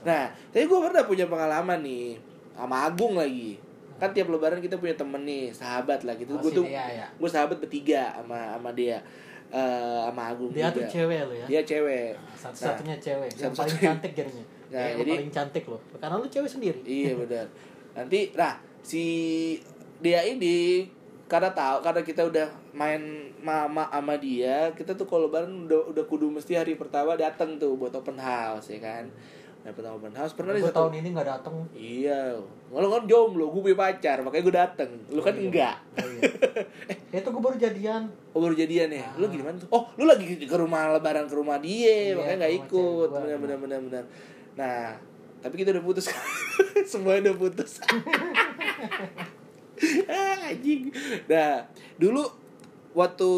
nah 0.00 0.24
tapi 0.48 0.64
gue 0.64 0.78
pernah 0.80 1.02
punya 1.02 1.26
pengalaman 1.26 1.80
nih 1.80 2.14
sama 2.52 2.86
Agung 2.86 3.14
lagi 3.14 3.58
kan 3.96 4.10
tiap 4.10 4.28
lebaran 4.28 4.58
kita 4.58 4.76
punya 4.76 4.94
temen 4.94 5.22
nih 5.22 5.50
sahabat 5.50 6.06
lah 6.06 6.14
gitu 6.14 6.30
Oh, 6.30 6.38
gue 6.38 6.52
tuh 6.52 6.64
ya? 6.64 7.06
gue 7.08 7.26
sahabat 7.28 7.58
bertiga 7.58 8.14
sama 8.14 8.54
sama 8.54 8.70
dia 8.70 9.02
eh, 9.48 9.98
sama 10.04 10.22
Agung 10.28 10.50
Dia 10.50 10.68
juga. 10.68 10.76
tuh 10.76 10.84
cewek 10.86 11.20
lo 11.24 11.32
ya. 11.32 11.46
Dia 11.48 11.60
cewek. 11.64 12.12
Nah, 12.12 12.36
Satu-satunya 12.36 12.96
cewek. 12.98 13.30
Yang 13.32 13.40
paling 13.40 13.56
satu-satunya. 13.56 13.88
cantik 13.88 14.12
jadinya. 14.12 14.44
Nah, 14.68 14.78
eh, 14.78 14.92
jadi- 14.94 15.14
paling 15.16 15.32
cantik 15.32 15.64
lo. 15.64 15.78
Karena 15.96 16.14
lu 16.14 16.28
cewek 16.28 16.50
sendiri. 16.50 16.80
Iya 16.84 17.12
benar. 17.16 17.46
Nanti 17.96 18.20
nah 18.36 18.54
si 18.78 19.04
dia 19.98 20.20
ini 20.22 20.84
karena 21.24 21.48
tahu 21.50 21.80
karena 21.82 22.00
kita 22.02 22.22
udah 22.22 22.46
main 22.72 23.00
mama 23.38 23.88
sama 23.88 24.14
dia, 24.16 24.68
kita 24.72 24.92
tuh 24.92 25.04
kalau 25.04 25.28
bareng 25.28 25.64
udah 25.64 25.90
udah 25.90 26.04
kudu 26.04 26.28
mesti 26.28 26.52
hari 26.52 26.76
pertama 26.76 27.16
datang 27.16 27.56
tuh 27.56 27.74
buat 27.74 27.90
open 27.90 28.14
house 28.14 28.68
ya 28.68 28.78
kan. 28.78 29.04
Nah, 29.08 29.16
pertama 29.70 29.96
open 29.96 30.12
house 30.12 30.32
pernah 30.32 30.52
Gue 30.52 30.64
satu 30.64 30.86
tahun 30.86 30.92
ini 31.00 31.08
nggak 31.12 31.28
datang. 31.28 31.54
Iya, 31.72 32.36
kalau 32.68 32.88
kan 32.88 33.02
jomblo, 33.04 33.44
gue 33.48 33.60
punya 33.62 33.78
pacar, 33.78 34.16
makanya 34.20 34.42
gue 34.42 34.54
dateng. 34.54 34.90
Lu 35.08 35.18
kan 35.18 35.32
Oh, 35.32 35.36
iya. 35.36 35.44
enggak. 35.46 35.74
Oh, 35.96 36.08
iya. 36.08 36.22
eh, 37.12 37.16
itu 37.16 37.28
gue 37.28 37.42
baru 37.42 37.56
jadian. 37.56 38.02
Oh 38.30 38.38
baru 38.38 38.52
jadian 38.52 38.88
ya? 38.88 39.06
Lu 39.14 39.24
Ah. 39.24 39.30
gimana 39.30 39.54
tuh? 39.56 39.68
Oh 39.68 39.82
lu 39.94 40.04
lagi 40.04 40.36
ke 40.38 40.52
rumah 40.52 40.92
lebaran 40.92 41.24
ke 41.24 41.34
rumah 41.34 41.56
dia, 41.58 42.12
Iya, 42.12 42.16
makanya 42.16 42.46
rumah 42.46 42.58
ikut. 42.60 43.08
benar 43.58 43.78
benar. 43.82 44.04
Nah, 44.54 44.84
tapi 45.38 45.54
kita 45.56 45.70
udah 45.70 45.82
putus. 45.82 46.06
Semuanya 46.90 47.30
udah 47.30 47.34
putus. 47.38 47.78
ah, 50.10 50.34
anjing. 50.44 50.90
Nah, 51.26 51.62
dulu 51.96 52.22
waktu 52.92 53.28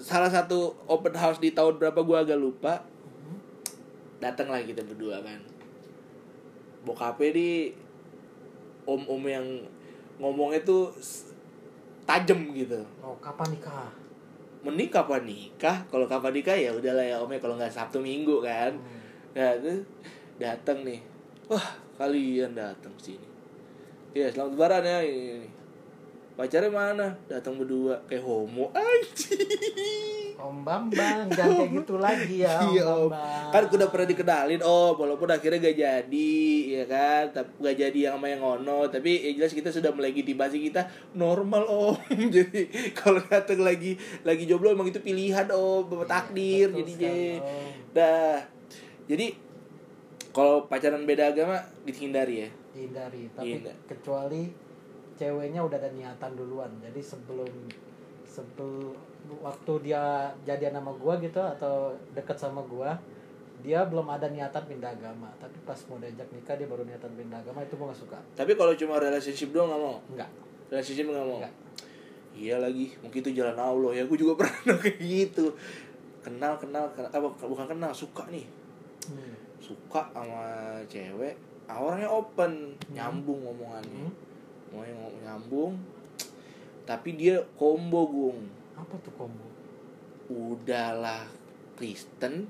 salah 0.00 0.28
satu 0.28 0.72
open 0.86 1.12
house 1.12 1.36
di 1.36 1.52
tahun 1.52 1.76
berapa 1.76 2.00
gua 2.00 2.24
agak 2.24 2.36
lupa. 2.36 2.80
Datang 4.16 4.48
lah 4.48 4.60
kita 4.64 4.80
berdua 4.80 5.20
kan. 5.20 5.36
Bokapnya 6.84 7.32
di 7.32 7.50
om-om 8.84 9.24
yang 9.24 9.46
ngomongnya 10.20 10.60
tuh 10.62 10.92
tajem 12.04 12.52
gitu. 12.52 12.80
Oh, 13.00 13.16
kapan 13.18 13.56
nikah? 13.56 13.88
mending 14.64 14.88
kapan 14.88 15.28
nikah? 15.28 15.84
Kalau 15.92 16.08
kapan 16.08 16.32
nikah 16.40 16.56
ya 16.56 16.72
udahlah 16.72 17.04
ya 17.04 17.20
omnya. 17.20 17.36
Kalau 17.36 17.60
nggak 17.60 17.72
sabtu 17.72 18.00
minggu 18.00 18.40
kan. 18.40 18.72
Hmm. 18.72 19.00
nah 19.36 19.52
itu 19.60 19.84
datang 20.40 20.80
nih. 20.88 21.04
Wah 21.52 21.76
kalian 22.00 22.56
datang 22.56 22.90
sini 22.96 23.34
ya 24.14 24.30
selamat 24.30 24.54
lebaran 24.54 24.82
ya 24.86 24.98
ini, 25.02 25.42
ini. 25.42 25.50
pacarnya 26.38 26.70
mana? 26.70 27.08
Datang 27.26 27.58
berdua. 27.58 27.98
Kayak 28.06 28.22
homo. 28.22 28.70
Anjing 28.78 30.23
Om 30.34 30.66
Bambang, 30.66 31.30
jangan 31.30 31.54
kayak 31.56 31.72
gitu 31.78 31.94
lagi 32.02 32.42
ya 32.42 32.58
Om 32.60 32.70
Iya 32.74 32.82
om. 32.84 33.08
Bambang. 33.08 33.50
Kan 33.54 33.62
udah 33.70 33.88
pernah 33.88 34.08
dikenalin 34.10 34.62
om. 34.62 34.94
Walaupun 34.98 35.28
akhirnya 35.30 35.58
gak 35.62 35.78
jadi 35.78 36.34
ya 36.66 36.84
kan? 36.90 37.24
Tapi 37.30 37.50
gak 37.62 37.76
jadi 37.78 37.98
yang 38.10 38.14
sama 38.18 38.26
yang 38.28 38.42
ngono 38.42 38.78
Tapi 38.90 39.10
ya 39.24 39.30
jelas 39.38 39.52
kita 39.54 39.70
sudah 39.70 39.94
melegitimasi 39.94 40.58
kita 40.58 40.86
Normal 41.14 41.64
om. 41.70 41.94
Jadi 42.34 42.92
kalau 42.92 43.22
datang 43.24 43.62
lagi 43.62 43.94
Lagi 44.26 44.44
jomblo 44.44 44.74
emang 44.74 44.90
itu 44.90 44.98
pilihan 44.98 45.46
om. 45.54 45.86
Bapak 45.86 46.06
takdir 46.10 46.74
Betul 46.74 46.90
sekali, 46.90 47.38
Om. 47.38 47.70
Dah. 47.94 48.38
Jadi 49.06 49.26
Kalau 50.34 50.66
pacaran 50.66 51.06
beda 51.06 51.30
agama 51.30 51.62
Dihindari 51.86 52.42
ya? 52.42 52.50
Hindari, 52.74 53.30
tapi 53.30 53.62
Hindar. 53.62 53.76
kecuali 53.86 54.50
ceweknya 55.14 55.62
udah 55.62 55.78
ada 55.78 55.94
niatan 55.94 56.34
duluan. 56.34 56.74
Jadi 56.82 56.98
sebelum 56.98 57.46
sebelum 58.26 59.13
waktu 59.40 59.72
dia 59.90 60.30
jadian 60.44 60.76
sama 60.76 60.92
gua 60.96 61.16
gitu 61.20 61.40
atau 61.40 61.92
deket 62.12 62.36
sama 62.36 62.60
gua, 62.64 62.96
dia 63.64 63.84
belum 63.88 64.08
ada 64.08 64.28
niatan 64.28 64.64
pindah 64.68 64.92
agama. 64.92 65.32
Tapi 65.40 65.56
pas 65.64 65.78
mau 65.88 65.96
diajak 65.96 66.28
nikah 66.32 66.54
dia 66.56 66.68
baru 66.68 66.84
niatan 66.84 67.12
pindah 67.16 67.40
agama 67.40 67.64
itu 67.64 67.74
gua 67.76 67.92
gak 67.92 68.00
suka. 68.04 68.18
Tapi 68.36 68.52
kalau 68.56 68.76
cuma 68.76 69.00
relationship 69.00 69.50
doang 69.52 69.72
gak 69.72 69.80
mau 69.80 69.96
Enggak. 70.12 70.30
Relationship 70.68 71.06
gak 71.12 71.24
mau 71.24 71.38
Enggak. 71.40 71.54
Iya 72.34 72.58
lagi, 72.58 72.90
mungkin 72.98 73.22
itu 73.22 73.30
jalan 73.30 73.54
Allah 73.54 73.94
ya. 73.94 74.02
Gue 74.10 74.18
juga 74.18 74.34
pernah 74.42 74.74
kayak 74.74 74.98
gitu. 74.98 75.54
Kenal, 76.26 76.58
kenal, 76.58 76.90
kenal 76.90 77.06
apa 77.06 77.28
bukan 77.46 77.66
kenal, 77.70 77.94
suka 77.94 78.26
nih. 78.26 78.42
Hmm. 79.06 79.38
Suka 79.62 80.10
sama 80.10 80.76
cewek, 80.90 81.38
ah, 81.70 81.78
orangnya 81.78 82.10
open, 82.10 82.74
nyambung 82.90 83.38
ngomongannya. 83.46 84.10
Hmm. 84.10 84.14
Ngomong 84.74 85.14
nyambung. 85.22 85.72
Tapi 86.84 87.16
dia 87.16 87.38
combo, 87.54 88.04
Gung. 88.10 88.40
Apa 88.74 88.94
tuh 89.00 89.12
combo? 89.14 89.46
Udahlah 90.26 91.28
Kristen, 91.74 92.48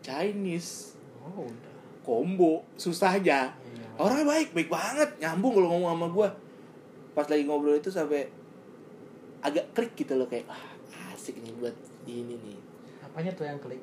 Chinese, 0.00 0.96
Oh, 1.20 1.44
udah. 1.44 1.74
combo, 2.00 2.64
susah 2.74 3.20
aja. 3.20 3.52
Iya. 3.52 3.86
Orangnya 4.00 4.24
baik, 4.24 4.48
baik 4.56 4.70
banget, 4.72 5.10
nyambung 5.20 5.52
kalau 5.60 5.68
ngomong 5.76 5.90
sama 5.92 6.06
gua. 6.08 6.28
Pas 7.12 7.26
lagi 7.28 7.44
ngobrol 7.44 7.76
itu 7.76 7.90
sampai 7.92 8.30
agak 9.38 9.70
klik 9.76 9.92
gitu 9.94 10.16
loh 10.16 10.26
kayak 10.26 10.48
ah, 10.48 10.72
asik 11.12 11.36
nih 11.38 11.52
buat 11.58 11.74
ini 12.06 12.34
nih. 12.34 12.58
Apanya 13.04 13.30
tuh 13.34 13.44
yang 13.44 13.60
klik? 13.60 13.82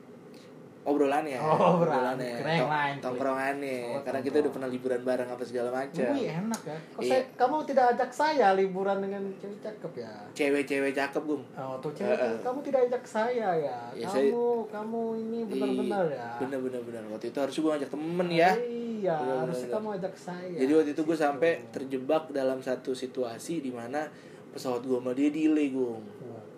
Obrolannya 0.86 1.36
Oh, 1.36 1.76
obrolan. 1.76 2.14
Keren 2.16 2.62
Tong- 2.62 3.02
tongkrongannya 3.02 3.78
Oh, 3.90 4.02
karena 4.02 4.22
kita 4.22 4.38
udah 4.40 4.52
pernah 4.54 4.70
liburan 4.70 5.02
bareng 5.02 5.26
apa 5.28 5.42
segala 5.42 5.70
macam 5.74 6.06
Wih, 6.14 6.30
enak 6.30 6.62
ya. 6.64 6.78
Kok 6.94 7.02
Iya. 7.02 7.10
saya, 7.12 7.22
kamu 7.34 7.56
tidak 7.66 7.86
ajak 7.92 8.12
saya 8.12 8.48
liburan 8.54 8.98
dengan 9.00 9.22
cewek 9.36 9.60
cakep 9.60 9.92
ya? 9.98 10.14
cewek-cewek 10.32 10.94
cakep 10.94 11.24
gum 11.24 11.42
Oh, 11.52 11.76
tuh 11.80 11.90
cewek, 11.92 12.14
Heeh. 12.16 12.38
kamu 12.40 12.60
tidak 12.62 12.82
ajak 12.86 13.04
saya 13.04 13.50
ya. 13.56 13.78
Ya, 13.92 14.06
kamu, 14.06 14.14
saya- 14.14 14.68
kamu 14.72 15.02
ini 15.20 15.40
benar-benar 15.44 16.06
ya. 16.08 16.30
bener 16.40 16.60
bener 16.62 17.04
waktu 17.08 17.26
itu 17.28 17.38
harus 17.40 17.56
gue 17.56 17.72
ngajak 17.72 17.90
temen 17.90 18.28
ya 18.30 18.52
Iya, 18.56 19.16
Benar, 19.16 19.38
harusnya 19.44 19.68
benar. 19.68 19.76
kamu 19.76 19.88
ajak 20.00 20.16
saya. 20.16 20.56
jadi 20.56 20.72
waktu 20.72 20.92
itu 20.92 21.02
gue 21.04 21.14
Situ. 21.14 21.26
sampai 21.26 21.52
terjebak 21.68 22.24
dalam 22.30 22.58
satu 22.60 22.92
situasi 22.92 23.60
di 23.60 23.70
mana 23.70 24.06
pesawat 24.48 24.82
gue 24.82 24.96
sama 24.96 25.12
dia 25.12 25.30
delay 25.30 25.70
gue 25.70 25.82
Oh. 25.82 26.02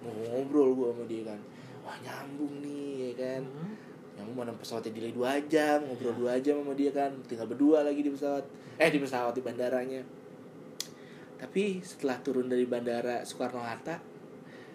ngobrol 0.05 0.71
gue 0.73 0.87
sama 0.89 1.03
dia 1.05 1.23
kan 1.25 1.39
wah 1.81 1.95
nyambung 1.97 2.59
nih 2.59 2.91
ya 3.01 3.11
kan 3.15 3.41
Hmm. 3.41 3.73
Mana 4.33 4.51
pesawatnya 4.55 4.95
delay 4.95 5.13
dua 5.13 5.37
jam 5.45 5.83
ngobrol 5.83 6.15
dua 6.15 6.39
jam 6.41 6.59
sama 6.59 6.73
dia 6.73 6.91
kan. 6.91 7.11
Tinggal 7.27 7.47
berdua 7.47 7.83
lagi 7.85 8.01
di 8.03 8.11
pesawat. 8.11 8.43
Eh 8.79 8.89
di 8.91 8.99
pesawat 8.99 9.33
di 9.35 9.43
bandaranya. 9.43 10.01
Tapi 11.37 11.83
setelah 11.85 12.17
turun 12.25 12.49
dari 12.49 12.65
bandara 12.65 13.21
Soekarno 13.21 13.61
Hatta 13.61 14.01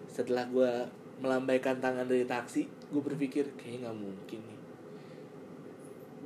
setelah 0.07 0.45
gue 0.47 0.71
melambaikan 1.25 1.81
tangan 1.81 2.05
dari 2.05 2.29
taksi 2.29 2.69
gue 2.93 3.03
berpikir 3.03 3.57
kayaknya 3.57 3.89
nggak 3.89 3.99
mungkin 3.99 4.41
nih. 4.45 4.59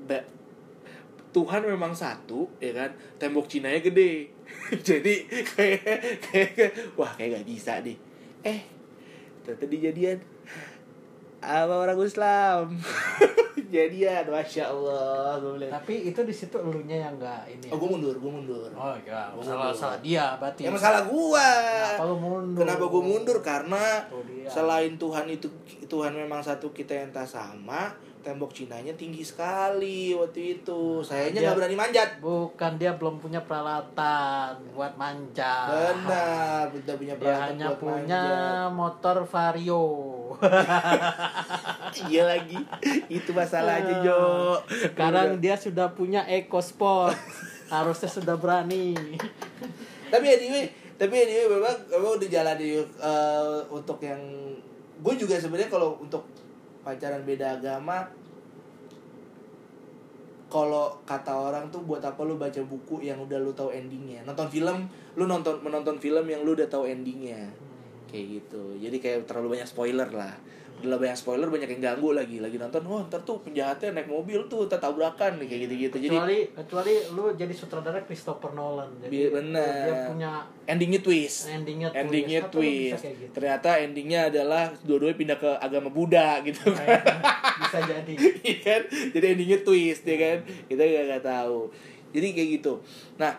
Ba- 0.07 0.29
Tuhan 1.33 1.63
memang 1.69 1.93
satu 1.93 2.49
ya 2.61 2.73
kan? 2.77 2.91
Tembok 3.17 3.49
Cina 3.49 3.73
nya 3.73 3.81
gede. 3.81 4.29
Jadi 4.89 5.27
kayak 5.27 5.83
kayak 6.21 6.95
wah 6.95 7.11
kayak 7.19 7.41
gak 7.43 7.49
bisa 7.49 7.83
nih 7.83 7.99
eh 8.47 8.61
ternyata 9.43 9.67
dijadian 9.67 10.19
apa 11.39 11.75
orang 11.77 11.99
Islam 11.99 12.73
jadian 13.67 14.25
masya 14.27 14.65
Allah 14.67 15.37
gue 15.37 15.53
bilang 15.55 15.73
Tapi 15.73 15.95
itu 16.07 16.21
di 16.21 16.31
situ 16.31 16.55
elunya 16.55 17.03
yang 17.03 17.15
enggak 17.15 17.45
ini. 17.47 17.67
ya? 17.67 17.71
oh 17.71 17.79
gue 17.79 17.89
mundur 17.89 18.15
gue 18.15 18.31
mundur 18.31 18.69
Oh 18.73 18.95
iya, 18.99 19.27
Gua 19.31 19.43
salah 19.43 19.69
mundur. 19.69 19.77
salah 19.77 19.99
dia 20.01 20.27
berarti. 20.35 20.61
ya 20.61 20.71
masalah 20.71 21.03
gua 21.05 21.49
Kenapa 21.91 22.05
lu 22.05 22.17
mundur? 22.17 22.61
kenapa 22.63 22.85
gue 22.87 23.03
mundur 23.05 23.39
karena 23.41 23.85
dia. 24.25 24.47
selain 24.47 24.93
Tuhan 24.95 25.27
itu 25.29 25.49
Tuhan 25.85 26.13
memang 26.15 26.41
satu 26.41 26.71
kita 26.71 26.95
yang 26.95 27.11
tak 27.11 27.27
sama 27.27 27.91
tembok 28.19 28.51
Cinanya 28.51 28.91
tinggi 28.93 29.23
sekali 29.23 30.11
waktu 30.11 30.59
itu 30.59 30.99
sayanya 31.01 31.31
Dia- 31.33 31.47
nggak 31.47 31.59
berani 31.59 31.77
manjat 31.77 32.09
Bukan 32.19 32.73
dia 32.75 32.93
belum 32.93 33.17
punya 33.17 33.39
peralatan 33.41 34.51
buat 34.73 34.95
manjat. 34.95 35.71
benar 35.71 36.67
kita 36.71 36.93
punya 36.95 37.15
Dia 37.15 37.21
peralatan 37.21 37.47
hanya 37.53 37.67
buat 37.69 37.79
punya 37.79 38.23
manjat. 38.23 38.71
motor 38.73 39.17
Vario. 39.25 39.87
iya 42.11 42.23
lagi. 42.27 42.59
Itu 43.07 43.31
masalahnya 43.37 44.03
Jo. 44.03 44.59
Sekarang 44.67 45.39
dia 45.39 45.55
sudah 45.55 45.93
punya 45.93 46.25
EcoSport. 46.27 47.17
Harusnya 47.71 48.11
sudah 48.11 48.35
berani. 48.39 48.95
tapi 50.07 50.27
anyway 50.31 50.71
tapi 50.97 51.13
anyway 51.19 51.51
memang 51.51 51.75
memang 51.91 52.15
udah 52.15 52.29
jalan 52.31 52.57
di 52.57 52.79
eh, 52.79 53.59
untuk 53.69 53.99
yang 54.01 54.23
gue 55.03 55.15
juga 55.19 55.35
sebenarnya 55.37 55.69
kalau 55.69 55.99
untuk 55.99 56.25
pacaran 56.87 57.27
beda 57.27 57.59
agama 57.59 58.07
kalau 60.47 60.95
kata 61.03 61.35
orang 61.35 61.67
tuh 61.75 61.83
buat 61.83 61.99
apa 62.01 62.23
lu 62.23 62.39
baca 62.39 62.63
buku 62.63 63.03
yang 63.03 63.19
udah 63.19 63.35
lu 63.43 63.51
tahu 63.51 63.75
endingnya? 63.75 64.23
Nonton 64.23 64.47
film 64.47 64.87
lu 65.19 65.27
nonton 65.27 65.59
menonton 65.59 65.99
film 65.99 66.23
yang 66.23 66.47
lu 66.47 66.55
udah 66.55 66.71
tahu 66.71 66.87
endingnya 66.87 67.66
kayak 68.07 68.27
gitu. 68.41 68.63
Jadi 68.79 68.97
kayak 68.99 69.19
terlalu 69.27 69.59
banyak 69.59 69.69
spoiler 69.69 70.09
lah. 70.11 70.35
Udah 70.77 71.01
banyak 71.01 71.17
spoiler 71.17 71.49
banyak 71.49 71.73
yang 71.73 71.81
ganggu 71.81 72.13
lagi. 72.13 72.37
Lagi 72.37 72.61
nonton 72.61 72.85
oh 72.85 73.01
ntar 73.09 73.25
tuh 73.25 73.41
penjahatnya 73.41 73.97
naik 73.97 74.13
mobil 74.13 74.45
tuh 74.45 74.69
ntar 74.69 74.77
tabrakan 74.77 75.41
nih 75.41 75.49
kayak 75.49 75.61
gitu 75.65 75.75
gitu 75.89 75.97
jadi 76.05 76.17
Kecuali 76.21 76.39
kecuali 76.53 76.95
lu 77.17 77.25
jadi 77.33 77.55
sutradara 77.57 78.05
Christopher 78.05 78.53
Nolan. 78.53 78.93
Jadi 79.01 79.33
bener. 79.33 79.65
dia 79.89 79.95
punya 80.05 80.33
endingnya 80.69 81.01
twist. 81.01 81.49
endingnya 81.49 81.89
twist. 81.89 82.01
endingnya 82.05 82.41
twist. 82.53 83.03
gitu? 83.09 83.33
ternyata 83.33 83.69
endingnya 83.81 84.21
adalah 84.29 84.69
dua-duanya 84.85 85.17
pindah 85.17 85.39
ke 85.41 85.51
agama 85.57 85.89
Buddha 85.89 86.45
gitu 86.45 86.61
kan. 86.69 86.77
Kayak- 86.77 87.05
bisa 87.65 87.79
jadi. 87.81 88.15
Iya 88.47 88.57
kan? 88.61 88.83
Jadi 89.17 89.27
endingnya 89.33 89.59
twist 89.65 90.03
ya 90.05 90.17
kan? 90.21 90.39
Kita 90.69 90.83
nggak 90.85 91.05
nggak 91.09 91.25
tahu. 91.25 91.73
Jadi 92.13 92.27
kayak 92.37 92.49
gitu. 92.61 92.73
Nah 93.17 93.33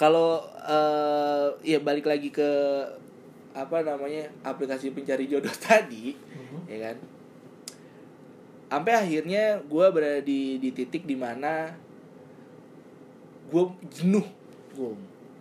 kalau 0.00 0.40
eh 0.64 1.76
ya 1.76 1.78
balik 1.84 2.08
lagi 2.08 2.32
ke 2.32 2.48
apa 3.52 3.80
namanya 3.80 4.24
aplikasi 4.40 4.90
pencari 4.90 5.28
jodoh 5.28 5.52
tadi 5.62 6.16
Mhm. 6.16 6.58
ya 6.66 6.78
kan 6.82 6.96
sampai 8.68 8.92
akhirnya 8.96 9.60
gue 9.62 9.86
berada 9.88 10.20
di 10.20 10.56
di 10.56 10.72
titik 10.72 11.04
di 11.04 11.12
mana 11.12 11.68
gue 13.48 13.64
jenuh 13.90 14.24
gue 14.72 14.90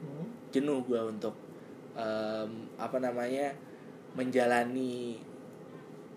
Mhm. 0.02 0.26
jenuh 0.52 0.80
gue 0.84 1.00
untuk 1.00 1.36
em, 1.94 2.50
apa 2.76 2.98
namanya 2.98 3.54
menjalani 4.12 5.16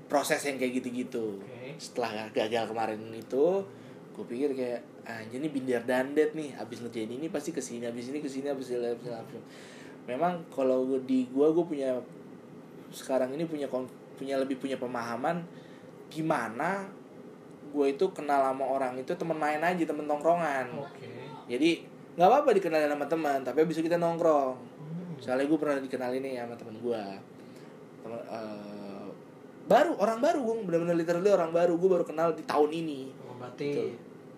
proses 0.07 0.43
yang 0.43 0.57
kayak 0.57 0.81
gitu-gitu 0.81 1.39
Oke. 1.39 1.79
setelah 1.79 2.27
gagal 2.31 2.67
kemarin 2.67 2.99
itu 3.13 3.47
gue 4.15 4.25
pikir 4.25 4.51
kayak 4.55 4.81
anjir 5.05 5.39
ini 5.39 5.51
binder 5.51 5.83
dandet 5.83 6.33
nih 6.33 6.55
abis 6.55 6.81
ngerjain 6.81 7.11
ini 7.11 7.27
pasti 7.29 7.51
ke 7.51 7.59
sini 7.59 7.85
abis 7.85 8.09
ini 8.09 8.19
ke 8.19 8.27
sini 8.27 8.47
abis 8.47 8.73
ini 8.73 8.79
abis 8.81 9.05
ini 9.05 9.15
abis 9.15 9.35
ini." 9.35 9.43
Memang 10.05 10.45
kalau 10.49 10.85
di 11.01 11.25
gue 11.27 11.47
gue 11.49 11.65
punya 11.65 11.97
sekarang 12.91 13.33
ini 13.33 13.45
punya 13.45 13.67
punya 14.15 14.37
lebih 14.37 14.57
punya 14.57 14.77
pemahaman 14.77 15.43
gimana 16.09 16.87
gue 17.73 17.87
itu 17.91 18.07
kenal 18.15 18.53
sama 18.53 18.65
orang 18.65 18.95
itu 18.97 19.11
temen 19.15 19.35
main 19.35 19.59
aja 19.59 19.83
temen 19.83 20.07
tongkrongan 20.07 20.71
Oke. 20.79 21.11
jadi 21.51 21.83
nggak 22.15 22.29
apa-apa 22.31 22.55
dikenalin 22.55 22.93
sama 22.95 23.07
teman 23.09 23.39
tapi 23.43 23.59
abis 23.61 23.81
itu 23.81 23.87
kita 23.87 23.99
nongkrong 23.99 24.77
Hmm. 24.85 25.17
soalnya 25.17 25.47
gue 25.47 25.59
pernah 25.59 25.79
dikenalin 25.81 26.21
nih 26.21 26.33
sama 26.39 26.55
temen 26.55 26.77
gue 26.77 27.03
temen 28.03 28.21
eh, 28.21 29.07
baru 29.65 29.97
orang 29.97 30.19
baru 30.21 30.39
gue 30.43 30.55
bener-bener 30.69 30.95
literally 30.95 31.31
orang 31.31 31.51
baru 31.51 31.75
gue 31.75 31.89
baru 31.89 32.05
kenal 32.05 32.37
di 32.37 32.45
tahun 32.45 32.71
ini 32.71 33.01
Oh, 33.25 33.35
berarti 33.41 33.69
Betul. 33.73 33.91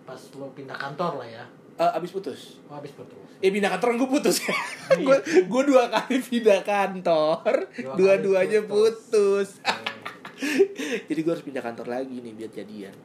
pas 0.07 0.21
lo 0.33 0.47
pindah 0.55 0.73
kantor 0.73 1.19
lah 1.19 1.27
ya. 1.27 1.45
Eh, 1.77 1.91
abis 1.93 2.09
putus 2.09 2.57
Oh, 2.65 2.73
habis 2.73 2.89
putus. 2.89 3.21
eh 3.37 3.47
pindah 3.47 3.69
kantor 3.71 3.89
gue 3.95 4.09
putus 4.11 4.41
Iya. 4.41 4.55
gue 5.05 5.17
gue 5.43 5.63
dua 5.63 5.83
kali 5.87 6.17
pindah 6.19 6.61
kantor 6.61 7.53
Dua 7.71 7.93
dua-duanya 7.93 8.61
putus. 8.63 9.61
putus 9.61 9.61
jadi 11.07 11.19
gue 11.19 11.31
harus 11.31 11.43
pindah 11.43 11.61
kantor 11.61 11.87
lagi 11.87 12.17
nih 12.17 12.33
biar 12.33 12.51
jadian 12.51 12.95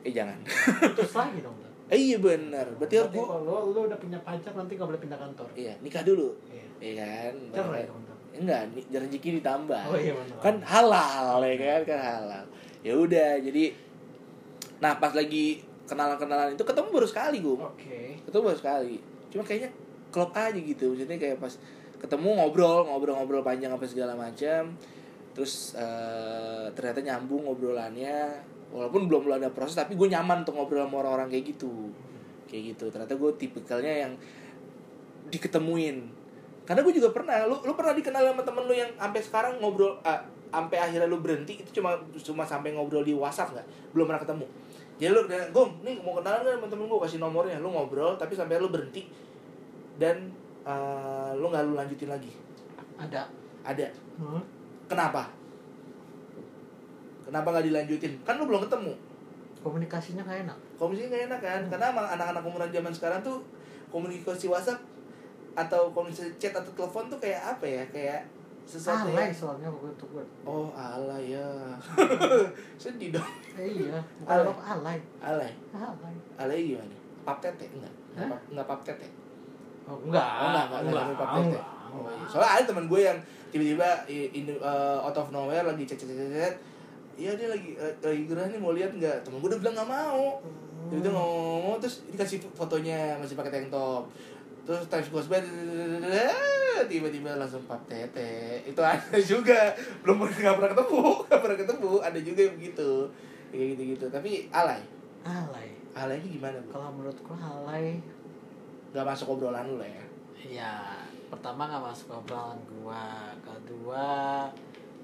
eh 0.00 0.10
jangan 0.10 0.40
Putus 0.86 1.12
lagi 1.20 1.40
dong. 1.40 1.56
Eh 1.86 2.00
iya 2.02 2.16
bener 2.16 2.64
berarti 2.74 2.96
Berarti 2.98 3.12
gue 3.14 3.24
kalau 3.26 3.40
lo, 3.42 3.56
lo 3.70 3.80
udah 3.84 3.98
punya 3.98 4.16
pacar 4.18 4.52
nanti 4.54 4.72
gak 4.74 4.84
boleh 4.86 4.96
pindah 4.98 5.18
kantor. 5.18 5.48
iya 5.54 5.76
nikah 5.78 6.00
dulu 6.00 6.28
Iya. 6.46 6.64
iya 6.80 7.04
kan 7.22 7.34
Cerai 7.52 7.84
dong. 7.84 8.00
Enggak 8.34 8.60
nih 8.68 8.82
rezeki 8.90 9.28
ditambah 9.38 9.82
Oh 9.84 9.94
iya 9.94 10.12
benar. 10.12 10.36
kan 10.40 10.54
halal 10.60 11.38
ya 11.40 11.54
kan 11.54 11.80
kan 11.86 12.00
halal 12.00 12.44
ya 12.80 12.92
udah 12.94 13.30
jadi 13.38 13.64
nah 14.76 14.92
pas 14.94 15.12
lagi 15.12 15.60
kenalan-kenalan 15.84 16.56
itu 16.56 16.64
ketemu 16.64 16.88
baru 16.88 17.08
sekali 17.08 17.38
gue 17.44 17.56
Oke. 17.60 18.02
ketemu 18.24 18.42
baru 18.50 18.58
sekali. 18.58 18.96
Cuma 19.28 19.42
kayaknya 19.44 19.70
klop 20.08 20.32
aja 20.32 20.56
gitu. 20.56 20.94
Maksudnya 20.94 21.18
kayak 21.20 21.38
pas 21.42 21.52
ketemu 22.00 22.28
ngobrol 22.40 22.88
ngobrol-ngobrol 22.88 23.42
panjang 23.44 23.72
apa 23.72 23.84
segala 23.84 24.16
macam. 24.16 24.72
Terus 25.36 25.76
eh, 25.76 26.66
ternyata 26.72 27.04
nyambung 27.04 27.44
ngobrolannya. 27.44 28.52
Walaupun 28.74 29.06
belum 29.06 29.28
belum 29.28 29.36
ada 29.38 29.50
proses 29.52 29.76
tapi 29.78 29.94
gue 29.94 30.08
nyaman 30.08 30.42
untuk 30.42 30.56
ngobrol 30.56 30.88
sama 30.88 31.04
orang-orang 31.04 31.28
kayak 31.28 31.52
gitu. 31.52 31.92
Kayak 32.48 32.74
gitu. 32.74 32.84
Ternyata 32.88 33.14
gue 33.14 33.30
tipikalnya 33.36 33.92
yang 34.08 34.12
diketemuin. 35.28 36.24
Karena 36.64 36.80
gue 36.80 36.94
juga 36.96 37.12
pernah 37.12 37.44
lu 37.44 37.60
lu 37.60 37.76
pernah 37.76 37.92
dikenal 37.92 38.24
sama 38.32 38.40
temen 38.40 38.64
lu 38.64 38.72
yang 38.72 38.88
sampai 38.96 39.20
sekarang 39.20 39.52
ngobrol 39.60 40.00
ah, 40.00 40.24
sampai 40.48 40.80
akhirnya 40.80 41.04
lu 41.04 41.20
berhenti 41.20 41.60
itu 41.60 41.82
cuma 41.82 41.98
cuma 42.24 42.48
sampai 42.48 42.72
ngobrol 42.72 43.04
di 43.04 43.12
WhatsApp 43.12 43.52
nggak? 43.52 43.66
Belum 43.92 44.08
pernah 44.08 44.22
ketemu 44.24 44.48
jadi 44.94 45.10
lu 45.10 45.26
gom 45.50 45.82
nih 45.82 45.98
mau 46.06 46.14
kenalan 46.14 46.46
nggak 46.46 46.54
sama 46.54 46.66
temen 46.70 46.86
gue 46.86 47.00
kasih 47.02 47.18
nomornya. 47.18 47.58
Lu 47.58 47.68
ngobrol 47.74 48.14
tapi 48.14 48.38
sampai 48.38 48.62
lu 48.62 48.70
berhenti. 48.70 49.10
Dan 49.98 50.30
eh, 50.62 51.30
lu 51.34 51.50
nggak 51.50 51.64
lu 51.66 51.74
lanjutin 51.74 52.10
lagi. 52.10 52.30
Ada. 52.94 53.26
ada. 53.66 53.88
Hmm. 54.14 54.38
kenapa? 54.86 55.26
Kenapa 57.26 57.50
nggak 57.50 57.66
dilanjutin? 57.66 58.14
Kan 58.22 58.38
lu 58.38 58.46
belum 58.46 58.62
ketemu. 58.68 58.94
Komunikasinya 59.64 60.22
gak 60.28 60.44
enak. 60.44 60.58
komunikasi 60.76 61.08
nggak 61.08 61.24
enak 61.32 61.40
kan? 61.40 61.62
Karena 61.72 61.86
emang 61.90 62.06
anak-anak 62.14 62.44
umuran 62.44 62.68
zaman 62.68 62.92
sekarang 62.92 63.24
tuh 63.24 63.40
komunikasi 63.88 64.46
WhatsApp 64.46 64.84
atau 65.56 65.88
komunikasi 65.96 66.36
chat 66.36 66.52
atau 66.52 66.68
telepon 66.76 67.08
tuh 67.08 67.18
kayak 67.18 67.56
apa 67.56 67.64
ya? 67.66 67.82
Kayak 67.88 68.28
sesuatu 68.64 69.06
Alay 69.06 69.28
yang 69.28 69.36
soalnya 69.36 69.68
itu 69.68 70.06
gue. 70.06 70.24
oh 70.42 70.72
alay 70.72 71.30
ya 71.30 71.48
sedih 72.80 73.10
dong 73.10 73.28
Eh, 73.54 73.68
iya. 73.70 74.00
Bukan 74.18 74.34
Alay. 74.34 74.44
lo 74.44 74.52
alay. 74.56 74.98
alay 75.20 75.52
Alay. 75.70 76.14
alay 76.36 76.58
gimana 76.66 76.96
pap 77.22 77.38
tete 77.38 77.66
enggak 77.68 77.92
Hah? 78.14 78.28
Nggak 78.48 78.66
pap- 78.66 78.82
tete 78.82 79.08
Oh, 79.84 80.00
enggak. 80.00 80.24
oh 80.24 80.48
enggak 80.48 80.64
enggak 80.66 80.80
enggak 80.82 80.96
sampai 80.98 81.16
pap 81.16 81.28
tete 81.30 81.44
enggak, 81.46 81.66
Oh, 81.84 82.00
iya. 82.00 82.10
enggak. 82.10 82.26
soalnya 82.26 82.50
ada 82.50 82.64
teman 82.64 82.84
gue 82.86 83.00
yang 83.02 83.18
tiba-tiba 83.48 83.88
in, 84.08 84.46
uh, 84.56 84.98
out 84.98 85.14
of 85.14 85.28
nowhere 85.30 85.62
lagi 85.62 85.84
chat 85.84 85.96
chat 85.96 86.54
Iya 87.14 87.30
dia 87.38 87.46
lagi 87.46 87.78
lagi 87.78 88.22
gerah 88.26 88.48
nih 88.48 88.58
mau 88.58 88.72
lihat 88.72 88.90
nggak 88.90 89.22
temen 89.22 89.38
gue 89.38 89.46
udah 89.46 89.60
bilang 89.60 89.74
nggak 89.76 89.86
mau 89.88 90.42
Hmm. 90.74 90.92
Jadi 90.92 91.00
dia 91.00 91.12
ngomong 91.12 91.80
terus 91.80 92.04
dikasih 92.06 92.44
fotonya 92.52 93.16
masih 93.16 93.32
pakai 93.34 93.48
tank 93.48 93.72
top. 93.72 94.04
Terus 94.64 94.88
times 94.88 95.08
goes 95.12 95.28
by 95.28 95.40
tiba-tiba 96.88 97.36
langsung 97.36 97.62
pap 97.68 97.80
tete. 97.86 98.64
Itu 98.64 98.80
ada 98.80 99.18
juga. 99.20 99.72
Belum 100.00 100.24
pernah 100.24 100.36
nggak 100.40 100.56
pernah 100.56 100.70
ketemu, 100.72 101.02
nggak 101.28 101.40
pernah 101.40 101.58
ketemu. 101.60 101.92
Ada 102.00 102.18
juga 102.20 102.40
yang 102.44 102.54
begitu. 102.56 102.90
Kayak 103.52 103.66
gitu-gitu. 103.76 104.06
Tapi 104.10 104.30
alay. 104.50 104.82
Alay. 105.24 105.68
Alay 105.94 106.16
ini 106.24 106.40
gimana, 106.40 106.58
Bu? 106.64 106.74
Kalau 106.74 106.90
menurutku 106.90 107.32
alay 107.38 108.02
Gak 108.94 109.02
masuk 109.02 109.34
obrolan 109.34 109.66
lu 109.66 109.82
lah 109.82 109.90
ya. 109.90 110.04
ya 110.44 110.72
pertama 111.26 111.66
nggak 111.66 111.82
masuk 111.82 112.14
obrolan 112.14 112.54
gua 112.70 113.26
kedua 113.42 114.46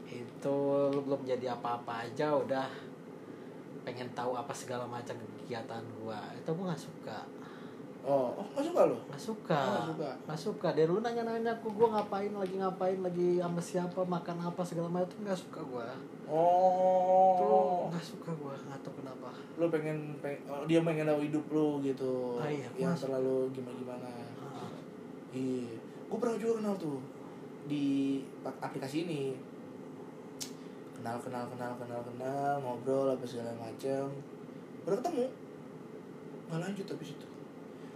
itu 0.07 0.59
lu 0.95 1.01
belum 1.03 1.27
jadi 1.27 1.59
apa-apa 1.59 2.07
aja 2.07 2.31
udah 2.31 2.71
pengen 3.83 4.07
tahu 4.15 4.39
apa 4.39 4.55
segala 4.55 4.87
macam 4.87 5.19
kegiatan 5.19 5.83
gua 5.99 6.23
itu 6.39 6.47
gua 6.55 6.71
nggak 6.71 6.83
suka 6.87 7.19
Oh, 8.01 8.33
oh 8.33 8.45
nggak 8.49 8.65
suka 8.65 8.81
lo? 8.83 8.97
nggak 9.07 9.23
suka 9.23 9.59
Oh, 9.59 9.71
nggak 9.71 9.87
suka. 9.87 10.11
nggak 10.25 10.41
suka 10.41 10.69
dari 10.73 10.89
lu 10.89 10.99
nanya-nanya 10.99 11.53
aku 11.55 11.69
gua 11.71 11.89
ngapain 11.93 12.33
lagi 12.33 12.57
ngapain 12.57 12.99
lagi 12.99 13.29
sama 13.37 13.61
siapa 13.61 14.01
makan 14.01 14.37
apa 14.41 14.63
segala 14.63 14.89
macam 14.91 15.19
nggak 15.21 15.37
suka 15.37 15.61
gua 15.63 15.85
tuh 15.85 16.19
Oh. 16.27 17.89
nggak 17.89 18.01
suka 18.03 18.31
gua 18.35 18.57
nggak 18.57 18.81
tahu 18.81 18.95
kenapa 18.97 19.29
Lu 19.55 19.69
pengen, 19.69 20.17
pengen 20.19 20.41
oh, 20.47 20.65
dia 20.65 20.81
pengen 20.81 21.05
tahu 21.05 21.21
hidup 21.21 21.45
lu 21.51 21.69
gitu. 21.83 22.41
Ah, 22.41 22.49
iya, 22.49 22.65
yang 22.75 22.91
masuk. 22.91 23.13
terlalu 23.13 23.37
gimana-gimana. 23.53 24.09
Ah, 24.41 24.73
Iya, 25.31 25.77
gue 26.09 26.17
pernah 26.17 26.35
juga 26.35 26.53
kenal 26.59 26.75
tuh 26.75 26.97
di 27.67 27.85
aplikasi 28.41 29.05
ini. 29.05 29.37
Kenal, 30.91 31.17
kenal, 31.19 31.45
kenal, 31.47 31.73
kenal, 31.77 32.01
kenal, 32.03 32.53
ngobrol 32.59 33.09
apa 33.11 33.21
segala 33.23 33.53
macam. 33.55 34.09
Udah 34.83 34.97
ketemu, 34.97 35.25
nggak 36.47 36.61
lanjut 36.63 36.87
habis 36.89 37.11
itu. 37.13 37.27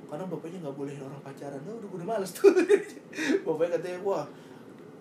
Karena 0.05 0.25
bapaknya 0.25 0.59
nggak 0.61 0.77
boleh 0.77 0.95
orang 0.99 1.21
pacaran. 1.21 1.61
Nah, 1.63 1.75
udah 1.75 1.89
udah 1.91 2.07
males 2.07 2.31
tuh. 2.31 2.51
bapaknya 3.47 3.79
katanya 3.79 3.99
wah 4.03 4.25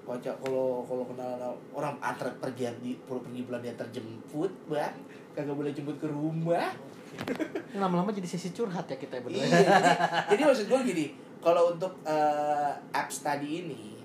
pacar 0.03 0.35
kalau 0.35 0.83
kalau 0.83 1.07
kenal 1.07 1.55
orang 1.71 1.95
antar 2.03 2.27
pergi 2.35 2.67
di 2.83 2.91
pergi 2.99 3.39
bulan 3.47 3.63
dia 3.63 3.71
terjemput 3.71 4.51
bang 4.67 4.91
kagak 5.31 5.55
boleh 5.55 5.71
jemput 5.71 5.95
ke 5.95 6.11
rumah 6.11 6.75
lama-lama 7.79 8.11
jadi 8.11 8.27
sisi 8.27 8.51
curhat 8.51 8.83
ya 8.83 8.99
kita 8.99 9.23
berdua 9.23 9.39
Iya, 9.39 9.63
jadi, 9.63 9.91
jadi 10.27 10.41
maksud 10.43 10.65
gue 10.67 10.79
gini, 10.83 11.05
kalau 11.39 11.71
untuk 11.71 11.95
eh, 12.03 12.73
apps 12.91 13.23
tadi 13.23 13.63
ini, 13.63 13.95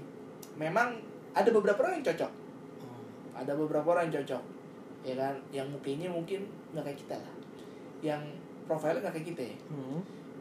memang 0.55 1.03
ada 1.33 1.51
beberapa 1.51 1.83
orang 1.83 1.99
yang 1.99 2.07
cocok, 2.07 2.33
Hmm. 2.79 3.03
ada 3.35 3.53
beberapa 3.59 3.87
orang 3.91 4.07
yang 4.07 4.23
cocok, 4.23 4.43
ya 5.03 5.15
kan, 5.17 5.35
yang 5.51 5.67
mukanya 5.67 6.07
mungkin 6.07 6.47
nggak 6.71 6.85
kayak 6.85 6.99
kita 7.01 7.17
lah, 7.19 7.35
yang 7.99 8.23
profilnya 8.67 9.03
nggak 9.03 9.15
kayak 9.19 9.29
kita, 9.35 9.43
ya. 9.51 9.57
Hmm. 9.67 9.99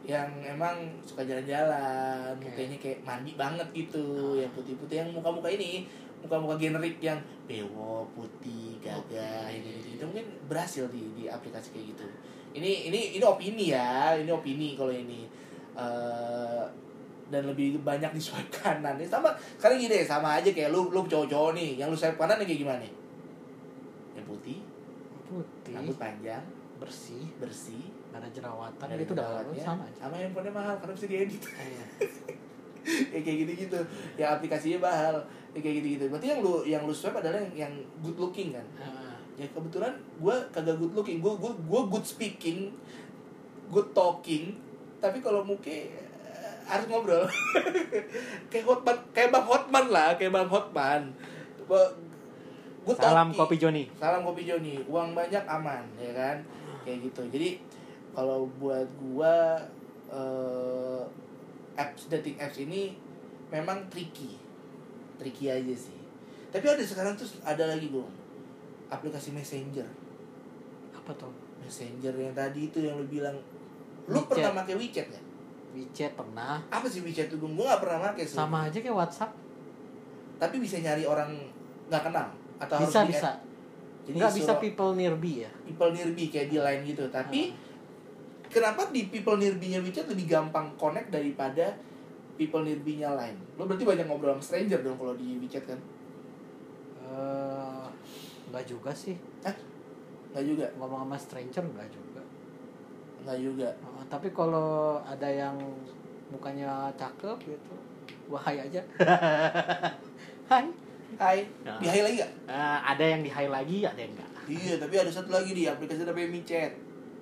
Yang 0.08 0.28
emang 0.40 0.88
suka 1.04 1.20
jalan-jalan, 1.20 2.32
Oke. 2.40 2.48
mukanya 2.48 2.76
kayak 2.80 3.04
mandi 3.04 3.36
banget 3.36 3.68
gitu, 3.76 4.40
yang 4.40 4.48
putih-putih, 4.56 5.04
yang 5.04 5.12
muka-muka 5.12 5.52
ini, 5.52 5.84
muka-muka 6.24 6.56
generik 6.56 6.96
yang 7.04 7.20
bewo, 7.44 8.08
putih, 8.16 8.80
gagah, 8.80 9.52
yang 9.52 9.60
gitu, 9.60 10.00
itu 10.00 10.04
mungkin 10.08 10.26
berhasil 10.48 10.88
di 10.88 11.12
di 11.12 11.24
aplikasi 11.28 11.76
kayak 11.76 11.92
gitu. 11.92 12.06
Ini 12.56 12.88
ini 12.88 13.20
ini 13.20 13.24
opini 13.28 13.76
ya, 13.76 14.16
ini 14.16 14.32
opini 14.32 14.72
kalau 14.72 14.96
ini. 14.96 15.28
Eh 15.76 16.64
dan 17.28 17.44
lebih 17.44 17.84
banyak 17.84 18.08
di 18.16 18.20
swipe 18.24 18.48
kanan. 18.48 18.96
Ini 18.96 19.04
sama 19.04 19.36
sekarang 19.60 19.76
gini 19.76 20.00
deh, 20.00 20.04
sama 20.08 20.40
aja 20.40 20.48
kayak 20.48 20.72
lu 20.72 20.88
lu 20.88 21.04
cowok-cowok 21.04 21.52
nih, 21.52 21.76
yang 21.76 21.92
lu 21.92 21.96
swipe 21.96 22.16
kanan 22.16 22.40
kayak 22.40 22.60
gimana? 22.64 22.88
Yang 24.16 24.24
putih, 24.24 24.58
putih. 25.28 25.76
Rambut 25.76 25.96
panjang, 26.00 26.40
bersih. 26.80 27.28
Bersih, 27.36 27.84
nggak 28.08 28.20
ada 28.24 28.30
jerawatan 28.32 28.86
ada 28.88 29.02
itu 29.04 29.12
udah 29.12 29.26
sama 29.60 29.82
aja. 29.84 29.98
Sama 30.04 30.14
handphonenya 30.16 30.52
mahal 30.54 30.74
karena 30.80 30.92
bisa 30.96 31.06
diedit. 31.06 31.42
Iya. 31.44 31.84
ya 33.12 33.18
kayak 33.20 33.36
gitu-gitu. 33.44 33.80
Ya 34.16 34.26
aplikasinya 34.32 34.78
mahal. 34.88 35.16
Ya 35.52 35.60
kayak 35.60 35.74
gitu-gitu. 35.84 36.04
Berarti 36.08 36.26
yang 36.32 36.40
lu 36.40 36.54
yang 36.64 36.82
lu 36.88 36.94
swipe 36.94 37.20
adalah 37.20 37.36
yang, 37.36 37.68
yang 37.68 37.72
good 38.00 38.16
looking 38.16 38.56
kan? 38.56 38.64
Ah, 38.80 39.20
ya 39.36 39.44
kebetulan 39.52 39.92
gue 40.16 40.36
kagak 40.52 40.76
good 40.80 40.94
looking. 40.96 41.20
Gue 41.20 41.36
gue 41.36 41.52
gue 41.52 41.82
good 41.92 42.06
speaking 42.06 42.72
good 43.68 43.92
talking. 43.92 44.56
Tapi 44.98 45.20
kalau 45.20 45.44
muke 45.44 45.92
eh, 45.92 46.54
harus 46.64 46.88
ngobrol. 46.88 47.28
Kayak 48.50 48.64
hotman 48.64 48.96
kayak 49.12 49.28
bang 49.28 49.44
hotman 49.44 49.86
lah 49.92 50.08
kayak 50.16 50.32
bang 50.32 50.48
hotman. 50.48 51.02
Gue 51.68 51.84
Salam 52.96 53.28
kopi 53.36 53.60
Joni. 53.60 53.84
salam 54.00 54.24
kopi 54.24 54.48
Joni. 54.48 54.80
Uang 54.88 55.12
banyak 55.12 55.44
aman 55.44 55.84
ya 56.00 56.08
kan? 56.16 56.40
Kayak 56.88 57.12
gitu. 57.12 57.20
Jadi 57.28 57.60
kalau 58.18 58.50
buat 58.58 58.82
gua 58.98 59.62
eh, 60.10 61.02
apps 61.74 62.10
dating 62.10 62.34
apps 62.34 62.58
ini 62.58 62.98
memang 63.46 63.86
tricky 63.86 64.34
tricky 65.14 65.46
aja 65.46 65.70
sih 65.70 65.94
tapi 66.50 66.66
ada 66.66 66.82
sekarang 66.82 67.14
tuh 67.14 67.30
ada 67.40 67.62
lagi 67.64 67.86
gua 67.88 68.02
aplikasi 68.88 69.30
messenger 69.30 69.86
Apa 70.90 71.14
tuh? 71.14 71.30
messenger 71.58 72.10
yang 72.12 72.34
tadi 72.34 72.66
itu 72.66 72.78
yang 72.80 72.96
lu 72.96 73.06
bilang 73.06 73.38
lu 74.06 74.18
WeChat. 74.18 74.28
pernah 74.28 74.50
pakai 74.58 74.74
WeChat 74.74 75.08
ya 75.08 75.22
WeChat 75.70 76.12
pernah. 76.12 76.58
apa 76.66 76.86
sih 76.86 77.00
WeChat 77.00 77.28
tuh 77.28 77.38
gua 77.38 77.70
nggak 77.70 77.80
pernah 77.86 77.98
pakai 78.02 78.24
Sama 78.26 78.66
aja 78.66 78.78
kayak 78.78 78.96
WhatsApp. 78.96 79.30
tapi 80.36 80.58
bisa 80.58 80.82
nyari 80.82 81.04
orang 81.04 81.30
nggak 81.86 82.02
kenal 82.02 82.26
atau 82.58 82.76
Bisa 82.80 83.06
harus 83.06 83.14
bisa. 83.14 83.30
jadi 84.02 84.16
Nggak 84.18 84.34
bisa 84.34 84.52
people 84.58 84.92
nearby 84.92 85.44
ya. 85.46 85.50
people 85.62 85.90
nearby 85.92 86.26
kayak 86.26 86.48
di 86.48 86.58
line 86.58 86.82
gitu 86.82 87.04
tapi 87.08 87.52
kenapa 88.48 88.88
di 88.88 89.06
people 89.06 89.36
nearby-nya 89.36 89.78
WeChat 89.78 90.06
lebih 90.06 90.26
gampang 90.26 90.72
connect 90.74 91.08
daripada 91.08 91.76
people 92.34 92.60
nearby-nya 92.60 93.12
line 93.12 93.38
lo 93.54 93.64
berarti 93.64 93.84
banyak 93.84 94.04
ngobrol 94.04 94.32
sama 94.32 94.42
stranger 94.42 94.80
dong 94.80 94.96
kalau 94.96 95.14
di 95.14 95.36
WeChat 95.38 95.64
kan 95.66 95.80
Eh, 97.00 97.84
nggak 98.46 98.64
juga 98.64 98.92
sih. 98.92 99.16
nggak 100.28 100.44
juga 100.44 100.68
Ngomong 100.76 101.00
sama 101.02 101.16
stranger 101.16 101.64
nggak 101.66 101.88
juga. 101.88 102.20
nggak 103.18 103.38
juga 103.40 103.68
Eh, 103.72 104.04
tapi 104.06 104.28
kalau 104.30 105.00
ada 105.00 105.24
yang 105.24 105.56
mukanya 106.28 106.92
cakep 106.94 107.40
gitu, 107.40 107.74
wah 108.28 108.44
hai 108.44 108.60
aja. 108.60 108.80
hai. 110.52 110.68
Hai 111.16 111.38
Nah. 111.64 111.80
di 111.80 111.88
hi 111.88 112.00
lagi 112.04 112.16
gak? 112.20 112.32
Eh, 112.44 112.78
ada 112.84 113.00
yang 113.02 113.24
di 113.24 113.30
hai 113.32 113.48
lagi, 113.48 113.78
ada 113.82 113.96
yang 113.96 114.12
enggak. 114.12 114.30
iya 114.46 114.76
tapi 114.76 114.94
ada 114.94 115.08
satu 115.08 115.28
lagi 115.28 115.52
di 115.52 115.64
aplikasi 115.64 116.04
namanya 116.04 116.28
WeChat 116.30 116.72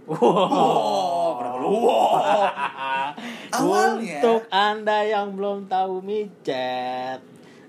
Wow. 0.06 0.18
wow. 0.22 1.54
Lu? 1.58 1.70
Wow. 1.82 3.12
Awalnya- 3.50 4.22
Untuk 4.22 4.42
Anda 4.48 5.02
yang 5.02 5.34
belum 5.34 5.66
tahu 5.66 5.98
micet, 5.98 7.20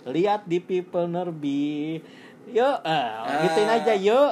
lihat 0.05 0.45
di 0.45 0.61
People 0.61 1.09
Nerbi. 1.09 1.97
Yuk, 2.47 2.79
eh, 2.79 3.11
gituin 3.43 3.67
aja 3.67 3.91
yuk. 3.91 4.31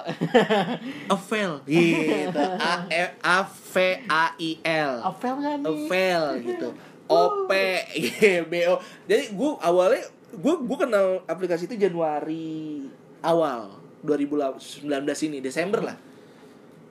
Avail 1.14 1.60
gitu. 1.68 2.46
A 2.56 2.88
E 2.88 3.04
A 3.20 3.44
V 3.44 3.74
A 4.08 4.32
I 4.40 4.56
L. 4.64 4.94
Nggak 5.04 5.56
nih? 5.60 5.68
Ovel 5.68 6.24
gitu. 6.46 6.68
O 7.12 7.46
P 7.46 7.52
G 7.92 8.42
B 8.48 8.66
O. 8.66 8.80
Jadi 9.06 9.30
gue 9.30 9.52
awalnya 9.60 10.02
gue 10.32 10.54
gue 10.58 10.78
kenal 10.80 11.22
aplikasi 11.26 11.68
itu 11.68 11.76
Januari 11.76 12.88
awal 13.20 13.70
2019 14.02 14.88
ini 15.26 15.38
Desember 15.38 15.86
lah 15.86 15.98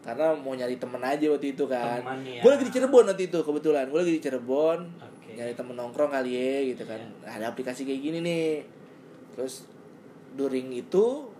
karena 0.04 0.36
mau 0.36 0.52
nyari 0.52 0.76
temen 0.76 1.00
aja 1.00 1.26
waktu 1.32 1.56
itu 1.56 1.64
kan. 1.64 2.04
Ya. 2.20 2.44
gue 2.44 2.50
lagi 2.52 2.64
di 2.68 2.72
Cirebon 2.76 3.08
waktu 3.08 3.24
itu 3.32 3.38
kebetulan. 3.40 3.88
Gue 3.88 4.04
lagi 4.04 4.12
di 4.12 4.20
Cirebon. 4.20 4.78
Oke. 5.00 5.32
nyari 5.32 5.56
temen 5.56 5.74
nongkrong 5.74 6.12
kali 6.12 6.36
ya 6.36 6.76
gitu 6.76 6.84
kan. 6.84 7.00
Ada 7.24 7.56
aplikasi 7.56 7.88
kayak 7.88 8.00
gini 8.04 8.18
nih. 8.20 8.48
Terus 9.32 9.64
during 10.36 10.68
itu 10.76 11.32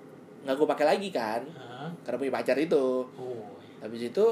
nggak 0.49 0.57
gue 0.57 0.69
pakai 0.69 0.87
lagi 0.89 1.09
kan. 1.13 1.45
Hah? 1.53 1.93
karena 2.01 2.17
punya 2.17 2.33
pacar 2.33 2.57
itu. 2.57 3.05
Oh. 3.21 3.45
habis 3.85 4.01
itu 4.01 4.27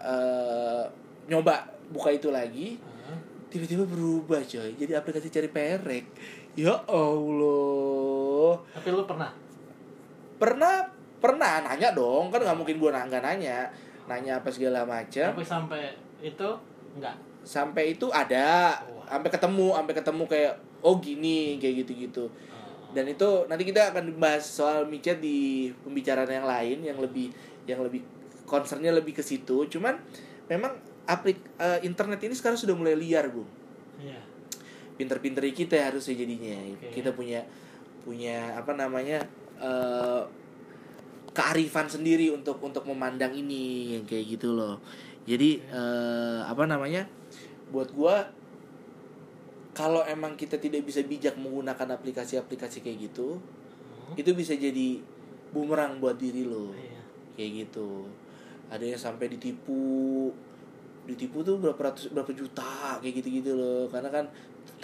eh, 0.00 0.84
nyoba 1.28 1.68
buka 1.92 2.08
itu 2.08 2.32
lagi. 2.32 2.80
Tiba-tiba 3.52 3.86
berubah 3.86 4.42
coy. 4.42 4.74
Jadi 4.74 4.92
aplikasi 4.96 5.28
cari 5.30 5.46
perek. 5.52 6.04
Ya 6.56 6.74
allah. 6.88 8.58
Tapi 8.74 8.88
lu 8.90 9.04
pernah? 9.06 9.44
pernah 10.34 10.90
pernah 11.24 11.64
nanya 11.64 11.96
dong 11.96 12.28
kan 12.28 12.36
nggak 12.38 12.52
mungkin 12.54 12.76
gue 12.76 12.90
nggak 12.92 13.24
nanya 13.24 13.64
nanya 14.04 14.36
apa 14.36 14.52
segala 14.52 14.84
macam 14.84 15.32
Tapi 15.32 15.40
sampai 15.40 15.96
itu 16.20 16.48
enggak. 16.92 17.16
sampai 17.40 17.96
itu 17.96 18.12
ada 18.12 18.76
Wah. 18.84 19.08
sampai 19.08 19.28
ketemu 19.32 19.66
sampai 19.72 19.94
ketemu 19.96 20.24
kayak 20.28 20.52
oh 20.84 21.00
gini 21.00 21.56
kayak 21.56 21.84
gitu-gitu 21.84 22.28
dan 22.92 23.08
itu 23.08 23.28
nanti 23.48 23.64
kita 23.64 23.90
akan 23.90 24.20
bahas 24.20 24.44
soal 24.44 24.84
micet 24.84 25.18
di 25.18 25.66
pembicaraan 25.82 26.28
yang 26.28 26.44
lain 26.44 26.78
yang 26.84 26.98
lebih 27.00 27.32
yang 27.64 27.80
lebih 27.80 28.04
concernnya 28.44 28.92
lebih 28.92 29.16
ke 29.16 29.24
situ 29.24 29.64
cuman 29.66 29.96
memang 30.46 30.76
aplik 31.04 31.40
eh, 31.56 31.80
internet 31.82 32.20
ini 32.22 32.32
sekarang 32.32 32.54
sudah 32.54 32.76
mulai 32.76 32.92
liar 32.94 33.32
bu 33.32 33.42
Iya. 33.94 34.20
pinter-pinter 34.94 35.42
kita 35.50 35.80
harusnya 35.80 36.14
jadinya 36.14 36.54
Oke. 36.70 36.92
kita 36.92 37.10
punya 37.10 37.40
punya 38.04 38.52
apa 38.54 38.72
namanya 38.74 39.18
eh, 39.58 40.22
kearifan 41.34 41.90
sendiri 41.90 42.30
untuk 42.30 42.62
untuk 42.62 42.86
memandang 42.86 43.34
ini 43.34 43.98
yang 43.98 44.04
kayak 44.06 44.38
gitu 44.38 44.54
loh. 44.54 44.78
Jadi 45.26 45.58
eh, 45.60 46.40
apa 46.46 46.64
namanya? 46.64 47.04
Buat 47.68 47.90
gua 47.92 48.22
kalau 49.74 50.06
emang 50.06 50.38
kita 50.38 50.54
tidak 50.62 50.86
bisa 50.86 51.02
bijak 51.02 51.34
menggunakan 51.34 51.98
aplikasi-aplikasi 51.98 52.80
kayak 52.80 53.10
gitu 53.10 53.42
Hmm. 54.04 54.20
itu 54.20 54.36
bisa 54.36 54.52
jadi 54.52 55.00
bumerang 55.48 55.96
buat 55.96 56.20
diri 56.20 56.44
lo. 56.44 56.76
Iya. 56.76 57.00
kayak 57.34 57.50
gitu. 57.66 58.04
Ada 58.68 58.84
yang 58.84 59.00
sampai 59.00 59.32
ditipu. 59.32 60.28
Ditipu 61.08 61.40
tuh 61.40 61.56
berapa 61.56 61.80
ratus 61.80 62.12
berapa 62.12 62.28
juta 62.36 63.00
kayak 63.00 63.24
gitu 63.24 63.28
gitu 63.40 63.50
loh. 63.56 63.88
Karena 63.88 64.12
kan 64.12 64.28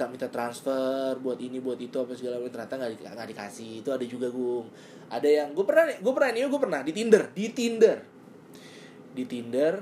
tak 0.01 0.09
minta 0.09 0.33
transfer 0.33 1.13
buat 1.21 1.37
ini 1.37 1.61
buat 1.61 1.77
itu 1.77 2.01
apa 2.01 2.17
segala 2.17 2.41
macam. 2.41 2.57
Ternyata 2.57 2.75
nggak 2.81 2.91
di, 2.97 2.97
nggak 3.05 3.29
dikasih. 3.37 3.73
Itu 3.85 3.93
ada 3.93 4.05
juga 4.09 4.33
gung. 4.33 4.73
Ada 5.13 5.29
yang 5.29 5.49
gue 5.53 5.65
pernah 5.69 5.93
gue 5.93 6.13
pernah 6.17 6.31
nih 6.33 6.49
gue 6.49 6.61
pernah 6.65 6.81
di 6.81 6.93
tinder 6.97 7.23
di 7.37 7.45
tinder. 7.53 7.99
Di 9.13 9.25
tinder 9.29 9.75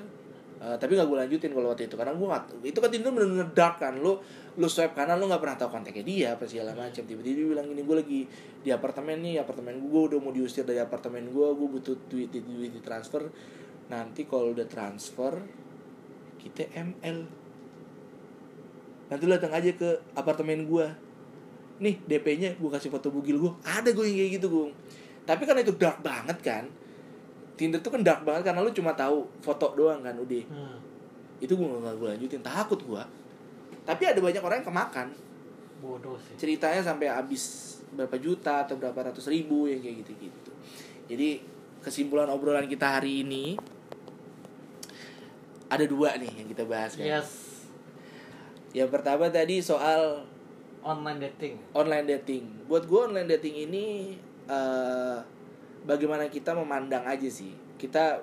eh, 0.59 0.75
tapi 0.75 0.99
nggak 0.99 1.07
gue 1.07 1.19
lanjutin 1.23 1.51
kalau 1.55 1.71
waktu 1.71 1.87
itu. 1.87 1.95
Karena 1.95 2.19
gue 2.19 2.27
nggak 2.27 2.45
itu 2.67 2.79
kan 2.83 2.91
tinder 2.91 3.11
bener-bener 3.15 3.49
dark 3.55 3.79
kan. 3.79 3.95
Lo 4.03 4.19
lo 4.59 4.67
swipe 4.67 4.99
kanan 4.99 5.23
lo 5.23 5.31
nggak 5.31 5.39
pernah 5.39 5.57
tahu 5.63 5.71
kontaknya 5.71 6.03
dia 6.03 6.29
apa 6.35 6.43
segala 6.51 6.75
macam. 6.75 7.07
Tiba-tiba 7.07 7.39
dia 7.39 7.47
bilang 7.55 7.67
ini 7.71 7.83
gue 7.87 7.97
lagi 8.03 8.21
di 8.59 8.75
apartemen 8.75 9.23
nih 9.23 9.39
apartemen 9.39 9.79
gue 9.79 10.03
udah 10.11 10.19
mau 10.19 10.35
diusir 10.35 10.67
dari 10.67 10.83
apartemen 10.83 11.31
gue 11.31 11.47
gue 11.55 11.69
butuh 11.79 11.95
duit, 12.11 12.35
duit 12.35 12.75
di 12.75 12.83
transfer. 12.83 13.23
Nanti 13.87 14.27
kalau 14.27 14.51
udah 14.51 14.67
transfer 14.67 15.39
kita 16.43 16.75
ML 16.75 17.38
nanti 19.09 19.23
lu 19.25 19.33
datang 19.33 19.53
aja 19.53 19.71
ke 19.73 19.89
apartemen 20.13 20.65
gue 20.65 20.87
nih 21.79 21.97
DP-nya 22.05 22.59
gue 22.59 22.71
kasih 22.71 22.91
foto 22.91 23.09
bugil 23.09 23.39
gue 23.39 23.53
ada 23.65 23.89
gue 23.89 24.05
yang 24.05 24.17
kayak 24.19 24.33
gitu 24.37 24.47
gue 24.49 24.67
tapi 25.25 25.43
karena 25.45 25.61
itu 25.63 25.73
dark 25.77 26.01
banget 26.01 26.39
kan 26.41 26.65
Tinder 27.59 27.83
tuh 27.83 27.91
kan 27.91 28.07
dark 28.07 28.23
banget 28.23 28.47
karena 28.47 28.63
lu 28.63 28.71
cuma 28.71 28.95
tahu 28.95 29.27
foto 29.43 29.75
doang 29.75 29.99
kan 30.03 30.15
udah 30.15 30.45
Hmm. 30.47 30.79
itu 31.39 31.55
gue 31.55 31.67
gak 31.67 31.95
gue 31.97 32.09
lanjutin. 32.15 32.43
Takut 32.43 32.79
gue 32.79 33.03
tapi 33.83 34.05
ada 34.05 34.21
banyak 34.21 34.43
orang 34.45 34.61
yang 34.61 34.69
kemakan. 34.69 35.09
Bodoh 35.79 36.19
sih. 36.19 36.35
ceritanya 36.37 36.83
sampai 36.83 37.07
habis 37.07 37.79
berapa 37.95 38.19
juta 38.19 38.67
atau 38.67 38.75
berapa 38.77 39.09
ratus 39.09 39.31
ribu 39.31 39.71
yang 39.71 39.79
kayak 39.79 40.03
gitu 40.05 40.13
gitu 40.29 40.51
jadi 41.09 41.41
kesimpulan 41.81 42.29
obrolan 42.29 42.67
kita 42.67 42.99
hari 42.99 43.23
ini 43.23 43.55
ada 45.69 45.85
dua 45.85 46.17
nih 46.17 46.33
yang 46.43 46.49
kita 46.49 46.65
bahas 46.65 46.97
kan. 46.97 47.05
Yes. 47.07 47.48
Yang 48.77 48.89
pertama 48.93 49.29
tadi 49.33 49.61
soal 49.61 50.25
Online 50.79 51.21
dating. 51.29 51.55
online 51.75 52.07
dating 52.07 52.45
buat 52.71 52.87
gue 52.87 53.01
online 53.13 53.29
dating 53.29 53.69
ini 53.69 54.15
eh 54.49 55.19
bagaimana 55.85 56.31
kita 56.31 56.55
memandang 56.57 57.05
aja 57.05 57.29
sih 57.29 57.53
kita 57.77 58.23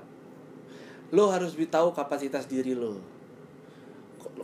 lo 1.13 1.29
harus 1.29 1.53
tahu 1.53 1.93
kapasitas 1.93 2.49
diri 2.49 2.73
lo 2.73 2.97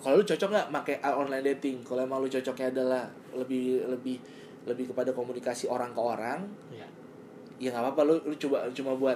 kalau 0.01 0.21
lu 0.21 0.25
cocok 0.25 0.49
nggak 0.49 0.69
pakai 0.69 0.95
online 1.01 1.45
dating 1.55 1.81
kalau 1.81 2.05
emang 2.05 2.21
lu 2.21 2.29
cocoknya 2.29 2.69
adalah 2.69 3.03
lebih 3.33 3.85
lebih 3.89 4.17
lebih 4.69 4.93
kepada 4.93 5.09
komunikasi 5.15 5.65
orang 5.65 5.89
ke 5.95 6.01
orang 6.01 6.39
Iya. 6.69 6.85
Ya 7.61 7.69
nggak 7.69 7.93
apa-apa 7.93 8.01
lu, 8.09 8.15
lu 8.25 8.35
coba 8.41 8.65
cuma 8.73 8.97
buat 8.97 9.13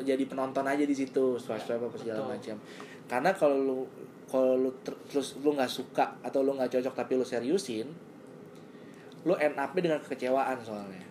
jadi 0.00 0.24
penonton 0.24 0.64
aja 0.64 0.80
di 0.80 0.96
situ 0.96 1.36
swipe 1.36 1.76
apa 1.76 1.92
segala 2.00 2.24
macam. 2.24 2.56
Karena 3.04 3.30
kalau 3.36 3.58
lu 3.60 3.78
kalau 4.32 4.56
lu 4.56 4.72
ter- 4.80 4.96
terus 5.12 5.36
lu 5.44 5.52
nggak 5.52 5.68
suka 5.68 6.16
atau 6.24 6.40
lu 6.40 6.56
nggak 6.56 6.72
cocok 6.72 6.94
tapi 6.96 7.20
lu 7.20 7.24
seriusin 7.28 7.84
lu 9.28 9.36
end 9.36 9.60
up 9.60 9.76
dengan 9.76 10.00
kekecewaan 10.00 10.56
soalnya. 10.64 11.04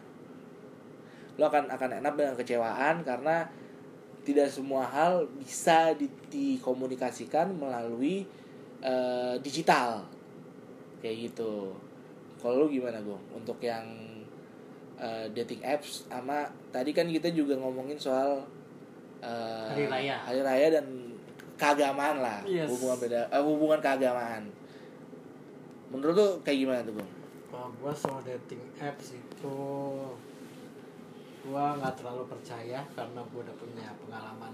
Lu 1.38 1.45
akan 1.45 1.69
akan 1.69 2.01
end 2.01 2.07
up 2.09 2.17
dengan 2.17 2.34
kekecewaan 2.34 3.05
karena 3.05 3.45
tidak 4.25 4.49
semua 4.49 4.82
hal 4.89 5.29
bisa 5.38 5.93
di- 5.93 6.09
dikomunikasikan 6.34 7.53
melalui 7.53 8.25
eh, 8.82 9.36
digital. 9.45 10.01
Kayak 10.97 11.29
gitu. 11.29 11.77
Kalau 12.41 12.65
lu 12.65 12.73
gimana 12.73 12.97
gue 13.05 13.19
untuk 13.38 13.61
yang 13.61 14.11
eh, 15.02 15.26
dating 15.34 15.62
apps 15.62 16.06
sama 16.06 16.45
tadi 16.70 16.91
kan 16.91 17.06
kita 17.06 17.30
juga 17.30 17.58
ngomongin 17.58 17.97
soal 17.97 18.45
eh, 19.20 19.68
Hari 19.68 19.86
raya. 19.88 20.16
hari 20.22 20.39
raya 20.39 20.68
dan 20.72 20.86
keagamaan 21.56 22.18
lah 22.20 22.39
Yes. 22.43 22.66
hubungan 22.68 22.97
beda 22.97 23.22
eh, 23.28 23.41
hubungan 23.41 23.78
keagamaan 23.78 24.45
menurut 25.89 26.14
lu 26.14 26.28
kayak 26.41 26.60
gimana 26.60 26.80
tuh 26.82 26.95
bang 26.95 27.10
Kalau 27.47 27.68
gua 27.76 27.91
soal 27.91 28.22
dating 28.22 28.64
apps 28.78 29.12
itu 29.12 29.58
gua 31.43 31.76
nggak 31.76 31.93
terlalu 31.95 32.24
percaya 32.26 32.80
karena 32.91 33.20
gua 33.26 33.41
udah 33.41 33.56
punya 33.58 33.89
pengalaman 33.99 34.54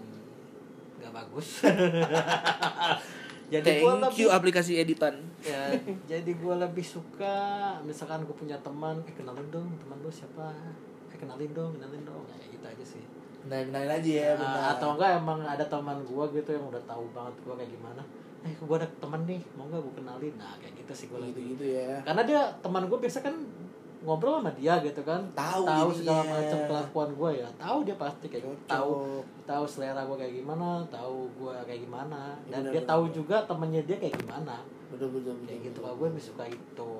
nggak 0.98 1.14
bagus 1.14 1.62
jadi 3.48 3.64
Thank 3.66 3.82
gua 3.82 3.94
lebih 4.04 4.20
you 4.20 4.30
aplikasi 4.30 4.76
editan. 4.76 5.16
ya 5.40 5.72
jadi 6.06 6.32
gua 6.36 6.60
lebih 6.60 6.84
suka 6.84 7.36
misalkan 7.82 8.24
gua 8.24 8.36
punya 8.36 8.58
teman 8.60 9.00
eh 9.04 9.14
kenalin 9.14 9.48
dong 9.48 9.68
teman 9.78 9.98
lu 9.98 10.10
siapa 10.10 10.52
eh 11.08 11.16
kenalin 11.16 11.52
dong 11.52 11.72
kenalin 11.74 12.04
dong 12.04 12.24
ya 12.30 12.46
gitu 12.46 12.66
aja 12.66 12.86
sih 12.86 13.04
Nah, 13.48 13.64
kenalin 13.64 13.88
aja 13.94 14.12
ya, 14.12 14.32
Nah, 14.34 14.44
benar. 14.44 14.64
atau 14.76 14.90
enggak 14.94 15.12
emang 15.18 15.40
ada 15.40 15.64
teman 15.66 15.96
gua 16.04 16.28
gitu 16.28 16.52
yang 16.52 16.68
udah 16.68 16.84
tahu 16.84 17.08
banget 17.10 17.32
gua 17.42 17.56
kayak 17.56 17.72
gimana 17.72 18.04
eh 18.44 18.54
gua 18.60 18.76
ada 18.76 18.88
teman 18.98 19.24
nih 19.24 19.40
mau 19.56 19.64
nggak 19.66 19.80
gua 19.80 19.94
kenalin 19.96 20.34
nah 20.36 20.52
kayak 20.58 20.74
gitu 20.78 20.92
sih 20.94 21.06
gua 21.08 21.20
lebih 21.20 21.32
gitu-gitu 21.48 21.66
ya. 21.74 22.04
karena 22.04 22.22
dia 22.22 22.42
teman 22.60 22.84
gue 22.84 22.98
biasa 22.98 23.20
kan 23.22 23.32
ngobrol 24.08 24.40
sama 24.40 24.52
dia 24.56 24.80
gitu 24.80 25.04
kan. 25.04 25.20
Tahu 25.36 25.68
tahu 25.68 25.90
segala 25.92 26.24
macam 26.24 26.60
kelakuan 26.72 27.10
gue 27.12 27.32
ya. 27.44 27.50
Tahu 27.60 27.78
dia 27.84 27.96
pasti 28.00 28.26
kayak 28.32 28.48
gitu. 28.48 28.56
Cocok. 28.56 28.72
tahu 28.72 28.92
tahu 29.44 29.64
selera 29.68 30.02
gue 30.08 30.18
kayak 30.18 30.34
gimana 30.40 30.80
tahu 30.88 31.28
gue 31.36 31.56
kayak 31.68 31.82
gimana. 31.84 32.40
Dan 32.48 32.64
Benar, 32.64 32.72
dia 32.72 32.84
tahu 32.88 33.04
juga 33.12 33.44
temennya 33.44 33.84
dia 33.84 33.98
kayak 34.00 34.16
gimana. 34.16 34.64
Betul 34.88 35.12
betul 35.12 35.36
betul. 35.36 35.46
kayak 35.52 35.62
gitu. 35.68 35.78
kalau 35.84 35.96
gue 36.00 36.08
lebih 36.08 36.24
suka 36.24 36.44
itu. 36.48 36.94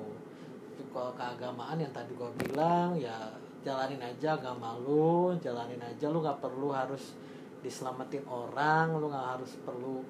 Kalau 0.92 1.12
keagamaan 1.16 1.80
yang 1.80 1.92
tadi 1.96 2.12
gue 2.12 2.30
bilang 2.44 2.92
ya 2.92 3.32
jalanin 3.64 4.04
aja 4.04 4.36
agama 4.36 4.76
lu 4.76 5.32
jalanin 5.40 5.80
aja. 5.80 6.12
Lu 6.12 6.20
nggak 6.20 6.44
perlu 6.44 6.76
harus 6.76 7.16
diselamatin 7.64 8.22
orang 8.28 8.94
lu 8.94 9.10
nggak 9.10 9.28
harus 9.34 9.58
perlu 9.66 10.04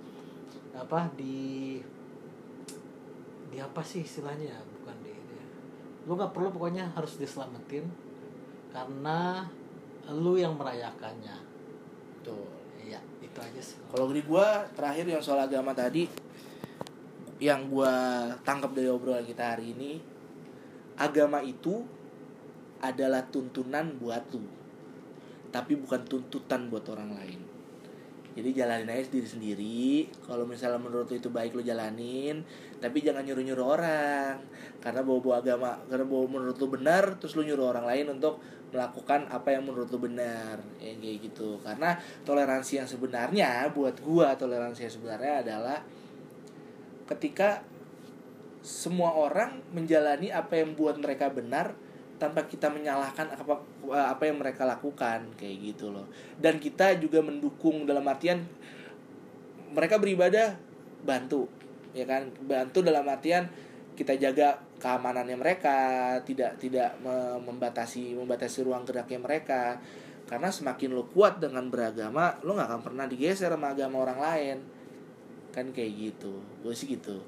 apa 0.77 1.09
di 1.17 1.81
di 3.49 3.59
apa 3.59 3.81
sih 3.81 4.05
istilahnya 4.05 4.53
ya 4.53 4.61
bukan 4.61 4.97
di 5.01 5.11
ini. 5.11 5.37
Lu 6.09 6.17
nggak 6.17 6.33
perlu 6.33 6.49
pokoknya 6.49 6.89
harus 6.97 7.21
diselamatin 7.21 7.85
karena 8.73 9.45
lu 10.09 10.41
yang 10.41 10.57
merayakannya. 10.57 11.37
Betul. 12.17 12.49
iya 12.81 12.97
itu 13.21 13.37
aja 13.37 13.61
sih. 13.61 13.77
Kalau 13.93 14.09
dari 14.09 14.25
gua 14.25 14.65
terakhir 14.73 15.05
yang 15.05 15.21
soal 15.21 15.45
agama 15.45 15.77
tadi 15.77 16.09
yang 17.39 17.69
gua 17.69 17.93
tangkap 18.41 18.73
dari 18.73 18.89
obrolan 18.89 19.29
kita 19.29 19.53
hari 19.53 19.77
ini 19.77 20.01
agama 20.99 21.39
itu 21.45 21.87
adalah 22.83 23.23
tuntunan 23.29 23.95
buat 24.01 24.25
lu 24.35 24.43
tapi 25.49 25.79
bukan 25.79 26.05
tuntutan 26.05 26.69
buat 26.69 26.85
orang 26.91 27.15
lain 27.15 27.41
jadi 28.37 28.65
jalanin 28.65 28.93
aja 28.93 29.09
sendiri 29.09 29.29
sendiri. 29.29 29.91
Kalau 30.27 30.45
misalnya 30.45 30.79
menurut 30.79 31.09
lu 31.09 31.17
itu 31.17 31.31
baik 31.33 31.57
lu 31.57 31.63
jalanin 31.65 32.45
tapi 32.79 33.03
jangan 33.03 33.25
nyuruh 33.25 33.45
nyuruh 33.45 33.67
orang. 33.79 34.35
Karena 34.79 35.01
bawa 35.03 35.19
bawa 35.19 35.37
agama 35.41 35.71
karena 35.89 36.05
bawa 36.07 36.25
menurut 36.29 36.57
lu 36.61 36.69
benar 36.69 37.05
terus 37.19 37.35
lu 37.35 37.43
nyuruh 37.43 37.73
orang 37.73 37.89
lain 37.89 38.07
untuk 38.15 38.39
melakukan 38.69 39.25
apa 39.33 39.49
yang 39.57 39.65
menurut 39.65 39.89
lu 39.91 39.99
benar. 39.99 40.61
Ya 40.79 40.93
kayak 40.95 41.19
gitu. 41.25 41.59
Karena 41.65 41.97
toleransi 42.23 42.85
yang 42.85 42.89
sebenarnya 42.89 43.73
buat 43.75 43.97
gua 44.05 44.37
toleransi 44.39 44.87
yang 44.87 44.95
sebenarnya 44.95 45.35
adalah 45.43 45.79
ketika 47.09 47.65
semua 48.63 49.17
orang 49.17 49.65
menjalani 49.73 50.29
apa 50.29 50.61
yang 50.61 50.77
buat 50.77 51.01
mereka 51.01 51.33
benar 51.33 51.73
tanpa 52.19 52.45
kita 52.45 52.67
menyalahkan 52.69 53.31
apa 53.31 53.55
apa 53.95 54.23
yang 54.27 54.43
mereka 54.43 54.67
lakukan 54.67 55.31
kayak 55.39 55.57
gitu 55.73 55.95
loh. 55.95 56.11
Dan 56.35 56.59
kita 56.59 56.99
juga 56.99 57.23
mendukung 57.23 57.87
dalam 57.87 58.03
artian 58.11 58.43
mereka 59.73 60.03
beribadah 60.03 60.59
bantu 61.07 61.47
ya 61.95 62.05
kan? 62.05 62.29
Bantu 62.43 62.83
dalam 62.83 63.07
artian 63.07 63.47
kita 63.95 64.19
jaga 64.19 64.59
keamanannya 64.79 65.39
mereka 65.39 65.77
tidak 66.23 66.59
tidak 66.59 66.99
me- 67.03 67.39
membatasi 67.43 68.19
membatasi 68.19 68.67
ruang 68.67 68.83
geraknya 68.83 69.23
mereka. 69.23 69.79
Karena 70.29 70.53
semakin 70.53 70.93
lo 70.93 71.09
kuat 71.09 71.41
dengan 71.41 71.71
beragama 71.73 72.37
lo 72.45 72.53
nggak 72.59 72.69
akan 72.69 72.83
pernah 72.85 73.07
digeser 73.09 73.55
sama 73.55 73.73
agama 73.73 74.03
orang 74.03 74.21
lain. 74.21 74.59
Kan 75.55 75.71
kayak 75.71 75.93
gitu. 75.95 76.43
Gue 76.61 76.75
sih 76.75 76.91
gitu. 76.91 77.23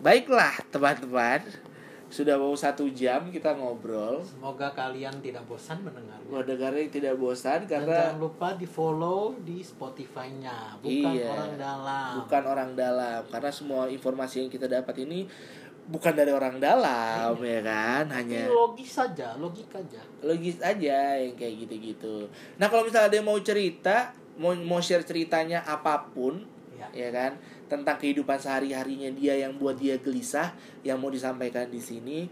Baiklah 0.00 0.64
teman-teman 0.72 1.67
sudah 2.08 2.34
mau 2.34 2.52
satu 2.52 2.88
jam 2.90 3.28
kita 3.28 3.52
ngobrol 3.52 4.20
semoga 4.20 4.72
kalian 4.72 5.12
tidak 5.18 5.44
bosan 5.44 5.76
mendengarnya 5.80 6.24
gue 6.24 6.40
dengarnya 6.46 6.84
tidak 6.88 7.14
bosan 7.14 7.60
Dan 7.62 7.84
karena 7.84 7.96
jangan 8.08 8.18
lupa 8.18 8.48
di 8.54 8.64
follow 8.64 9.20
di 9.38 9.60
Spotify-nya, 9.60 10.76
bukan 10.78 11.12
Iya. 11.12 11.28
orang 11.28 11.52
dalam. 11.54 12.10
bukan 12.18 12.42
orang 12.44 12.70
dalam 12.74 13.20
karena 13.26 13.50
semua 13.50 13.82
informasi 13.86 14.40
yang 14.40 14.48
kita 14.48 14.64
dapat 14.66 14.96
ini 15.00 15.28
bukan 15.84 16.12
dari 16.12 16.28
orang 16.30 16.56
dalam 16.56 17.32
ya 17.38 17.60
kan 17.62 18.04
Ini 18.06 18.12
hanya 18.14 18.40
logis 18.46 18.88
saja, 18.90 19.36
logika 19.36 19.76
aja. 19.78 20.00
logis 20.22 20.60
aja 20.60 21.12
yang 21.14 21.32
kayak 21.34 21.60
gitu-gitu 21.62 22.24
nah 22.56 22.66
kalau 22.66 22.84
misalnya 22.84 23.08
ada 23.08 23.16
yang 23.16 23.24
mau 23.26 23.40
cerita 23.40 24.12
mau 24.36 24.52
mau 24.54 24.78
share 24.78 25.02
ceritanya 25.02 25.60
apa 25.62 26.08
pun 26.08 26.44
Ya. 26.78 26.86
ya 26.94 27.10
kan 27.10 27.32
tentang 27.68 27.96
kehidupan 27.96 28.36
sehari 28.36 28.72
harinya 28.72 29.08
dia 29.10 29.36
yang 29.36 29.54
buat 29.54 29.76
dia 29.76 29.96
gelisah 29.96 30.52
yang 30.80 30.96
mau 30.96 31.08
disampaikan 31.08 31.68
di 31.68 31.78
sini 31.78 32.24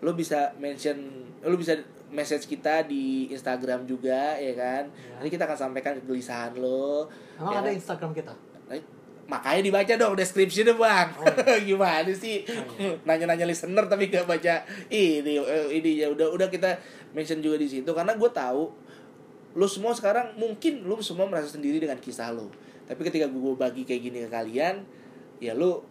lo 0.00 0.12
bisa 0.12 0.50
mention 0.56 0.98
lo 1.40 1.54
bisa 1.54 1.78
message 2.08 2.44
kita 2.44 2.82
di 2.82 3.30
Instagram 3.30 3.84
juga 3.84 4.34
ya 4.34 4.50
kan 4.52 4.84
Ya. 4.90 5.14
nanti 5.16 5.30
kita 5.30 5.44
akan 5.44 5.58
sampaikan 5.60 5.94
kegelisahan 5.96 6.52
lo 6.54 7.06
Emang 7.34 7.52
Ya 7.52 7.58
ada 7.58 7.70
kan? 7.70 7.76
Instagram 7.76 8.10
kita? 8.12 8.32
Eh, 8.68 8.82
makanya 9.24 9.62
dibaca 9.62 9.92
dong 9.94 10.14
descriptionnya 10.14 10.74
bang 10.74 11.08
Oh, 11.14 11.58
gimana 11.68 12.10
sih 12.10 12.42
Oh, 12.42 12.74
iya. 12.76 12.98
nanya-nanya 13.04 13.46
listener 13.46 13.86
tapi 13.86 14.08
gak 14.08 14.26
baca 14.26 14.66
ini 14.88 15.38
eh, 15.38 15.66
ini 15.70 16.02
ya 16.02 16.10
udah 16.10 16.34
udah 16.34 16.48
kita 16.48 16.74
mention 17.10 17.38
juga 17.38 17.54
di 17.54 17.68
situ 17.68 17.86
karena 17.88 18.12
gue 18.12 18.30
tahu 18.30 18.74
lo 19.52 19.66
semua 19.66 19.90
sekarang 19.92 20.34
mungkin 20.34 20.82
lo 20.82 20.98
semua 20.98 21.26
merasa 21.26 21.46
sendiri 21.48 21.78
dengan 21.78 21.98
kisah 21.98 22.30
lo 22.30 22.50
tapi 22.90 23.06
ketika 23.06 23.30
gue 23.30 23.54
bagi 23.54 23.86
kayak 23.86 24.02
gini 24.02 24.18
ke 24.26 24.30
kalian 24.34 24.82
ya 25.38 25.54
lo 25.54 25.86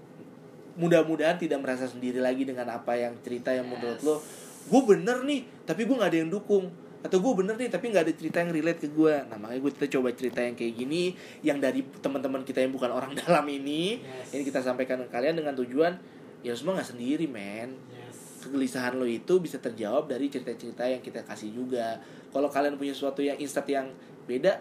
mudah-mudahan 0.75 1.39
tidak 1.39 1.63
merasa 1.63 1.87
sendiri 1.87 2.19
lagi 2.19 2.43
dengan 2.43 2.67
apa 2.67 2.99
yang 2.99 3.15
cerita 3.23 3.55
yang 3.55 3.71
menurut 3.71 4.03
lo 4.03 4.19
gue 4.67 4.81
bener 4.83 5.23
nih 5.23 5.47
tapi 5.63 5.87
gue 5.87 5.95
nggak 5.95 6.11
ada 6.11 6.19
yang 6.19 6.31
dukung. 6.31 6.67
Atau 6.99 7.23
gue 7.23 7.31
bener 7.31 7.55
nih 7.55 7.71
tapi 7.71 7.95
nggak 7.95 8.03
ada 8.03 8.11
cerita 8.11 8.43
yang 8.43 8.51
relate 8.51 8.83
ke 8.83 8.91
gue 8.91 9.15
nah 9.31 9.39
makanya 9.39 9.63
gue 9.63 9.71
kita 9.79 9.87
coba 9.95 10.11
cerita 10.11 10.43
yang 10.43 10.59
kayak 10.59 10.73
gini 10.75 11.15
yang 11.39 11.63
dari 11.63 11.79
teman-teman 12.03 12.43
kita 12.43 12.59
yang 12.59 12.75
bukan 12.75 12.91
orang 12.91 13.15
dalam 13.23 13.47
ini. 13.47 14.03
Yes. 14.03 14.35
ini 14.35 14.43
kita 14.43 14.59
sampaikan 14.59 14.99
ke 14.99 15.07
kalian 15.07 15.39
dengan 15.39 15.55
tujuan 15.55 15.95
ya 16.43 16.51
lo 16.51 16.57
semua 16.59 16.75
nggak 16.75 16.91
sendiri 16.91 17.31
men. 17.31 17.79
Yes. 17.95 18.43
kegelisahan 18.43 18.99
lo 18.99 19.07
itu 19.07 19.39
bisa 19.39 19.63
terjawab 19.63 20.11
dari 20.11 20.27
cerita-cerita 20.27 20.83
yang 20.91 20.99
kita 20.99 21.23
kasih 21.23 21.55
juga. 21.55 22.03
Kalau 22.35 22.51
kalian 22.51 22.75
punya 22.75 22.91
sesuatu 22.91 23.23
yang 23.23 23.39
instant 23.39 23.71
yang 23.71 23.87
beda 24.27 24.59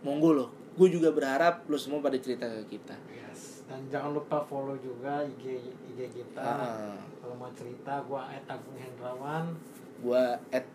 monggo 0.00 0.32
loh 0.32 0.63
gue 0.74 0.88
juga 0.90 1.10
berharap 1.10 1.64
lo 1.64 1.76
semua 1.76 1.98
pada 1.98 2.16
cerita 2.16 2.44
ke 2.44 2.68
kita 2.68 2.94
Yes. 3.06 3.64
Dan 3.64 3.80
jangan 3.88 4.12
lupa 4.12 4.42
follow 4.42 4.76
juga 4.76 5.24
IG 5.24 5.56
IG 5.88 6.00
kita. 6.12 6.38
Ah, 6.38 6.92
Kalau 7.16 7.34
mau 7.34 7.48
cerita, 7.50 7.96
gua 8.02 8.28
Agung 8.44 8.76
Hendrawan. 8.76 9.56
gue 9.96 10.24
at 10.50 10.66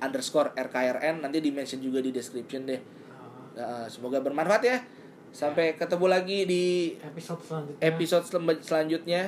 underscore 0.00 0.50
rkrn 0.52 1.20
nanti 1.20 1.38
di 1.38 1.48
mention 1.48 1.78
juga 1.78 1.98
di 1.98 2.10
description 2.10 2.64
deh 2.64 2.80
Uh, 3.54 3.62
Nah, 3.62 3.86
semoga 3.86 4.18
bermanfaat 4.18 4.62
ya 4.62 4.82
sampai 5.30 5.74
ketemu 5.74 6.06
lagi 6.08 6.38
di 6.42 6.64
episode 6.98 7.38
selanjutnya. 7.40 7.82
episode 7.84 8.24
selem- 8.24 8.58
selanjutnya 8.60 9.22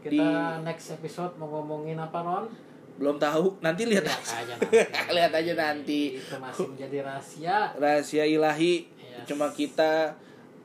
kita 0.00 0.16
di- 0.16 0.62
next 0.62 0.88
episode 0.90 1.36
mau 1.36 1.52
ngomongin 1.52 1.96
apa 1.96 2.16
Ron? 2.18 2.48
belum 2.96 3.14
tahu 3.14 3.60
nanti 3.60 3.84
lihat 3.84 4.02
Lihat 4.02 4.24
aja 4.24 4.34
aja 4.34 4.54
nanti. 4.56 4.78
lihat 5.14 5.32
aja 5.32 5.52
nanti 5.54 6.00
Itu 6.16 6.34
masih 6.34 6.66
menjadi 6.66 6.98
rahasia. 7.04 7.58
rahasia 7.74 8.24
ilahi 8.26 8.74
Yes. 9.18 9.26
cuma 9.26 9.46
kita 9.50 10.14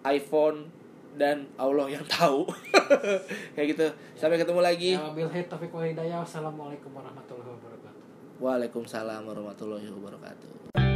iPhone 0.04 0.70
dan 1.14 1.46
Allah 1.56 1.90
yang 1.90 2.06
tahu 2.06 2.46
kayak 3.54 3.68
gitu 3.74 3.86
sampai 4.14 4.38
ketemu 4.38 4.62
lagi 4.62 4.92
Ya, 4.94 5.14
wal 5.74 5.86
hidayah. 5.86 6.18
Wassalamualaikum 6.22 6.90
warahmatullahi 6.90 7.54
wabarakatuh. 7.54 8.02
Waalaikumsalam 8.42 9.22
warahmatullahi 9.22 9.88
wabarakatuh 9.94 10.93